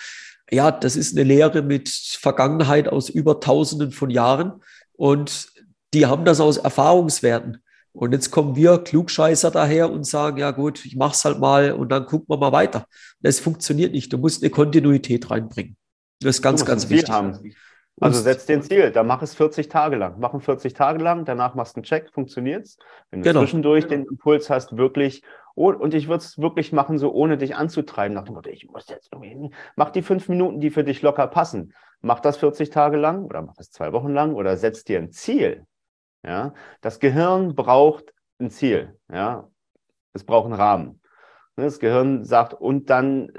Ja, 0.54 0.72
das 0.72 0.95
ist 0.95 1.18
eine 1.18 1.24
Lehre 1.24 1.64
mit 1.64 1.89
Vergangenheit 1.89 2.88
aus 2.88 3.10
über 3.10 3.39
Tausenden 3.39 3.91
von 3.91 4.10
Jahren. 4.10 4.62
Und 4.93 5.47
die 5.93 6.06
haben 6.06 6.26
das 6.26 6.39
aus 6.39 6.58
Erfahrungswerten. 6.58 7.64
Und 7.91 8.12
jetzt 8.12 8.32
kommen 8.32 8.56
wir 8.56 8.80
Klugscheißer 8.80 9.51
daher 9.51 9.91
und 9.91 10.06
sagen, 10.06 10.38
ja 10.38 10.51
gut, 10.51 10.86
ich 10.86 10.95
mach's 10.95 11.26
halt 11.26 11.39
mal 11.39 11.72
und 11.72 11.91
dann 11.91 12.06
gucken 12.06 12.28
wir 12.30 12.38
mal 12.38 12.51
weiter. 12.51 12.86
Das 13.22 13.39
funktioniert 13.39 13.93
nicht. 13.93 14.14
Du 14.14 14.18
musst 14.18 14.43
eine 14.43 14.49
Kontinuität 14.49 15.30
reinbringen. 15.30 15.76
Das 16.20 16.38
ist 16.38 16.41
ganz, 16.41 16.66
ganz 16.66 16.89
wichtig. 16.89 17.10
Haben. 17.10 17.54
Also 17.99 18.22
setz 18.22 18.47
den 18.47 18.64
Ziel, 18.64 18.91
dann 18.91 19.06
mach 19.06 19.22
es 19.22 19.36
40 19.36 19.70
Tage 19.70 19.95
lang. 19.95 20.16
Mach 20.20 20.34
es 20.34 20.43
40 20.43 20.74
Tage 20.74 21.04
lang, 21.04 21.26
danach 21.26 21.54
machst 21.54 21.76
du 21.76 21.80
einen 21.80 21.84
Check, 21.84 22.10
funktioniert's. 22.12 22.78
Wenn 23.12 23.22
du 23.22 23.30
genau. 23.30 23.41
zwischendurch 23.41 23.88
den 23.88 24.06
Impuls 24.06 24.49
hast, 24.49 24.76
wirklich, 24.78 25.22
und 25.56 25.93
ich 25.93 26.08
würde 26.08 26.24
es 26.24 26.38
wirklich 26.39 26.72
machen, 26.72 26.97
so 26.97 27.12
ohne 27.14 27.38
dich 27.38 27.56
anzutreiben, 27.56 28.16
nach 28.16 28.24
dem 28.24 28.36
Motto, 28.36 28.49
ich 28.49 28.68
muss 28.68 28.88
jetzt 28.89 29.10
irgendwie 29.12 29.30
hin. 29.30 29.54
Mach 29.76 29.91
die 29.91 30.01
fünf 30.01 30.28
Minuten, 30.30 30.60
die 30.60 30.72
für 30.72 30.84
dich 30.84 31.01
locker 31.01 31.28
passen. 31.28 31.74
Mach 32.01 32.20
das 32.20 32.38
40 32.38 32.70
Tage 32.70 32.97
lang 32.97 33.24
oder 33.26 33.41
mach 33.41 33.54
das 33.54 33.70
zwei 33.70 33.93
Wochen 33.93 34.14
lang 34.14 34.34
oder 34.34 34.58
setz 34.58 34.84
dir 34.84 34.99
ein 34.99 35.12
Ziel. 35.12 35.66
Ja, 36.24 36.54
das 36.82 36.99
Gehirn 36.99 37.56
braucht 37.56 38.14
ein 38.39 38.49
Ziel. 38.49 38.97
Ja, 39.12 39.49
es 40.14 40.24
braucht 40.24 40.45
einen 40.45 40.56
Rahmen. 40.56 41.01
Das 41.56 41.80
Gehirn 41.80 42.24
sagt, 42.24 42.54
und 42.56 42.89
dann, 42.89 43.32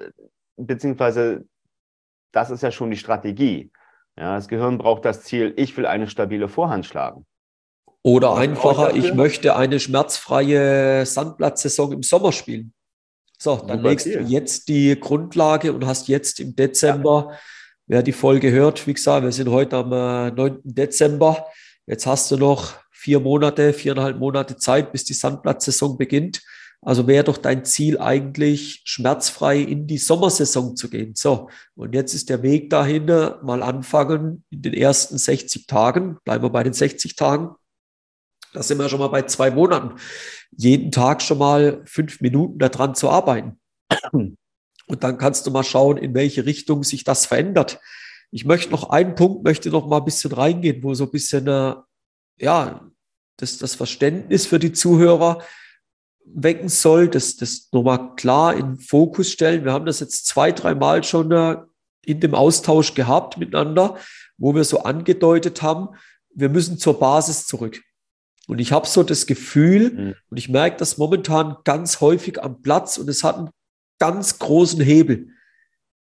beziehungsweise, 0.57 1.47
das 2.31 2.51
ist 2.51 2.63
ja 2.63 2.71
schon 2.71 2.91
die 2.91 2.97
Strategie. 2.97 3.73
Ja, 4.17 4.37
das 4.37 4.47
Gehirn 4.47 4.79
braucht 4.79 5.05
das 5.05 5.23
Ziel, 5.23 5.53
ich 5.57 5.77
will 5.77 5.87
eine 5.87 6.09
stabile 6.09 6.49
Vorhand 6.49 6.87
schlagen. 6.87 7.27
Oder 8.07 8.35
einfacher, 8.37 8.95
ich 8.95 9.15
möchte 9.15 9.57
eine 9.57 9.81
schmerzfreie 9.81 11.07
Sandplatzsaison 11.07 11.91
im 11.93 12.03
Sommer 12.03 12.33
spielen. 12.33 12.75
So, 13.39 13.57
dann 13.57 13.79
Super 13.79 13.89
legst 13.89 14.07
du 14.07 14.21
jetzt 14.21 14.69
die 14.69 15.01
Grundlage 15.01 15.73
und 15.73 15.87
hast 15.87 16.09
jetzt 16.09 16.39
im 16.39 16.55
Dezember, 16.55 17.29
ja. 17.31 17.39
wer 17.87 18.03
die 18.03 18.13
Folge 18.13 18.51
hört, 18.51 18.87
wie 18.87 18.93
gesagt, 18.93 19.25
wir 19.25 19.33
sind 19.33 19.49
heute 19.49 19.79
am 19.79 19.89
9. 19.89 20.39
Äh, 20.39 20.59
Dezember. 20.65 21.47
Jetzt 21.87 22.07
hast 22.07 22.31
du 22.31 22.37
noch 22.37 22.75
vier 22.91 23.21
Monate, 23.21 23.73
viereinhalb 23.73 24.19
Monate 24.19 24.57
Zeit, 24.59 24.93
bis 24.93 25.05
die 25.05 25.15
Sandplatzsaison 25.15 25.97
beginnt. 25.97 26.43
Also 26.83 27.07
wäre 27.07 27.25
doch 27.25 27.39
dein 27.39 27.65
Ziel 27.65 27.99
eigentlich, 27.99 28.83
schmerzfrei 28.85 29.61
in 29.61 29.87
die 29.87 29.97
Sommersaison 29.97 30.77
zu 30.77 30.91
gehen. 30.91 31.15
So, 31.15 31.49
und 31.75 31.95
jetzt 31.95 32.13
ist 32.13 32.29
der 32.29 32.43
Weg 32.43 32.69
dahin, 32.69 33.07
mal 33.07 33.63
anfangen 33.63 34.45
in 34.51 34.61
den 34.61 34.75
ersten 34.75 35.17
60 35.17 35.67
Tagen, 35.67 36.19
bleiben 36.25 36.45
wir 36.45 36.51
bei 36.51 36.63
den 36.63 36.75
60 36.75 37.17
Tagen, 37.17 37.55
da 38.55 38.63
sind 38.63 38.79
wir 38.79 38.89
schon 38.89 39.01
mal 39.01 39.09
bei 39.09 39.23
zwei 39.23 39.51
Monaten, 39.51 39.97
jeden 40.57 40.91
Tag 40.91 41.21
schon 41.21 41.39
mal 41.39 41.83
fünf 41.85 42.21
Minuten 42.21 42.59
daran 42.59 42.95
zu 42.95 43.11
arbeiten. 43.11 43.61
Und 44.13 45.03
dann 45.03 45.19
kannst 45.19 45.47
du 45.47 45.51
mal 45.51 45.65
schauen, 45.65 45.97
in 45.97 46.15
welche 46.15 46.47
Richtung 46.47 46.85
sich 46.85 47.05
das 47.05 47.27
verändert. 47.27 47.81
Ich 48.31 48.45
möchte 48.45 48.71
noch 48.71 48.91
einen 48.91 49.15
Punkt, 49.15 49.45
möchte 49.45 49.71
noch 49.71 49.87
mal 49.87 49.99
ein 49.99 50.05
bisschen 50.05 50.33
reingehen, 50.33 50.83
wo 50.83 50.95
so 50.95 51.05
ein 51.05 51.11
bisschen, 51.11 51.47
äh, 51.49 51.75
ja, 52.39 52.89
das, 53.39 53.59
das 53.59 53.75
Verständnis 53.75 54.47
für 54.47 54.59
die 54.59 54.73
Zuhörer, 54.73 55.43
wecken 56.27 56.69
soll, 56.69 57.09
das, 57.09 57.37
das 57.37 57.69
nochmal 57.73 58.15
klar 58.15 58.55
in 58.55 58.79
Fokus 58.79 59.31
stellen. 59.31 59.65
Wir 59.65 59.73
haben 59.73 59.87
das 59.87 60.01
jetzt 60.01 60.27
zwei, 60.27 60.53
dreimal 60.53 61.05
schon 61.05 61.31
äh, 61.33 61.57
in 62.03 62.21
dem 62.21 62.35
Austausch 62.35 62.95
gehabt 62.95 63.37
miteinander, 63.37 63.99
wo 64.39 64.55
wir 64.55 64.65
so 64.65 64.81
angedeutet 64.81 65.63
haben, 65.63 65.89
wir 66.35 66.49
müssen 66.49 66.79
zur 66.79 66.99
Basis 66.99 67.47
zurück. 67.47 67.83
Und 68.47 68.61
ich 68.61 68.73
habe 68.73 68.87
so 68.87 69.03
das 69.03 69.27
Gefühl, 69.27 69.91
mhm. 69.91 70.15
und 70.31 70.37
ich 70.37 70.49
merke 70.49 70.77
das 70.77 70.99
momentan 70.99 71.57
ganz 71.65 72.01
häufig 72.01 72.43
am 72.43 72.63
Platz, 72.63 72.99
und 72.99 73.09
es 73.09 73.25
hat 73.25 73.37
einen 73.37 73.51
ganz 73.99 74.39
großen 74.39 74.81
Hebel. 74.81 75.31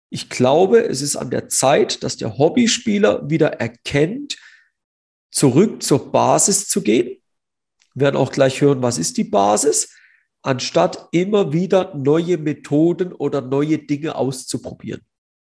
Ich 0.10 0.30
glaube, 0.30 0.84
es 0.84 1.02
ist 1.02 1.16
an 1.16 1.30
der 1.30 1.50
Zeit, 1.50 2.04
dass 2.04 2.18
der 2.18 2.38
Hobbyspieler 2.38 3.30
wieder 3.30 3.54
erkennt, 3.54 4.38
zurück 5.32 5.82
zur 5.82 6.12
Basis 6.12 6.68
zu 6.68 6.82
gehen. 6.82 7.20
Wir 7.96 8.06
werden 8.06 8.18
auch 8.18 8.32
gleich 8.32 8.62
hören, 8.62 8.82
was 8.82 8.98
ist 8.98 9.18
die 9.18 9.24
Basis 9.24 9.90
anstatt 10.44 11.08
immer 11.12 11.54
wieder 11.54 11.96
neue 11.96 12.38
Methoden 12.38 13.14
oder 13.14 13.42
neue 13.42 13.80
Dinge 13.80 14.16
auszuprobieren. 14.16 15.02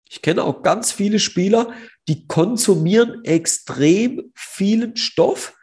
Ich 0.09 0.21
kenne 0.21 0.43
auch 0.43 0.63
ganz 0.63 0.91
viele 0.91 1.19
Spieler, 1.19 1.71
die 2.07 2.27
konsumieren 2.27 3.23
extrem 3.23 4.31
vielen 4.35 4.95
Stoff, 4.95 5.56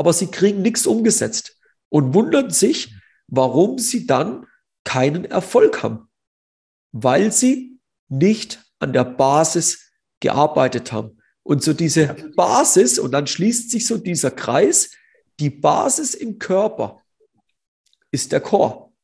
aber 0.00 0.14
sie 0.14 0.28
kriegen 0.28 0.62
nichts 0.62 0.86
umgesetzt 0.86 1.58
und 1.90 2.14
wundern 2.14 2.48
sich, 2.48 2.94
warum 3.26 3.78
sie 3.78 4.06
dann 4.06 4.46
keinen 4.82 5.26
Erfolg 5.26 5.82
haben, 5.82 6.08
weil 6.90 7.30
sie 7.32 7.78
nicht 8.08 8.64
an 8.78 8.94
der 8.94 9.04
Basis 9.04 9.90
gearbeitet 10.20 10.90
haben. 10.90 11.20
Und 11.42 11.62
so 11.62 11.74
diese 11.74 12.14
Basis, 12.34 12.98
und 12.98 13.12
dann 13.12 13.26
schließt 13.26 13.70
sich 13.70 13.86
so 13.86 13.98
dieser 13.98 14.30
Kreis, 14.30 14.90
die 15.38 15.50
Basis 15.50 16.14
im 16.14 16.38
Körper 16.38 17.02
ist 18.10 18.32
der 18.32 18.40
Chor. 18.40 18.94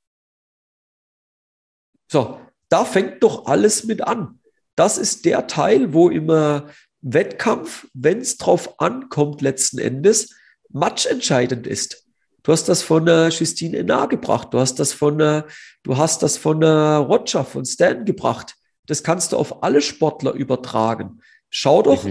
So, 2.11 2.41
da 2.71 2.87
fängt 2.87 3.23
doch 3.23 3.45
alles 3.45 3.85
mit 3.85 4.01
an. 4.01 4.41
Das 4.77 4.97
ist 4.97 5.27
der 5.27 5.47
Teil, 5.47 5.93
wo 5.93 6.09
immer 6.09 6.71
Wettkampf, 7.03 7.87
wenn 7.93 8.21
es 8.21 8.39
drauf 8.39 8.81
ankommt, 8.81 9.43
letzten 9.43 9.79
Endes, 9.79 10.35
matchentscheidend 10.77 11.67
ist. 11.67 12.07
Du 12.43 12.53
hast 12.53 12.69
das 12.69 12.83
von 12.83 13.09
äh, 13.09 13.29
Justine 13.29 13.79
Enar 13.79 14.09
gebracht, 14.09 14.55
du 14.55 14.61
hast 14.61 14.79
das 14.79 14.93
von, 14.93 15.19
äh, 15.21 15.43
du 15.83 15.97
hast 15.97 16.23
das 16.23 16.37
von 16.37 16.63
äh, 16.63 16.67
Roger, 16.67 17.45
von 17.45 17.65
Stan 17.65 18.05
gebracht. 18.05 18.55
Das 18.87 19.03
kannst 19.03 19.33
du 19.33 19.37
auf 19.37 19.65
alle 19.65 19.83
Sportler 19.83 20.33
übertragen. 20.33 21.21
Schau 21.51 21.83
doch 21.83 22.07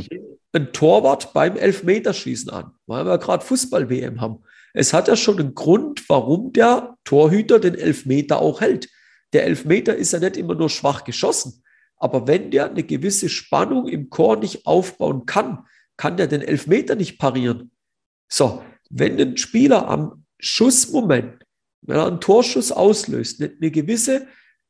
ein 0.52 0.74
Torwart 0.74 1.32
beim 1.34 1.56
Elfmeterschießen 1.56 2.50
an, 2.50 2.72
weil 2.86 3.06
wir 3.06 3.18
gerade 3.18 3.46
Fußball-WM 3.46 4.20
haben. 4.20 4.44
Es 4.74 4.92
hat 4.92 5.08
ja 5.08 5.16
schon 5.16 5.40
einen 5.40 5.56
Grund, 5.56 6.10
warum 6.10 6.52
der 6.52 6.98
Torhüter 7.06 7.60
den 7.60 7.76
Elfmeter 7.76 8.42
auch 8.42 8.60
hält. 8.60 8.90
Der 9.32 9.46
Elfmeter 9.46 9.96
ist 9.96 10.12
ja 10.12 10.20
nicht 10.20 10.36
immer 10.36 10.56
nur 10.56 10.70
schwach 10.70 11.06
geschossen. 11.06 11.64
Aber 11.98 12.28
wenn 12.28 12.52
der 12.52 12.72
eine 12.72 12.84
gewisse 12.84 13.30
Spannung 13.30 13.88
im 13.88 14.10
Chor 14.10 14.36
nicht 14.36 14.66
aufbauen 14.66 15.26
kann, 15.26 15.66
kann 15.96 16.18
der 16.18 16.28
den 16.28 16.42
Elfmeter 16.42 16.96
nicht 16.96 17.20
parieren. 17.20 17.72
So, 18.28 18.64
wenn 18.90 19.20
ein 19.20 19.38
Spieler 19.38 19.88
am 19.88 20.26
Schussmoment, 20.40 21.44
wenn 21.82 21.98
er 21.98 22.08
einen 22.08 22.22
Torschuss 22.22 22.72
auslöst, 22.72 23.42
eine 23.42 23.72
gewisse 23.72 24.28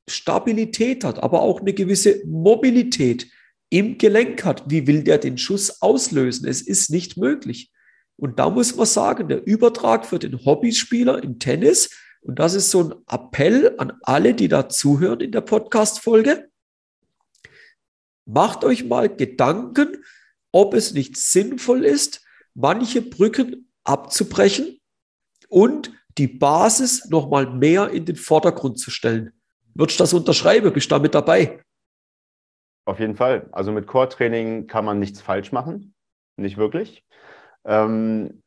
Stabilität 0.08 1.04
hat, 1.04 1.22
aber 1.22 1.42
auch 1.42 1.62
eine 1.62 1.74
gewisse 1.74 2.26
Mobilität 2.26 3.28
im 3.70 3.98
Gelenk 3.98 4.46
hat, 4.46 4.70
wie 4.70 4.88
will 4.88 5.04
der 5.04 5.18
den 5.18 5.38
Schuss 5.38 5.82
auslösen? 5.82 6.48
Es 6.48 6.62
ist 6.62 6.90
nicht 6.90 7.18
möglich. 7.18 7.72
Und 8.18 8.40
da 8.40 8.50
muss 8.50 8.76
man 8.76 8.86
sagen, 8.86 9.28
der 9.28 9.46
Übertrag 9.46 10.06
für 10.06 10.20
den 10.20 10.46
Hobbyspieler 10.46 11.24
im 11.24 11.40
Tennis, 11.40 11.90
und 12.22 12.40
das 12.40 12.54
ist 12.54 12.72
so 12.72 12.84
ein 12.84 12.96
Appell 13.08 13.76
an 13.78 13.94
alle, 14.02 14.34
die 14.34 14.48
da 14.48 14.70
zuhören 14.70 15.20
in 15.20 15.32
der 15.32 15.42
Podcast-Folge, 15.42 16.50
macht 18.26 18.64
euch 18.64 18.86
mal 18.86 19.14
Gedanken, 19.14 20.04
ob 20.52 20.74
es 20.74 20.94
nicht 20.94 21.18
sinnvoll 21.18 21.86
ist, 21.86 22.25
manche 22.56 23.02
Brücken 23.02 23.72
abzubrechen 23.84 24.80
und 25.50 25.92
die 26.18 26.28
Basis 26.28 27.10
nochmal 27.10 27.48
mehr 27.48 27.90
in 27.90 28.06
den 28.06 28.16
Vordergrund 28.16 28.80
zu 28.80 28.90
stellen. 28.90 29.34
Würdest 29.74 30.00
du 30.00 30.04
das 30.04 30.14
unterschreiben? 30.14 30.74
Bist 30.74 30.90
du 30.90 30.96
da 30.96 31.00
mit 31.00 31.14
dabei? 31.14 31.62
Auf 32.86 33.00
jeden 33.00 33.16
Fall. 33.16 33.50
Also 33.52 33.72
mit 33.72 33.88
Core-Training 33.88 34.68
kann 34.68 34.86
man 34.86 35.00
nichts 35.00 35.22
falsch 35.22 35.52
machen. 35.52 35.94
Nicht 36.38 36.58
wirklich. 36.58 37.04
Ähm, 37.66 38.42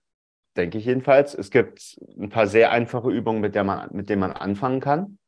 denke 0.57 0.79
ich 0.79 0.87
jedenfalls. 0.87 1.35
Es 1.35 1.51
gibt 1.51 1.99
ein 2.19 2.31
paar 2.31 2.47
sehr 2.47 2.71
einfache 2.71 3.11
Übungen, 3.11 3.41
mit, 3.41 3.55
der 3.55 3.65
man, 3.65 3.91
mit 3.93 4.09
denen 4.09 4.21
man 4.21 4.33
anfangen 4.33 4.81
kann, 4.81 5.19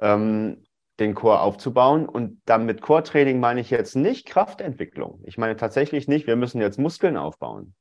ähm, 0.00 0.64
den 0.98 1.14
Core 1.14 1.40
aufzubauen. 1.40 2.08
Und 2.08 2.40
dann 2.46 2.64
mit 2.64 2.80
Core-Training 2.80 3.38
meine 3.40 3.60
ich 3.60 3.70
jetzt 3.70 3.96
nicht 3.96 4.26
Kraftentwicklung. 4.26 5.20
Ich 5.24 5.36
meine 5.36 5.56
tatsächlich 5.56 6.08
nicht, 6.08 6.26
wir 6.26 6.36
müssen 6.36 6.60
jetzt 6.60 6.78
Muskeln 6.78 7.16
aufbauen. 7.16 7.74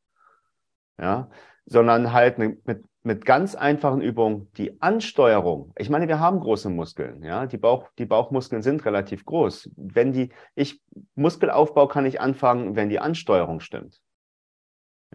Ja, 1.00 1.30
sondern 1.66 2.14
halt 2.14 2.38
mit, 2.38 2.66
mit, 3.04 3.26
ganz 3.26 3.56
einfachen 3.56 4.02
Übungen 4.02 4.52
die 4.58 4.82
Ansteuerung. 4.82 5.72
Ich 5.78 5.90
meine, 5.90 6.08
wir 6.08 6.20
haben 6.20 6.40
große 6.40 6.70
Muskeln, 6.70 7.24
ja, 7.24 7.46
die, 7.46 7.58
Bauch, 7.58 7.90
die 7.98 8.06
Bauchmuskeln 8.06 8.62
sind 8.62 8.86
relativ 8.86 9.26
groß. 9.26 9.70
Wenn 9.76 10.12
die, 10.12 10.30
ich, 10.56 10.82
Muskelaufbau 11.16 11.88
kann 11.88 12.06
ich 12.06 12.20
anfangen, 12.20 12.76
wenn 12.76 12.90
die 12.90 13.00
Ansteuerung 13.00 13.60
stimmt. 13.60 14.02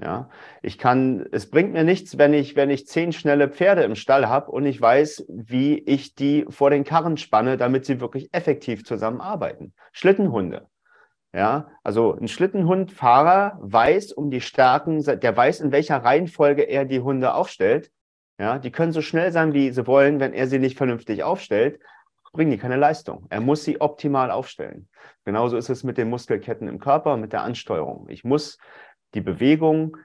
Ja, 0.01 0.30
ich 0.62 0.78
kann, 0.78 1.26
es 1.33 1.51
bringt 1.51 1.74
mir 1.74 1.85
nichts, 1.85 2.16
wenn 2.16 2.33
ich, 2.33 2.57
wenn 2.57 2.70
ich 2.70 2.87
zehn 2.87 3.12
schnelle 3.12 3.49
Pferde 3.51 3.83
im 3.83 3.95
Stall 3.95 4.26
habe 4.26 4.51
und 4.51 4.64
ich 4.64 4.80
weiß, 4.80 5.26
wie 5.28 5.78
ich 5.80 6.14
die 6.14 6.47
vor 6.49 6.70
den 6.70 6.85
Karren 6.85 7.18
spanne, 7.18 7.59
damit 7.59 7.85
sie 7.85 8.01
wirklich 8.01 8.33
effektiv 8.33 8.85
zusammenarbeiten. 8.85 9.74
Schlittenhunde. 9.93 10.66
Ja, 11.35 11.70
also 11.83 12.14
ein 12.14 12.28
Schlittenhundfahrer 12.28 13.59
weiß 13.62 14.12
um 14.12 14.30
die 14.30 14.43
Stärken, 14.43 15.03
der 15.03 15.37
weiß, 15.37 15.61
in 15.61 15.72
welcher 15.72 15.97
Reihenfolge 15.97 16.62
er 16.62 16.85
die 16.85 17.01
Hunde 17.01 17.33
aufstellt. 17.35 17.91
Ja, 18.39 18.59
die 18.59 18.70
können 18.70 18.93
so 18.93 19.01
schnell 19.01 19.33
sein, 19.33 19.55
wie 19.55 19.70
sie 19.70 19.87
wollen, 19.87 20.20
wenn 20.20 20.35
er 20.35 20.47
sie 20.47 20.59
nicht 20.59 20.76
vernünftig 20.76 21.22
aufstellt, 21.22 21.80
bringen 22.33 22.51
die 22.51 22.59
keine 22.59 22.76
Leistung. 22.76 23.26
Er 23.30 23.41
muss 23.41 23.64
sie 23.64 23.80
optimal 23.80 24.30
aufstellen. 24.30 24.89
Genauso 25.24 25.57
ist 25.57 25.70
es 25.70 25.85
mit 25.85 25.97
den 25.97 26.11
Muskelketten 26.11 26.68
im 26.68 26.78
Körper, 26.78 27.16
mit 27.16 27.33
der 27.33 27.43
Ansteuerung. 27.43 28.09
Ich 28.09 28.24
muss 28.24 28.59
die 29.14 29.20
Bewegung, 29.20 29.97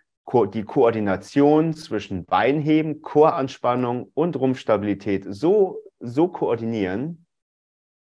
die 0.54 0.64
Koordination 0.64 1.74
zwischen 1.74 2.26
Beinheben, 2.26 3.02
Choranspannung 3.02 4.12
und 4.14 4.36
Rumpfstabilität 4.36 5.26
so, 5.28 5.80
so 6.00 6.28
koordinieren, 6.28 7.26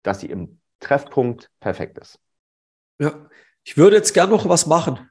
dass 0.02 0.20
sie 0.20 0.30
im 0.30 0.60
Treffpunkt 0.80 1.50
perfekt 1.60 1.98
ist. 1.98 2.18
Ja, 3.00 3.28
Ich 3.64 3.76
würde 3.76 3.96
jetzt 3.96 4.14
gern 4.14 4.30
noch 4.30 4.48
was 4.48 4.66
machen. 4.66 5.10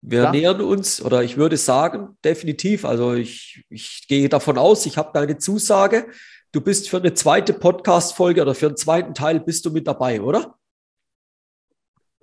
Wir 0.00 0.22
Ja. 0.24 0.30
nähern 0.32 0.60
uns, 0.60 1.00
oder 1.02 1.22
ich 1.22 1.36
würde 1.36 1.56
sagen, 1.56 2.16
definitiv. 2.24 2.84
Also 2.84 3.14
ich, 3.14 3.64
ich 3.68 4.06
gehe 4.08 4.28
davon 4.28 4.58
aus, 4.58 4.86
ich 4.86 4.96
habe 4.98 5.10
deine 5.14 5.38
Zusage. 5.38 6.08
Du 6.50 6.60
bist 6.60 6.88
für 6.90 6.96
eine 6.98 7.14
zweite 7.14 7.52
Podcast-Folge 7.54 8.42
oder 8.42 8.54
für 8.54 8.66
einen 8.66 8.76
zweiten 8.76 9.14
Teil 9.14 9.40
bist 9.40 9.64
du 9.64 9.70
mit 9.70 9.86
dabei, 9.86 10.20
oder? 10.20 10.58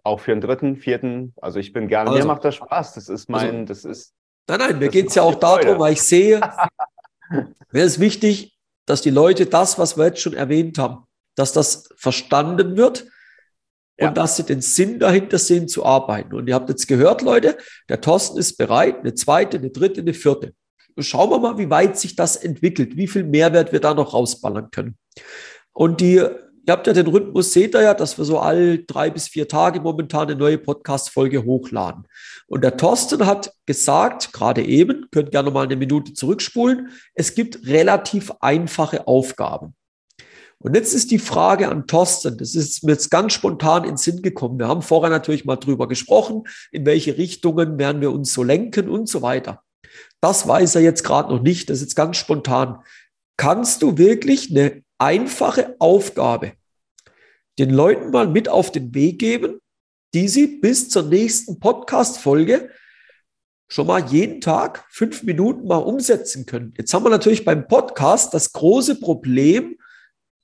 Auch 0.04 0.20
für 0.20 0.32
den 0.32 0.42
dritten, 0.42 0.76
vierten. 0.78 1.34
Also 1.42 1.60
ich 1.60 1.72
bin 1.74 1.88
gerne. 1.88 2.10
Also- 2.10 2.22
Mir 2.22 2.28
macht 2.28 2.44
das 2.46 2.56
Spaß. 2.56 2.94
Das 2.96 3.10
ist 3.10 3.30
mein, 3.30 3.50
Also- 3.62 3.66
das 3.66 3.86
ist. 3.86 4.14
Nein, 4.48 4.60
nein, 4.60 4.80
mir 4.80 4.90
geht 4.90 5.08
es 5.10 5.16
ja 5.16 5.22
auch 5.24 5.40
Freude. 5.40 5.66
darum, 5.68 5.80
weil 5.80 5.94
ich 5.94 6.02
sehe, 6.02 6.42
mir 7.72 7.84
ist 7.84 8.00
wichtig, 8.00 8.58
dass 8.86 9.02
die 9.02 9.10
Leute 9.12 9.46
das, 9.46 9.78
was 9.78 9.98
wir 9.98 10.06
jetzt 10.06 10.22
schon 10.22 10.34
erwähnt 10.34 10.78
haben, 10.78 11.06
dass 11.36 11.54
das 11.54 11.90
verstanden 11.96 12.76
wird 12.76 13.06
und 14.00 14.08
Ja. 14.08 14.12
dass 14.12 14.38
sie 14.38 14.43
den 14.43 14.62
Sinn 14.62 15.00
dahinter 15.00 15.38
sehen 15.38 15.68
zu 15.68 15.86
arbeiten. 15.86 16.34
Und 16.34 16.47
ihr 16.47 16.56
habt 16.56 16.70
jetzt 16.70 16.88
gehört, 16.88 17.22
Leute, 17.22 17.58
der 17.89 18.02
Thorsten 18.02 18.38
ist 18.38 18.58
bereit, 18.58 19.00
eine 19.00 19.14
zweite, 19.14 19.58
eine 19.58 19.70
dritte, 19.72 20.02
eine 20.02 20.14
vierte. 20.14 20.54
Schauen 20.97 21.30
wir 21.30 21.39
mal, 21.39 21.58
wie 21.58 21.70
weit 21.70 21.97
sich 21.97 22.16
das 22.16 22.36
entwickelt, 22.36 22.97
wie 22.97 23.08
viel 23.08 23.24
Mehrwert 23.24 23.72
wir 23.72 23.80
da 23.80 23.93
noch 23.93 24.14
rausballern 24.14 24.70
können. 24.72 24.97
Und 25.72 26.02
die, 26.02 26.16
ihr 26.16 26.39
habt 26.68 26.88
ja 26.88 26.93
den 26.93 27.08
Rhythmus, 27.08 27.54
seht 27.54 27.74
ihr 27.76 27.82
ja, 27.82 27.93
dass 27.93 28.18
wir 28.18 28.26
so 28.26 28.39
all 28.39 28.84
drei 28.86 29.10
bis 29.10 29.28
vier 29.28 29.47
Tage 29.47 29.80
momentan 29.80 30.28
eine 30.28 30.36
neue 30.36 30.58
Podcast-Folge 30.58 31.45
hochladen. 31.45 32.04
Und 32.47 32.64
der 32.64 32.76
Thorsten 32.78 33.26
hat 33.26 33.54
gesagt, 33.66 34.34
gerade 34.34 34.64
eben, 34.64 35.08
könnt 35.12 35.32
gerne 35.32 35.52
mal 35.52 35.64
eine 35.66 35.76
Minute 35.78 36.14
zurückspulen, 36.14 36.89
es 37.14 37.34
gibt 37.34 37.66
relativ 37.68 38.32
einfache 38.41 39.08
Aufgaben. 39.08 39.74
Und 40.62 40.76
jetzt 40.76 40.93
ist 40.93 41.12
die 41.12 41.20
Frage 41.20 41.70
an 41.70 41.88
Thorsten, 41.88 42.38
das 42.38 42.53
ist 42.53 42.84
mir 42.84 42.91
jetzt 42.91 43.10
ganz 43.10 43.34
spontan 43.34 43.86
ins 43.86 44.03
Sinn 44.03 44.22
gekommen. 44.22 44.60
Wir 44.60 44.68
haben 44.68 44.82
vorher 44.82 45.10
natürlich 45.10 45.45
mal 45.45 45.55
drüber 45.55 45.88
gesprochen, 45.88 46.43
in 46.72 46.86
welche 46.86 47.18
Richtungen 47.18 47.78
werden 47.78 48.01
wir 48.01 48.12
uns 48.12 48.34
so 48.34 48.43
lenken 48.43 48.89
und 48.89 49.07
so 49.07 49.22
weiter. 49.22 49.64
Das 50.20 50.47
weiß 50.47 50.76
er 50.76 50.82
jetzt 50.82 51.03
gerade 51.03 51.34
noch 51.34 51.41
nicht, 51.41 51.70
das 51.70 51.78
ist 51.78 51.84
jetzt 51.84 51.95
ganz 51.95 52.18
spontan. 52.18 52.84
Kannst 53.38 53.82
du 53.84 53.97
wirklich 53.97 54.51
eine 54.51 54.84
einfache 54.97 55.76
Aufgabe 55.80 56.53
den 57.57 57.70
Leuten 57.70 58.12
mal 58.12 58.28
mit 58.28 58.49
auf 58.49 58.72
den 58.72 58.93
Weg 58.93 59.20
geben, 59.20 59.60
die 60.14 60.28
sie 60.28 60.47
bis 60.47 60.89
zur 60.89 61.03
nächsten 61.03 61.60
Podcast-Folge 61.60 62.70
schon 63.68 63.88
mal 63.88 64.03
jeden 64.07 64.41
Tag 64.41 64.86
fünf 64.89 65.24
Minuten 65.24 65.68
mal 65.68 65.78
umsetzen 65.78 66.45
können. 66.45 66.74
Jetzt 66.78 66.93
haben 66.93 67.03
wir 67.03 67.10
natürlich 67.10 67.45
beim 67.45 67.68
Podcast 67.68 68.34
das 68.34 68.51
große 68.53 68.99
Problem, 68.99 69.78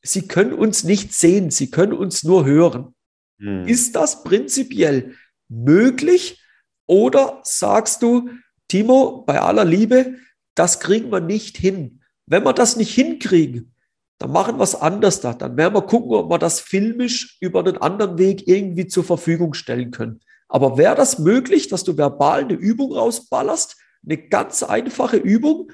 Sie 0.05 0.27
können 0.27 0.53
uns 0.53 0.83
nicht 0.83 1.13
sehen, 1.13 1.51
Sie 1.51 1.69
können 1.69 1.93
uns 1.93 2.23
nur 2.23 2.45
hören. 2.45 2.95
Hm. 3.39 3.67
Ist 3.67 3.95
das 3.95 4.23
prinzipiell 4.23 5.15
möglich 5.49 6.41
oder 6.87 7.41
sagst 7.43 8.01
du, 8.01 8.29
Timo, 8.67 9.23
bei 9.25 9.41
aller 9.41 9.65
Liebe, 9.65 10.15
das 10.55 10.79
kriegen 10.79 11.11
wir 11.11 11.19
nicht 11.19 11.57
hin? 11.57 12.01
Wenn 12.25 12.43
wir 12.43 12.53
das 12.53 12.75
nicht 12.77 12.93
hinkriegen, 12.93 13.73
dann 14.17 14.31
machen 14.31 14.57
wir 14.57 14.63
es 14.63 14.75
anders 14.75 15.21
da. 15.21 15.33
Dann 15.33 15.57
werden 15.57 15.73
wir 15.73 15.81
gucken, 15.81 16.13
ob 16.13 16.29
wir 16.29 16.39
das 16.39 16.59
filmisch 16.59 17.37
über 17.41 17.59
einen 17.59 17.77
anderen 17.77 18.17
Weg 18.17 18.47
irgendwie 18.47 18.87
zur 18.87 19.03
Verfügung 19.03 19.53
stellen 19.53 19.91
können. 19.91 20.21
Aber 20.47 20.77
wäre 20.77 20.95
das 20.95 21.19
möglich, 21.19 21.67
dass 21.67 21.83
du 21.83 21.97
verbal 21.97 22.41
eine 22.41 22.53
Übung 22.53 22.93
rausballerst? 22.93 23.75
Eine 24.03 24.17
ganz 24.29 24.63
einfache 24.63 25.17
Übung, 25.17 25.71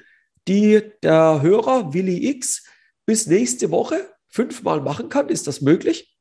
die 0.48 0.82
der 1.02 1.40
Hörer 1.42 1.94
Willi 1.94 2.28
X 2.30 2.66
bis 3.06 3.26
nächste 3.26 3.70
Woche 3.70 4.08
fünfmal 4.32 4.80
machen 4.80 5.08
kann? 5.08 5.28
Ist 5.28 5.46
das 5.46 5.60
möglich? 5.60 6.16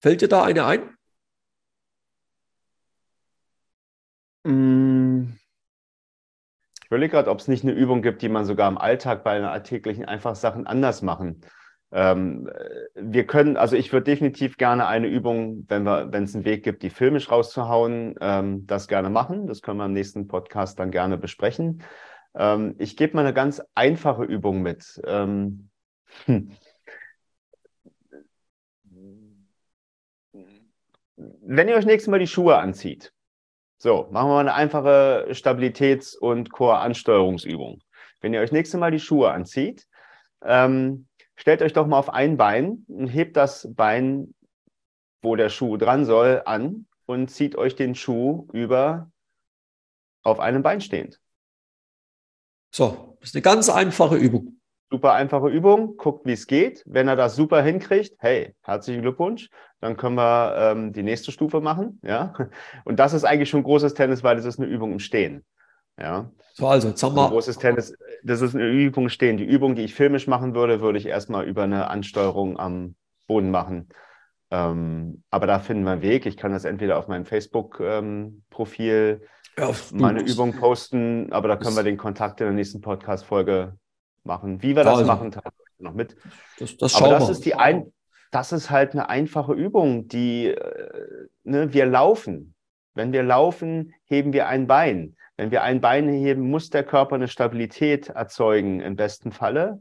Fällt 0.00 0.20
dir 0.20 0.28
da 0.28 0.42
eine 0.42 0.66
ein? 0.66 0.96
Mm. 4.44 5.34
Ich 6.82 6.86
überlege 6.88 7.12
gerade, 7.12 7.30
ob 7.30 7.38
es 7.38 7.48
nicht 7.48 7.62
eine 7.62 7.72
Übung 7.72 8.02
gibt, 8.02 8.20
die 8.20 8.28
man 8.28 8.44
sogar 8.44 8.68
im 8.68 8.76
Alltag 8.76 9.24
bei 9.24 9.32
einer 9.32 9.52
alltäglichen 9.52 10.04
einfach 10.04 10.34
Sachen 10.34 10.66
anders 10.66 11.00
machen. 11.00 11.40
Ähm, 11.92 12.48
äh, 12.48 12.88
wir 12.96 13.26
können, 13.26 13.56
also 13.56 13.76
ich 13.76 13.92
würde 13.92 14.04
definitiv 14.04 14.56
gerne 14.56 14.86
eine 14.86 15.06
Übung, 15.06 15.64
wenn 15.68 15.84
wir, 15.84 16.12
wenn 16.12 16.24
es 16.24 16.34
einen 16.34 16.44
Weg 16.44 16.64
gibt, 16.64 16.82
die 16.82 16.90
filmisch 16.90 17.30
rauszuhauen, 17.30 18.16
ähm, 18.20 18.66
das 18.66 18.88
gerne 18.88 19.08
machen. 19.08 19.46
Das 19.46 19.62
können 19.62 19.78
wir 19.78 19.86
im 19.86 19.92
nächsten 19.92 20.26
Podcast 20.26 20.78
dann 20.80 20.90
gerne 20.90 21.16
besprechen. 21.16 21.82
Ähm, 22.34 22.74
ich 22.78 22.96
gebe 22.96 23.14
mal 23.14 23.22
eine 23.22 23.34
ganz 23.34 23.62
einfache 23.74 24.24
Übung 24.24 24.62
mit. 24.62 25.00
Ähm, 25.06 25.70
hm. 26.26 26.50
Wenn 31.42 31.68
ihr 31.68 31.76
euch 31.76 31.86
nächstes 31.86 32.10
Mal 32.10 32.18
die 32.18 32.26
Schuhe 32.26 32.58
anzieht, 32.58 33.12
so, 33.78 34.06
machen 34.12 34.28
wir 34.28 34.34
mal 34.34 34.40
eine 34.40 34.54
einfache 34.54 35.26
Stabilitäts- 35.30 36.16
und 36.16 36.52
Core-Ansteuerungsübung. 36.52 37.80
Wenn 38.20 38.32
ihr 38.32 38.40
euch 38.40 38.52
nächstes 38.52 38.78
Mal 38.78 38.92
die 38.92 39.00
Schuhe 39.00 39.32
anzieht, 39.32 39.88
ähm, 40.44 41.08
stellt 41.34 41.62
euch 41.62 41.72
doch 41.72 41.88
mal 41.88 41.98
auf 41.98 42.08
ein 42.08 42.36
Bein 42.36 42.84
und 42.86 43.08
hebt 43.08 43.36
das 43.36 43.68
Bein, 43.74 44.34
wo 45.20 45.34
der 45.34 45.48
Schuh 45.48 45.76
dran 45.76 46.04
soll, 46.04 46.42
an 46.44 46.86
und 47.06 47.28
zieht 47.28 47.56
euch 47.56 47.74
den 47.74 47.96
Schuh 47.96 48.46
über 48.52 49.10
auf 50.22 50.38
einem 50.38 50.62
Bein 50.62 50.80
stehend. 50.80 51.20
So, 52.70 53.16
das 53.20 53.30
ist 53.30 53.34
eine 53.34 53.42
ganz 53.42 53.68
einfache 53.68 54.16
Übung. 54.16 54.60
Super 54.92 55.14
einfache 55.14 55.48
Übung, 55.48 55.96
guckt, 55.96 56.26
wie 56.26 56.32
es 56.32 56.46
geht. 56.46 56.82
Wenn 56.84 57.08
er 57.08 57.16
das 57.16 57.34
super 57.34 57.62
hinkriegt, 57.62 58.14
hey, 58.18 58.54
herzlichen 58.60 59.00
Glückwunsch. 59.00 59.48
Dann 59.80 59.96
können 59.96 60.16
wir 60.16 60.54
ähm, 60.58 60.92
die 60.92 61.02
nächste 61.02 61.32
Stufe 61.32 61.62
machen. 61.62 61.98
Ja? 62.04 62.34
Und 62.84 62.98
das 62.98 63.14
ist 63.14 63.24
eigentlich 63.24 63.48
schon 63.48 63.62
großes 63.62 63.94
Tennis, 63.94 64.22
weil 64.22 64.36
das 64.36 64.44
ist 64.44 64.60
eine 64.60 64.68
Übung 64.68 64.92
im 64.92 64.98
Stehen. 64.98 65.46
Ja? 65.98 66.30
So, 66.52 66.68
also 66.68 66.88
jetzt 66.88 67.02
haben 67.02 67.16
wir, 67.16 67.26
großes 67.26 67.56
Tennis, 67.56 67.96
das 68.22 68.42
ist 68.42 68.54
eine 68.54 68.68
Übung 68.68 69.04
im 69.04 69.08
Stehen. 69.08 69.38
Die 69.38 69.46
Übung, 69.46 69.76
die 69.76 69.84
ich 69.84 69.94
filmisch 69.94 70.26
machen 70.26 70.54
würde, 70.54 70.82
würde 70.82 70.98
ich 70.98 71.06
erstmal 71.06 71.46
über 71.46 71.62
eine 71.62 71.88
Ansteuerung 71.88 72.58
am 72.58 72.94
Boden 73.26 73.50
machen. 73.50 73.88
Ähm, 74.50 75.22
aber 75.30 75.46
da 75.46 75.58
finden 75.58 75.84
wir 75.84 75.92
einen 75.92 76.02
Weg. 76.02 76.26
Ich 76.26 76.36
kann 76.36 76.52
das 76.52 76.66
entweder 76.66 76.98
auf 76.98 77.08
meinem 77.08 77.24
Facebook-Profil 77.24 79.22
ja, 79.58 79.70
meine 79.92 80.20
Übung 80.20 80.54
posten, 80.54 81.32
aber 81.32 81.48
da 81.48 81.56
können 81.56 81.76
wir 81.76 81.82
den 81.82 81.96
Kontakt 81.96 82.42
in 82.42 82.46
der 82.46 82.54
nächsten 82.54 82.82
Podcast-Folge 82.82 83.78
machen. 84.24 84.62
Wie 84.62 84.76
wir 84.76 84.84
das 84.84 84.98
also- 84.98 85.06
machen, 85.06 85.30
teilen 85.30 85.52
wir 85.56 85.64
euch 85.64 85.80
noch 85.80 85.94
mit. 85.94 86.16
Das, 86.58 86.76
das 86.76 86.94
Aber 86.96 87.08
das 87.08 87.28
ist 87.28 87.44
die 87.44 87.54
ein, 87.54 87.92
das 88.30 88.52
ist 88.52 88.70
halt 88.70 88.92
eine 88.92 89.08
einfache 89.08 89.52
Übung, 89.52 90.08
die 90.08 90.48
äh, 90.48 91.28
ne, 91.44 91.72
wir 91.72 91.86
laufen. 91.86 92.54
Wenn 92.94 93.12
wir 93.12 93.22
laufen, 93.22 93.94
heben 94.04 94.32
wir 94.32 94.48
ein 94.48 94.66
Bein. 94.66 95.16
Wenn 95.36 95.50
wir 95.50 95.62
ein 95.62 95.80
Bein 95.80 96.08
heben, 96.08 96.50
muss 96.50 96.70
der 96.70 96.84
Körper 96.84 97.14
eine 97.14 97.28
Stabilität 97.28 98.10
erzeugen, 98.10 98.80
im 98.80 98.96
besten 98.96 99.32
Falle 99.32 99.80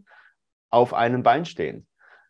auf 0.69 0.93
einem 0.93 1.23
Bein 1.23 1.45
stehen. 1.45 1.87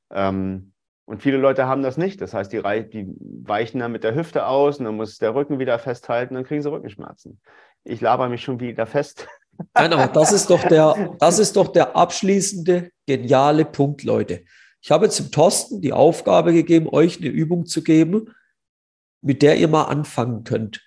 Ähm, 0.09 0.74
und 1.05 1.22
viele 1.22 1.38
Leute 1.38 1.68
haben 1.68 1.84
das 1.84 1.97
nicht. 1.97 2.22
Das 2.22 2.34
heißt, 2.34 2.51
die, 2.51 2.62
die 2.89 3.07
weichen 3.43 3.80
dann 3.80 3.91
mit 3.91 4.03
der 4.03 4.16
Hüfte 4.16 4.45
aus 4.45 4.80
und 4.80 4.86
dann 4.86 4.95
muss 4.95 5.18
der 5.18 5.36
Rücken 5.36 5.59
wieder 5.59 5.78
festhalten, 5.78 6.36
dann 6.36 6.43
kriegen 6.43 6.62
sie 6.62 6.72
Rückenschmerzen. 6.72 7.41
Ich 7.84 8.01
laber 8.01 8.30
mich 8.30 8.43
schon 8.43 8.59
wieder 8.59 8.86
fest. 8.86 9.28
Nein, 9.74 9.93
aber 9.93 10.07
das 10.07 10.32
ist 10.32 10.49
doch 10.49 10.64
der, 10.68 11.16
das 11.20 11.39
ist 11.39 11.55
doch 11.55 11.68
der 11.70 11.95
abschließende, 11.95 12.91
geniale 13.05 13.66
Punkt, 13.66 14.03
Leute. 14.03 14.43
Ich 14.82 14.91
habe 14.91 15.07
dem 15.07 15.32
Thorsten 15.32 15.82
die 15.82 15.93
Aufgabe 15.93 16.53
gegeben, 16.53 16.88
euch 16.89 17.20
eine 17.20 17.30
Übung 17.30 17.66
zu 17.66 17.84
geben, 17.84 18.34
mit 19.22 19.41
der 19.41 19.57
ihr 19.57 19.68
mal 19.68 19.84
anfangen 19.84 20.43
könnt. 20.43 20.82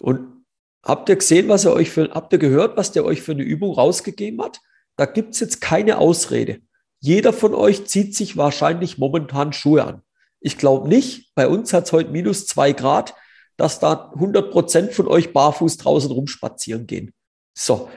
Und 0.00 0.44
habt 0.82 1.08
ihr 1.08 1.16
gesehen, 1.16 1.48
was 1.48 1.64
er 1.64 1.74
euch 1.74 1.90
für, 1.90 2.10
habt 2.10 2.32
ihr 2.32 2.38
gehört, 2.38 2.76
was 2.76 2.92
der 2.92 3.04
euch 3.04 3.22
für 3.22 3.32
eine 3.32 3.42
Übung 3.42 3.74
rausgegeben 3.74 4.42
hat? 4.42 4.60
Da 4.96 5.04
gibt 5.04 5.34
es 5.34 5.40
jetzt 5.40 5.60
keine 5.60 5.98
Ausrede. 5.98 6.60
Jeder 7.00 7.32
von 7.32 7.54
euch 7.54 7.86
zieht 7.86 8.14
sich 8.14 8.36
wahrscheinlich 8.36 8.96
momentan 8.96 9.52
Schuhe 9.52 9.84
an. 9.84 10.02
Ich 10.40 10.56
glaube 10.56 10.88
nicht, 10.88 11.34
bei 11.34 11.48
uns 11.48 11.72
hat 11.72 11.84
es 11.84 11.92
heute 11.92 12.10
minus 12.10 12.46
zwei 12.46 12.72
Grad, 12.72 13.14
dass 13.56 13.78
da 13.80 14.12
100 14.14 14.50
Prozent 14.50 14.92
von 14.92 15.08
euch 15.08 15.32
barfuß 15.32 15.76
draußen 15.76 16.10
rumspazieren 16.10 16.86
gehen. 16.86 17.12
So, 17.54 17.90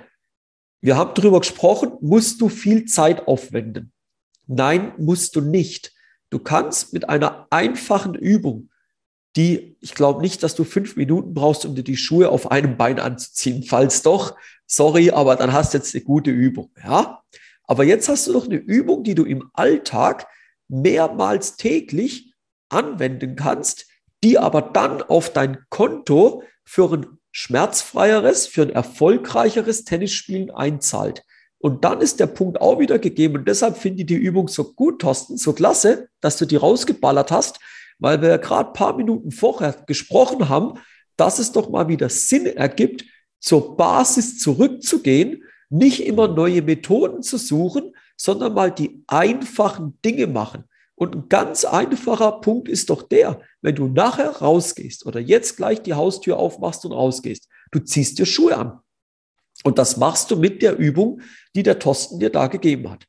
wir 0.82 0.98
haben 0.98 1.14
darüber 1.14 1.40
gesprochen, 1.40 1.94
musst 2.02 2.42
du 2.42 2.50
viel 2.50 2.86
Zeit 2.86 3.28
aufwenden? 3.28 3.92
Nein, 4.48 4.94
musst 4.98 5.36
du 5.36 5.42
nicht. 5.42 5.94
Du 6.30 6.40
kannst 6.40 6.94
mit 6.94 7.10
einer 7.10 7.48
einfachen 7.50 8.16
Übung, 8.16 8.70
die, 9.36 9.78
ich 9.80 9.94
glaube 9.94 10.22
nicht, 10.22 10.42
dass 10.42 10.56
du 10.56 10.64
fünf 10.64 10.96
Minuten 10.96 11.34
brauchst, 11.34 11.66
um 11.66 11.76
dir 11.76 11.84
die 11.84 11.98
Schuhe 11.98 12.30
auf 12.30 12.52
einem 12.52 12.78
Bein 12.78 13.00
anzuziehen. 13.00 13.64
Falls 13.64 14.02
doch, 14.02 14.36
sorry, 14.66 15.12
aber 15.12 15.36
dann 15.36 15.54
hast 15.54 15.74
du 15.74 15.78
jetzt 15.78 15.94
eine 15.94 16.04
gute 16.04 16.32
Übung, 16.32 16.72
ja? 16.84 17.22
Aber 17.64 17.84
jetzt 17.84 18.10
hast 18.10 18.28
du 18.28 18.34
noch 18.34 18.46
eine 18.46 18.56
Übung, 18.56 19.04
die 19.04 19.14
du 19.14 19.26
im 19.26 19.52
Alltag 19.54 20.28
mehrmals 20.68 21.56
täglich 21.56 22.34
anwenden 22.70 23.36
kannst, 23.36 23.86
die 24.24 24.40
aber 24.40 24.62
dann 24.62 25.04
auf 25.04 25.32
dein 25.32 25.60
Konto 25.70 26.44
für 26.64 26.92
ein 26.92 27.19
schmerzfreieres, 27.40 28.48
für 28.48 28.64
ein 28.64 28.70
erfolgreicheres 28.70 29.86
Tennisspielen 29.86 30.52
einzahlt. 30.52 31.24
Und 31.58 31.86
dann 31.86 32.02
ist 32.02 32.20
der 32.20 32.28
Punkt 32.28 32.60
auch 32.60 32.80
wieder 32.80 33.00
gegeben. 33.00 33.38
Und 33.38 33.48
deshalb 33.48 33.78
finde 33.78 34.02
ich 34.02 34.08
die 34.08 34.16
Übung 34.16 34.50
so 34.50 34.74
gut, 34.74 35.00
Thorsten, 35.00 35.38
so 35.38 35.54
klasse, 35.54 36.10
dass 36.20 36.36
du 36.36 36.46
die 36.46 36.58
rausgeballert 36.58 37.32
hast, 37.32 37.60
weil 37.98 38.22
wir 38.22 38.28
ja 38.28 38.38
gerade 38.38 38.70
ein 38.70 38.74
paar 38.74 38.98
Minuten 38.98 39.32
vorher 39.32 39.74
gesprochen 39.88 40.50
haben, 40.50 40.80
dass 41.16 41.40
es 41.40 41.54
doch 41.54 41.70
mal 41.70 41.88
wieder 41.88 42.10
Sinn 42.10 42.46
ergibt, 42.46 43.06
zur 43.40 43.78
Basis 43.78 44.38
zurückzugehen, 44.40 45.44
nicht 45.70 46.06
immer 46.06 46.28
neue 46.28 46.62
Methoden 46.62 47.22
zu 47.24 47.38
suchen, 47.38 47.94
sondern 48.18 48.54
mal 48.54 48.70
die 48.70 49.06
einfachen 49.08 49.98
Dinge 50.04 50.28
machen. 50.28 50.66
Und 51.00 51.16
ein 51.16 51.30
ganz 51.30 51.64
einfacher 51.64 52.42
Punkt 52.42 52.68
ist 52.68 52.90
doch 52.90 53.04
der, 53.04 53.40
wenn 53.62 53.74
du 53.74 53.88
nachher 53.88 54.32
rausgehst 54.32 55.06
oder 55.06 55.22
jetzt 55.22 55.56
gleich 55.56 55.82
die 55.82 55.94
Haustür 55.94 56.38
aufmachst 56.38 56.84
und 56.84 56.92
rausgehst, 56.92 57.48
du 57.72 57.80
ziehst 57.80 58.20
dir 58.20 58.26
Schuhe 58.26 58.58
an. 58.58 58.80
Und 59.64 59.78
das 59.78 59.96
machst 59.96 60.30
du 60.30 60.36
mit 60.36 60.62
der 60.62 60.78
Übung, 60.78 61.22
die 61.56 61.64
der 61.64 61.80
Thorsten 61.80 62.20
dir 62.20 62.30
da 62.30 62.48
gegeben 62.48 62.92
hat. 62.92 63.06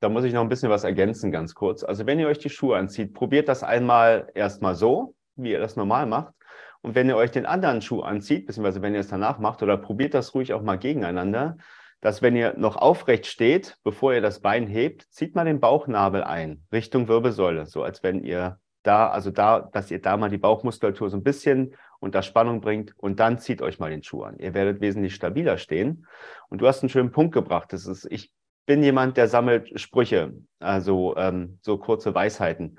Da 0.00 0.08
muss 0.08 0.24
ich 0.24 0.32
noch 0.32 0.40
ein 0.40 0.48
bisschen 0.48 0.70
was 0.70 0.84
ergänzen, 0.84 1.30
ganz 1.30 1.54
kurz. 1.54 1.84
Also 1.84 2.06
wenn 2.06 2.18
ihr 2.18 2.28
euch 2.28 2.38
die 2.38 2.48
Schuhe 2.48 2.78
anzieht, 2.78 3.12
probiert 3.12 3.48
das 3.48 3.62
einmal 3.62 4.30
erstmal 4.34 4.74
so, 4.74 5.14
wie 5.36 5.50
ihr 5.50 5.60
das 5.60 5.76
normal 5.76 6.06
macht. 6.06 6.32
Und 6.80 6.94
wenn 6.94 7.10
ihr 7.10 7.16
euch 7.16 7.30
den 7.30 7.44
anderen 7.44 7.82
Schuh 7.82 8.00
anzieht, 8.00 8.46
beziehungsweise 8.46 8.80
wenn 8.80 8.94
ihr 8.94 9.00
es 9.00 9.08
danach 9.08 9.38
macht, 9.38 9.62
oder 9.62 9.76
probiert 9.76 10.14
das 10.14 10.34
ruhig 10.34 10.54
auch 10.54 10.62
mal 10.62 10.78
gegeneinander, 10.78 11.58
dass 12.00 12.22
wenn 12.22 12.36
ihr 12.36 12.54
noch 12.56 12.76
aufrecht 12.76 13.26
steht, 13.26 13.76
bevor 13.82 14.14
ihr 14.14 14.20
das 14.20 14.40
Bein 14.40 14.66
hebt, 14.66 15.06
zieht 15.10 15.34
mal 15.34 15.44
den 15.44 15.60
Bauchnabel 15.60 16.24
ein, 16.24 16.64
Richtung 16.72 17.08
Wirbelsäule, 17.08 17.66
so 17.66 17.82
als 17.82 18.02
wenn 18.02 18.22
ihr 18.24 18.58
da, 18.82 19.08
also 19.08 19.30
da, 19.30 19.60
dass 19.60 19.90
ihr 19.90 20.00
da 20.00 20.16
mal 20.16 20.30
die 20.30 20.38
Bauchmuskulatur 20.38 21.10
so 21.10 21.16
ein 21.16 21.22
bisschen 21.22 21.74
unter 21.98 22.22
Spannung 22.22 22.60
bringt 22.60 22.94
und 22.96 23.20
dann 23.20 23.38
zieht 23.38 23.60
euch 23.60 23.78
mal 23.78 23.90
den 23.90 24.02
Schuh 24.02 24.22
an. 24.22 24.38
Ihr 24.38 24.54
werdet 24.54 24.80
wesentlich 24.80 25.14
stabiler 25.14 25.58
stehen. 25.58 26.06
Und 26.48 26.62
du 26.62 26.66
hast 26.66 26.82
einen 26.82 26.88
schönen 26.88 27.12
Punkt 27.12 27.34
gebracht. 27.34 27.72
Das 27.72 27.86
ist, 27.86 28.06
ich 28.10 28.32
bin 28.64 28.82
jemand, 28.82 29.18
der 29.18 29.28
sammelt 29.28 29.78
Sprüche, 29.78 30.32
also 30.60 31.14
ähm, 31.16 31.58
so 31.60 31.76
kurze 31.76 32.14
Weisheiten. 32.14 32.78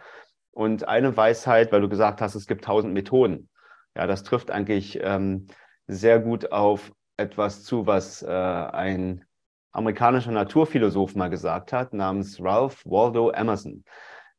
Und 0.49 0.87
eine 0.87 1.15
Weisheit, 1.15 1.71
weil 1.71 1.81
du 1.81 1.89
gesagt 1.89 2.19
hast, 2.19 2.33
es 2.33 2.47
gibt 2.47 2.65
tausend 2.65 2.93
Methoden. 2.93 3.49
Ja, 3.95 4.07
das 4.07 4.23
trifft 4.23 4.49
eigentlich 4.49 4.99
ähm, 5.01 5.47
sehr 5.85 6.19
gut 6.19 6.51
auf 6.51 6.91
etwas 7.21 7.63
zu, 7.63 7.87
was 7.87 8.21
äh, 8.23 8.27
ein 8.27 9.25
amerikanischer 9.71 10.31
Naturphilosoph 10.31 11.15
mal 11.15 11.29
gesagt 11.29 11.73
hat, 11.73 11.93
namens 11.93 12.41
Ralph 12.41 12.85
Waldo 12.85 13.31
Emerson. 13.31 13.83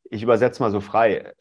Ich 0.05 0.23
übersetze 0.23 0.63
mal 0.63 0.71
so 0.71 0.81
frei. 0.81 1.17
Äh, 1.17 1.35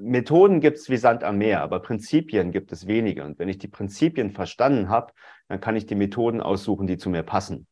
Methoden 0.00 0.60
gibt 0.60 0.78
es 0.78 0.90
wie 0.90 0.96
Sand 0.96 1.22
am 1.22 1.38
Meer, 1.38 1.62
aber 1.62 1.80
Prinzipien 1.80 2.50
gibt 2.50 2.72
es 2.72 2.86
wenige. 2.86 3.24
Und 3.24 3.38
wenn 3.38 3.48
ich 3.48 3.58
die 3.58 3.68
Prinzipien 3.68 4.32
verstanden 4.32 4.88
habe, 4.88 5.12
dann 5.48 5.60
kann 5.60 5.76
ich 5.76 5.86
die 5.86 5.94
Methoden 5.94 6.40
aussuchen, 6.40 6.86
die 6.86 6.98
zu 6.98 7.08
mir 7.08 7.22
passen. 7.22 7.66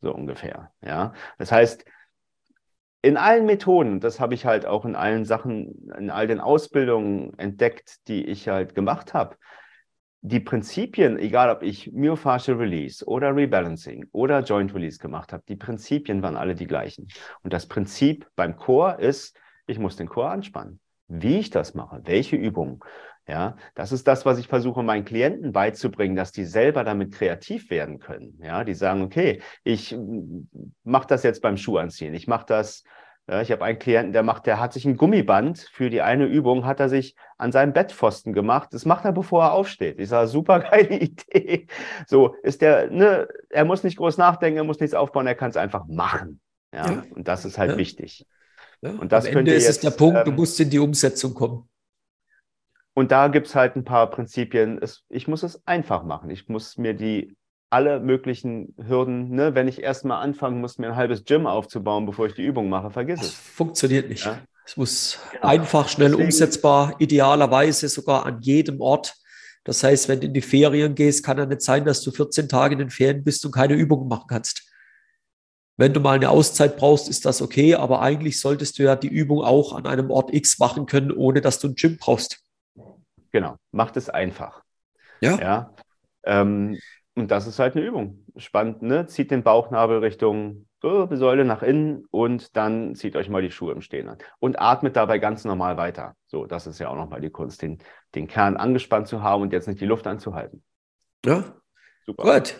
So 0.00 0.14
ungefähr. 0.14 0.70
Ja. 0.80 1.12
Das 1.36 1.52
heißt, 1.52 1.84
in 3.02 3.16
allen 3.16 3.46
Methoden, 3.46 4.00
das 4.00 4.18
habe 4.18 4.34
ich 4.34 4.46
halt 4.46 4.66
auch 4.66 4.84
in 4.84 4.96
allen 4.96 5.24
Sachen, 5.24 5.90
in 5.98 6.10
all 6.10 6.26
den 6.26 6.40
Ausbildungen 6.40 7.38
entdeckt, 7.38 8.08
die 8.08 8.24
ich 8.24 8.48
halt 8.48 8.74
gemacht 8.74 9.14
habe, 9.14 9.36
die 10.20 10.40
Prinzipien, 10.40 11.18
egal 11.18 11.50
ob 11.50 11.62
ich 11.62 11.92
Myofascial 11.92 12.56
Release 12.56 13.04
oder 13.04 13.34
Rebalancing 13.34 14.06
oder 14.12 14.40
Joint 14.40 14.74
Release 14.74 14.98
gemacht 14.98 15.32
habe, 15.32 15.44
die 15.48 15.56
Prinzipien 15.56 16.22
waren 16.22 16.36
alle 16.36 16.54
die 16.54 16.66
gleichen. 16.66 17.08
Und 17.42 17.52
das 17.52 17.66
Prinzip 17.66 18.26
beim 18.34 18.56
Chor 18.56 18.98
ist, 18.98 19.38
ich 19.66 19.78
muss 19.78 19.96
den 19.96 20.08
Chor 20.08 20.30
anspannen. 20.30 20.80
Wie 21.06 21.38
ich 21.38 21.50
das 21.50 21.74
mache, 21.74 22.02
welche 22.04 22.36
Übungen, 22.36 22.80
ja, 23.26 23.56
das 23.74 23.92
ist 23.92 24.08
das, 24.08 24.26
was 24.26 24.38
ich 24.38 24.48
versuche, 24.48 24.82
meinen 24.82 25.04
Klienten 25.04 25.52
beizubringen, 25.52 26.16
dass 26.16 26.32
die 26.32 26.44
selber 26.44 26.82
damit 26.82 27.12
kreativ 27.12 27.70
werden 27.70 27.98
können. 27.98 28.38
Ja, 28.42 28.64
die 28.64 28.74
sagen, 28.74 29.02
okay, 29.02 29.40
ich 29.64 29.96
mache 30.82 31.06
das 31.06 31.22
jetzt 31.22 31.42
beim 31.42 31.56
Schuhanziehen, 31.56 32.14
ich 32.14 32.26
mache 32.26 32.46
das 32.46 32.84
ja, 33.28 33.42
ich 33.42 33.52
habe 33.52 33.62
einen 33.62 33.78
Klienten, 33.78 34.14
der 34.14 34.22
macht, 34.22 34.46
der 34.46 34.58
hat 34.58 34.72
sich 34.72 34.86
ein 34.86 34.96
Gummiband 34.96 35.58
für 35.58 35.90
die 35.90 36.00
eine 36.00 36.24
Übung, 36.24 36.64
hat 36.64 36.80
er 36.80 36.88
sich 36.88 37.14
an 37.36 37.52
seinem 37.52 37.74
Bettpfosten 37.74 38.32
gemacht. 38.32 38.70
Das 38.72 38.86
macht 38.86 39.04
er, 39.04 39.12
bevor 39.12 39.44
er 39.44 39.52
aufsteht. 39.52 40.00
Ich 40.00 40.08
sage, 40.08 40.28
super 40.28 40.60
geile 40.70 40.98
Idee. 40.98 41.66
So 42.06 42.34
ist 42.42 42.62
der, 42.62 42.90
ne, 42.90 43.28
er 43.50 43.66
muss 43.66 43.84
nicht 43.84 43.98
groß 43.98 44.16
nachdenken, 44.16 44.56
er 44.56 44.64
muss 44.64 44.80
nichts 44.80 44.94
aufbauen, 44.94 45.26
er 45.26 45.34
kann 45.34 45.50
es 45.50 45.58
einfach 45.58 45.86
machen. 45.86 46.40
Ja, 46.72 46.90
ja, 46.90 47.02
und 47.14 47.28
das 47.28 47.44
ist 47.44 47.58
halt 47.58 47.72
ja. 47.72 47.76
wichtig. 47.76 48.26
Ja. 48.80 48.92
Und 48.92 49.12
das 49.12 49.26
Am 49.26 49.36
Ende 49.36 49.52
ist 49.52 49.66
jetzt, 49.66 49.76
es 49.76 49.80
der 49.82 49.90
Punkt, 49.90 50.18
ähm, 50.18 50.24
du 50.24 50.32
musst 50.32 50.58
in 50.60 50.70
die 50.70 50.78
Umsetzung 50.78 51.34
kommen. 51.34 51.68
Und 52.94 53.12
da 53.12 53.28
gibt 53.28 53.46
es 53.46 53.54
halt 53.54 53.76
ein 53.76 53.84
paar 53.84 54.10
Prinzipien. 54.10 54.78
Es, 54.80 55.04
ich 55.08 55.28
muss 55.28 55.42
es 55.42 55.64
einfach 55.66 56.02
machen. 56.02 56.30
Ich 56.30 56.48
muss 56.48 56.78
mir 56.78 56.94
die 56.94 57.36
alle 57.70 58.00
möglichen 58.00 58.74
Hürden, 58.78 59.30
ne? 59.30 59.54
wenn 59.54 59.68
ich 59.68 59.82
erstmal 59.82 60.22
anfangen 60.22 60.60
muss, 60.60 60.78
mir 60.78 60.88
ein 60.88 60.96
halbes 60.96 61.24
Gym 61.24 61.46
aufzubauen, 61.46 62.06
bevor 62.06 62.26
ich 62.26 62.34
die 62.34 62.44
Übung 62.44 62.68
mache, 62.68 62.90
vergiss 62.90 63.20
das 63.20 63.28
es. 63.28 63.34
Funktioniert 63.34 64.08
nicht. 64.08 64.24
Ja? 64.24 64.38
Es 64.64 64.76
muss 64.76 65.18
genau. 65.32 65.46
einfach, 65.46 65.88
schnell 65.88 66.08
Deswegen, 66.08 66.26
umsetzbar, 66.26 66.94
idealerweise 66.98 67.88
sogar 67.88 68.26
an 68.26 68.40
jedem 68.40 68.80
Ort. 68.80 69.14
Das 69.64 69.82
heißt, 69.82 70.08
wenn 70.08 70.20
du 70.20 70.26
in 70.26 70.34
die 70.34 70.40
Ferien 70.40 70.94
gehst, 70.94 71.24
kann 71.24 71.38
ja 71.38 71.46
nicht 71.46 71.62
sein, 71.62 71.84
dass 71.84 72.02
du 72.02 72.10
14 72.10 72.48
Tage 72.48 72.74
in 72.74 72.78
den 72.78 72.90
Ferien 72.90 73.22
bist 73.22 73.44
und 73.44 73.52
keine 73.52 73.74
Übungen 73.74 74.08
machen 74.08 74.26
kannst. 74.28 74.70
Wenn 75.76 75.92
du 75.92 76.00
mal 76.00 76.16
eine 76.16 76.30
Auszeit 76.30 76.76
brauchst, 76.76 77.08
ist 77.08 77.24
das 77.24 77.40
okay, 77.40 77.74
aber 77.76 78.00
eigentlich 78.02 78.40
solltest 78.40 78.78
du 78.78 78.82
ja 78.82 78.96
die 78.96 79.08
Übung 79.08 79.44
auch 79.44 79.74
an 79.74 79.86
einem 79.86 80.10
Ort 80.10 80.34
X 80.34 80.58
machen 80.58 80.86
können, 80.86 81.12
ohne 81.12 81.40
dass 81.40 81.60
du 81.60 81.68
ein 81.68 81.74
Gym 81.74 81.98
brauchst. 81.98 82.40
Genau, 83.30 83.56
macht 83.72 83.96
es 83.96 84.08
einfach. 84.08 84.62
Ja. 85.20 85.38
ja. 85.38 85.74
Ähm, 86.24 86.78
und 87.20 87.30
das 87.30 87.46
ist 87.46 87.58
halt 87.58 87.76
eine 87.76 87.84
Übung. 87.84 88.24
Spannend, 88.36 88.82
ne? 88.82 89.06
Zieht 89.06 89.30
den 89.30 89.42
Bauchnabel 89.42 89.98
Richtung 89.98 90.66
Wirbelsäule 90.80 91.44
nach 91.44 91.62
innen 91.62 92.04
und 92.10 92.56
dann 92.56 92.94
zieht 92.94 93.16
euch 93.16 93.28
mal 93.28 93.42
die 93.42 93.50
Schuhe 93.50 93.72
im 93.72 93.80
Stehen 93.80 94.08
an. 94.08 94.18
Und 94.38 94.60
atmet 94.60 94.96
dabei 94.96 95.18
ganz 95.18 95.44
normal 95.44 95.76
weiter. 95.76 96.14
So, 96.26 96.46
das 96.46 96.66
ist 96.66 96.78
ja 96.78 96.88
auch 96.88 96.96
nochmal 96.96 97.20
die 97.20 97.30
Kunst, 97.30 97.62
den, 97.62 97.78
den 98.14 98.28
Kern 98.28 98.56
angespannt 98.56 99.08
zu 99.08 99.22
haben 99.22 99.42
und 99.42 99.52
jetzt 99.52 99.66
nicht 99.66 99.80
die 99.80 99.86
Luft 99.86 100.06
anzuhalten. 100.06 100.62
Ja. 101.24 101.44
Super. 102.06 102.40
Gut. 102.40 102.54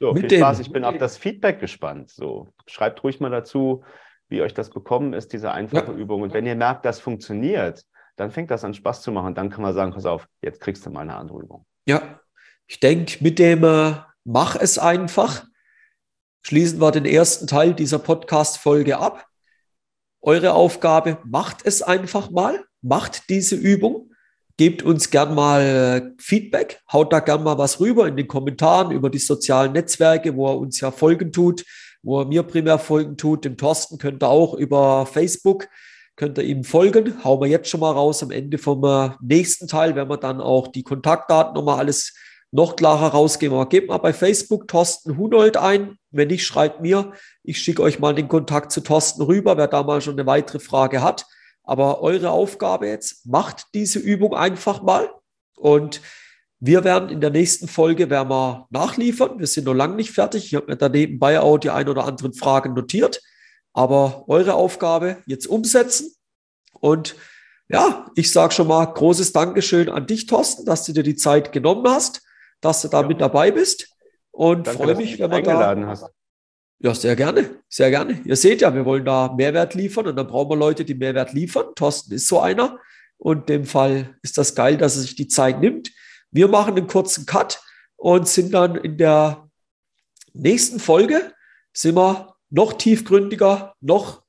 So, 0.00 0.12
Mit 0.12 0.30
viel 0.30 0.38
Spaß. 0.38 0.60
Ich 0.60 0.72
bin 0.72 0.84
auf 0.84 0.98
das 0.98 1.16
Feedback 1.16 1.60
gespannt. 1.60 2.10
So, 2.10 2.48
schreibt 2.66 3.02
ruhig 3.02 3.20
mal 3.20 3.30
dazu, 3.30 3.84
wie 4.28 4.42
euch 4.42 4.54
das 4.54 4.70
bekommen 4.70 5.12
ist, 5.12 5.32
diese 5.32 5.52
einfache 5.52 5.92
ja. 5.92 5.98
Übung. 5.98 6.22
Und 6.22 6.32
wenn 6.32 6.46
ihr 6.46 6.56
merkt, 6.56 6.84
das 6.84 7.00
funktioniert, 7.00 7.84
dann 8.16 8.30
fängt 8.30 8.50
das 8.50 8.64
an 8.64 8.74
Spaß 8.74 9.02
zu 9.02 9.12
machen. 9.12 9.34
Dann 9.34 9.50
kann 9.50 9.62
man 9.62 9.74
sagen, 9.74 9.92
pass 9.92 10.06
auf, 10.06 10.28
jetzt 10.42 10.60
kriegst 10.60 10.86
du 10.86 10.90
mal 10.90 11.00
eine 11.00 11.16
andere 11.16 11.40
Übung. 11.40 11.66
Ja, 11.86 12.20
ich 12.66 12.80
denke, 12.80 13.18
mit 13.20 13.38
dem 13.38 13.64
äh, 13.64 13.94
Mach 14.26 14.56
es 14.56 14.78
einfach 14.78 15.44
schließen 16.46 16.80
wir 16.80 16.92
den 16.92 17.06
ersten 17.06 17.46
Teil 17.46 17.74
dieser 17.74 17.98
Podcast-Folge 17.98 18.98
ab. 18.98 19.26
Eure 20.20 20.52
Aufgabe, 20.52 21.18
macht 21.24 21.58
es 21.64 21.82
einfach 21.82 22.30
mal, 22.30 22.64
macht 22.82 23.28
diese 23.30 23.56
Übung, 23.56 24.10
gebt 24.58 24.82
uns 24.82 25.10
gern 25.10 25.34
mal 25.34 25.60
äh, 25.60 26.22
Feedback, 26.22 26.80
haut 26.92 27.12
da 27.12 27.20
gern 27.20 27.42
mal 27.42 27.58
was 27.58 27.80
rüber 27.80 28.06
in 28.06 28.16
den 28.16 28.28
Kommentaren 28.28 28.92
über 28.92 29.10
die 29.10 29.18
sozialen 29.18 29.72
Netzwerke, 29.72 30.36
wo 30.36 30.48
er 30.48 30.58
uns 30.58 30.80
ja 30.80 30.90
folgen 30.90 31.32
tut, 31.32 31.64
wo 32.02 32.20
er 32.20 32.26
mir 32.26 32.42
primär 32.42 32.78
folgen 32.78 33.16
tut. 33.16 33.44
Dem 33.44 33.56
Thorsten 33.56 33.98
könnt 33.98 34.22
ihr 34.22 34.28
auch 34.28 34.54
über 34.54 35.06
Facebook, 35.06 35.68
könnt 36.16 36.38
ihr 36.38 36.44
ihm 36.44 36.64
folgen. 36.64 37.24
Hauen 37.24 37.40
wir 37.40 37.48
jetzt 37.48 37.68
schon 37.68 37.80
mal 37.80 37.92
raus 37.92 38.22
am 38.22 38.30
Ende 38.30 38.58
vom 38.58 38.84
äh, 38.84 39.10
nächsten 39.22 39.66
Teil, 39.66 39.96
wenn 39.96 40.08
wir 40.08 40.18
dann 40.18 40.40
auch 40.42 40.68
die 40.68 40.82
Kontaktdaten 40.82 41.54
nochmal 41.54 41.78
alles 41.78 42.14
noch 42.54 42.76
klarer 42.76 43.08
rausgeben. 43.08 43.56
Aber 43.56 43.68
gebt 43.68 43.88
mal 43.88 43.98
bei 43.98 44.12
Facebook 44.12 44.68
Thorsten 44.68 45.18
Hunold 45.18 45.56
ein. 45.56 45.98
Wenn 46.12 46.28
nicht, 46.28 46.46
schreibt 46.46 46.80
mir. 46.80 47.12
Ich 47.42 47.60
schicke 47.60 47.82
euch 47.82 47.98
mal 47.98 48.14
den 48.14 48.28
Kontakt 48.28 48.70
zu 48.70 48.80
Thorsten 48.80 49.22
rüber, 49.22 49.56
wer 49.56 49.66
da 49.66 49.82
mal 49.82 50.00
schon 50.00 50.14
eine 50.14 50.26
weitere 50.26 50.60
Frage 50.60 51.02
hat. 51.02 51.26
Aber 51.64 52.00
eure 52.00 52.30
Aufgabe 52.30 52.86
jetzt, 52.86 53.26
macht 53.26 53.66
diese 53.74 53.98
Übung 53.98 54.34
einfach 54.34 54.82
mal. 54.82 55.10
Und 55.56 56.00
wir 56.60 56.84
werden 56.84 57.08
in 57.08 57.20
der 57.20 57.30
nächsten 57.30 57.66
Folge 57.66 58.08
werden 58.08 58.28
wir 58.28 58.68
nachliefern. 58.70 59.40
Wir 59.40 59.48
sind 59.48 59.64
noch 59.64 59.74
lange 59.74 59.96
nicht 59.96 60.12
fertig. 60.12 60.44
Ich 60.46 60.54
habe 60.54 60.66
mir 60.66 60.76
da 60.76 60.88
nebenbei 60.88 61.40
auch 61.40 61.58
die 61.58 61.70
ein 61.70 61.88
oder 61.88 62.04
anderen 62.04 62.34
Fragen 62.34 62.74
notiert. 62.74 63.20
Aber 63.72 64.28
eure 64.28 64.54
Aufgabe 64.54 65.16
jetzt 65.26 65.48
umsetzen. 65.48 66.14
Und 66.78 67.16
ja, 67.68 68.06
ich 68.14 68.30
sage 68.30 68.54
schon 68.54 68.68
mal 68.68 68.84
großes 68.84 69.32
Dankeschön 69.32 69.88
an 69.88 70.06
dich, 70.06 70.26
Thorsten, 70.26 70.64
dass 70.64 70.84
du 70.84 70.92
dir 70.92 71.02
die 71.02 71.16
Zeit 71.16 71.50
genommen 71.50 71.88
hast 71.88 72.23
dass 72.60 72.82
du 72.82 72.88
da 72.88 73.02
ja. 73.02 73.08
mit 73.08 73.20
dabei 73.20 73.50
bist 73.50 73.94
und 74.30 74.66
freue 74.68 74.96
mich, 74.96 75.18
wenn 75.18 75.30
man 75.30 75.44
da. 75.44 75.76
Hast. 75.86 76.06
Ja, 76.80 76.94
sehr 76.94 77.16
gerne, 77.16 77.62
sehr 77.68 77.90
gerne. 77.90 78.20
Ihr 78.24 78.36
seht 78.36 78.60
ja, 78.60 78.74
wir 78.74 78.84
wollen 78.84 79.04
da 79.04 79.32
Mehrwert 79.32 79.74
liefern 79.74 80.06
und 80.08 80.16
dann 80.16 80.26
brauchen 80.26 80.50
wir 80.50 80.56
Leute, 80.56 80.84
die 80.84 80.94
Mehrwert 80.94 81.32
liefern. 81.32 81.66
Thorsten 81.74 82.12
ist 82.12 82.28
so 82.28 82.40
einer 82.40 82.78
und 83.16 83.48
in 83.48 83.60
dem 83.60 83.64
Fall 83.64 84.18
ist 84.22 84.36
das 84.36 84.54
geil, 84.54 84.76
dass 84.76 84.96
er 84.96 85.02
sich 85.02 85.14
die 85.14 85.28
Zeit 85.28 85.60
nimmt. 85.60 85.92
Wir 86.30 86.48
machen 86.48 86.76
einen 86.76 86.86
kurzen 86.86 87.26
Cut 87.26 87.62
und 87.96 88.28
sind 88.28 88.52
dann 88.52 88.76
in 88.76 88.98
der 88.98 89.48
nächsten 90.32 90.80
Folge 90.80 91.32
sind 91.72 91.96
wir 91.96 92.34
noch 92.50 92.72
tiefgründiger, 92.74 93.74
noch 93.80 94.22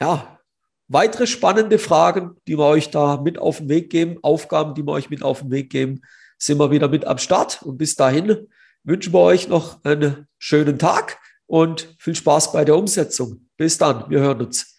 ja, 0.00 0.40
weitere 0.88 1.26
spannende 1.26 1.78
Fragen, 1.78 2.36
die 2.46 2.58
wir 2.58 2.66
euch 2.66 2.90
da 2.90 3.16
mit 3.18 3.38
auf 3.38 3.58
den 3.58 3.68
Weg 3.68 3.88
geben, 3.88 4.18
Aufgaben, 4.22 4.74
die 4.74 4.82
wir 4.82 4.92
euch 4.92 5.10
mit 5.10 5.22
auf 5.22 5.40
den 5.40 5.50
Weg 5.52 5.70
geben 5.70 6.02
sind 6.42 6.58
wir 6.58 6.72
wieder 6.72 6.88
mit 6.88 7.04
am 7.04 7.18
Start. 7.18 7.62
Und 7.62 7.78
bis 7.78 7.94
dahin 7.94 8.48
wünschen 8.82 9.12
wir 9.12 9.20
euch 9.20 9.48
noch 9.48 9.84
einen 9.84 10.26
schönen 10.38 10.76
Tag 10.76 11.20
und 11.46 11.94
viel 11.98 12.16
Spaß 12.16 12.52
bei 12.52 12.64
der 12.64 12.76
Umsetzung. 12.76 13.48
Bis 13.56 13.78
dann, 13.78 14.10
wir 14.10 14.20
hören 14.20 14.40
uns. 14.42 14.71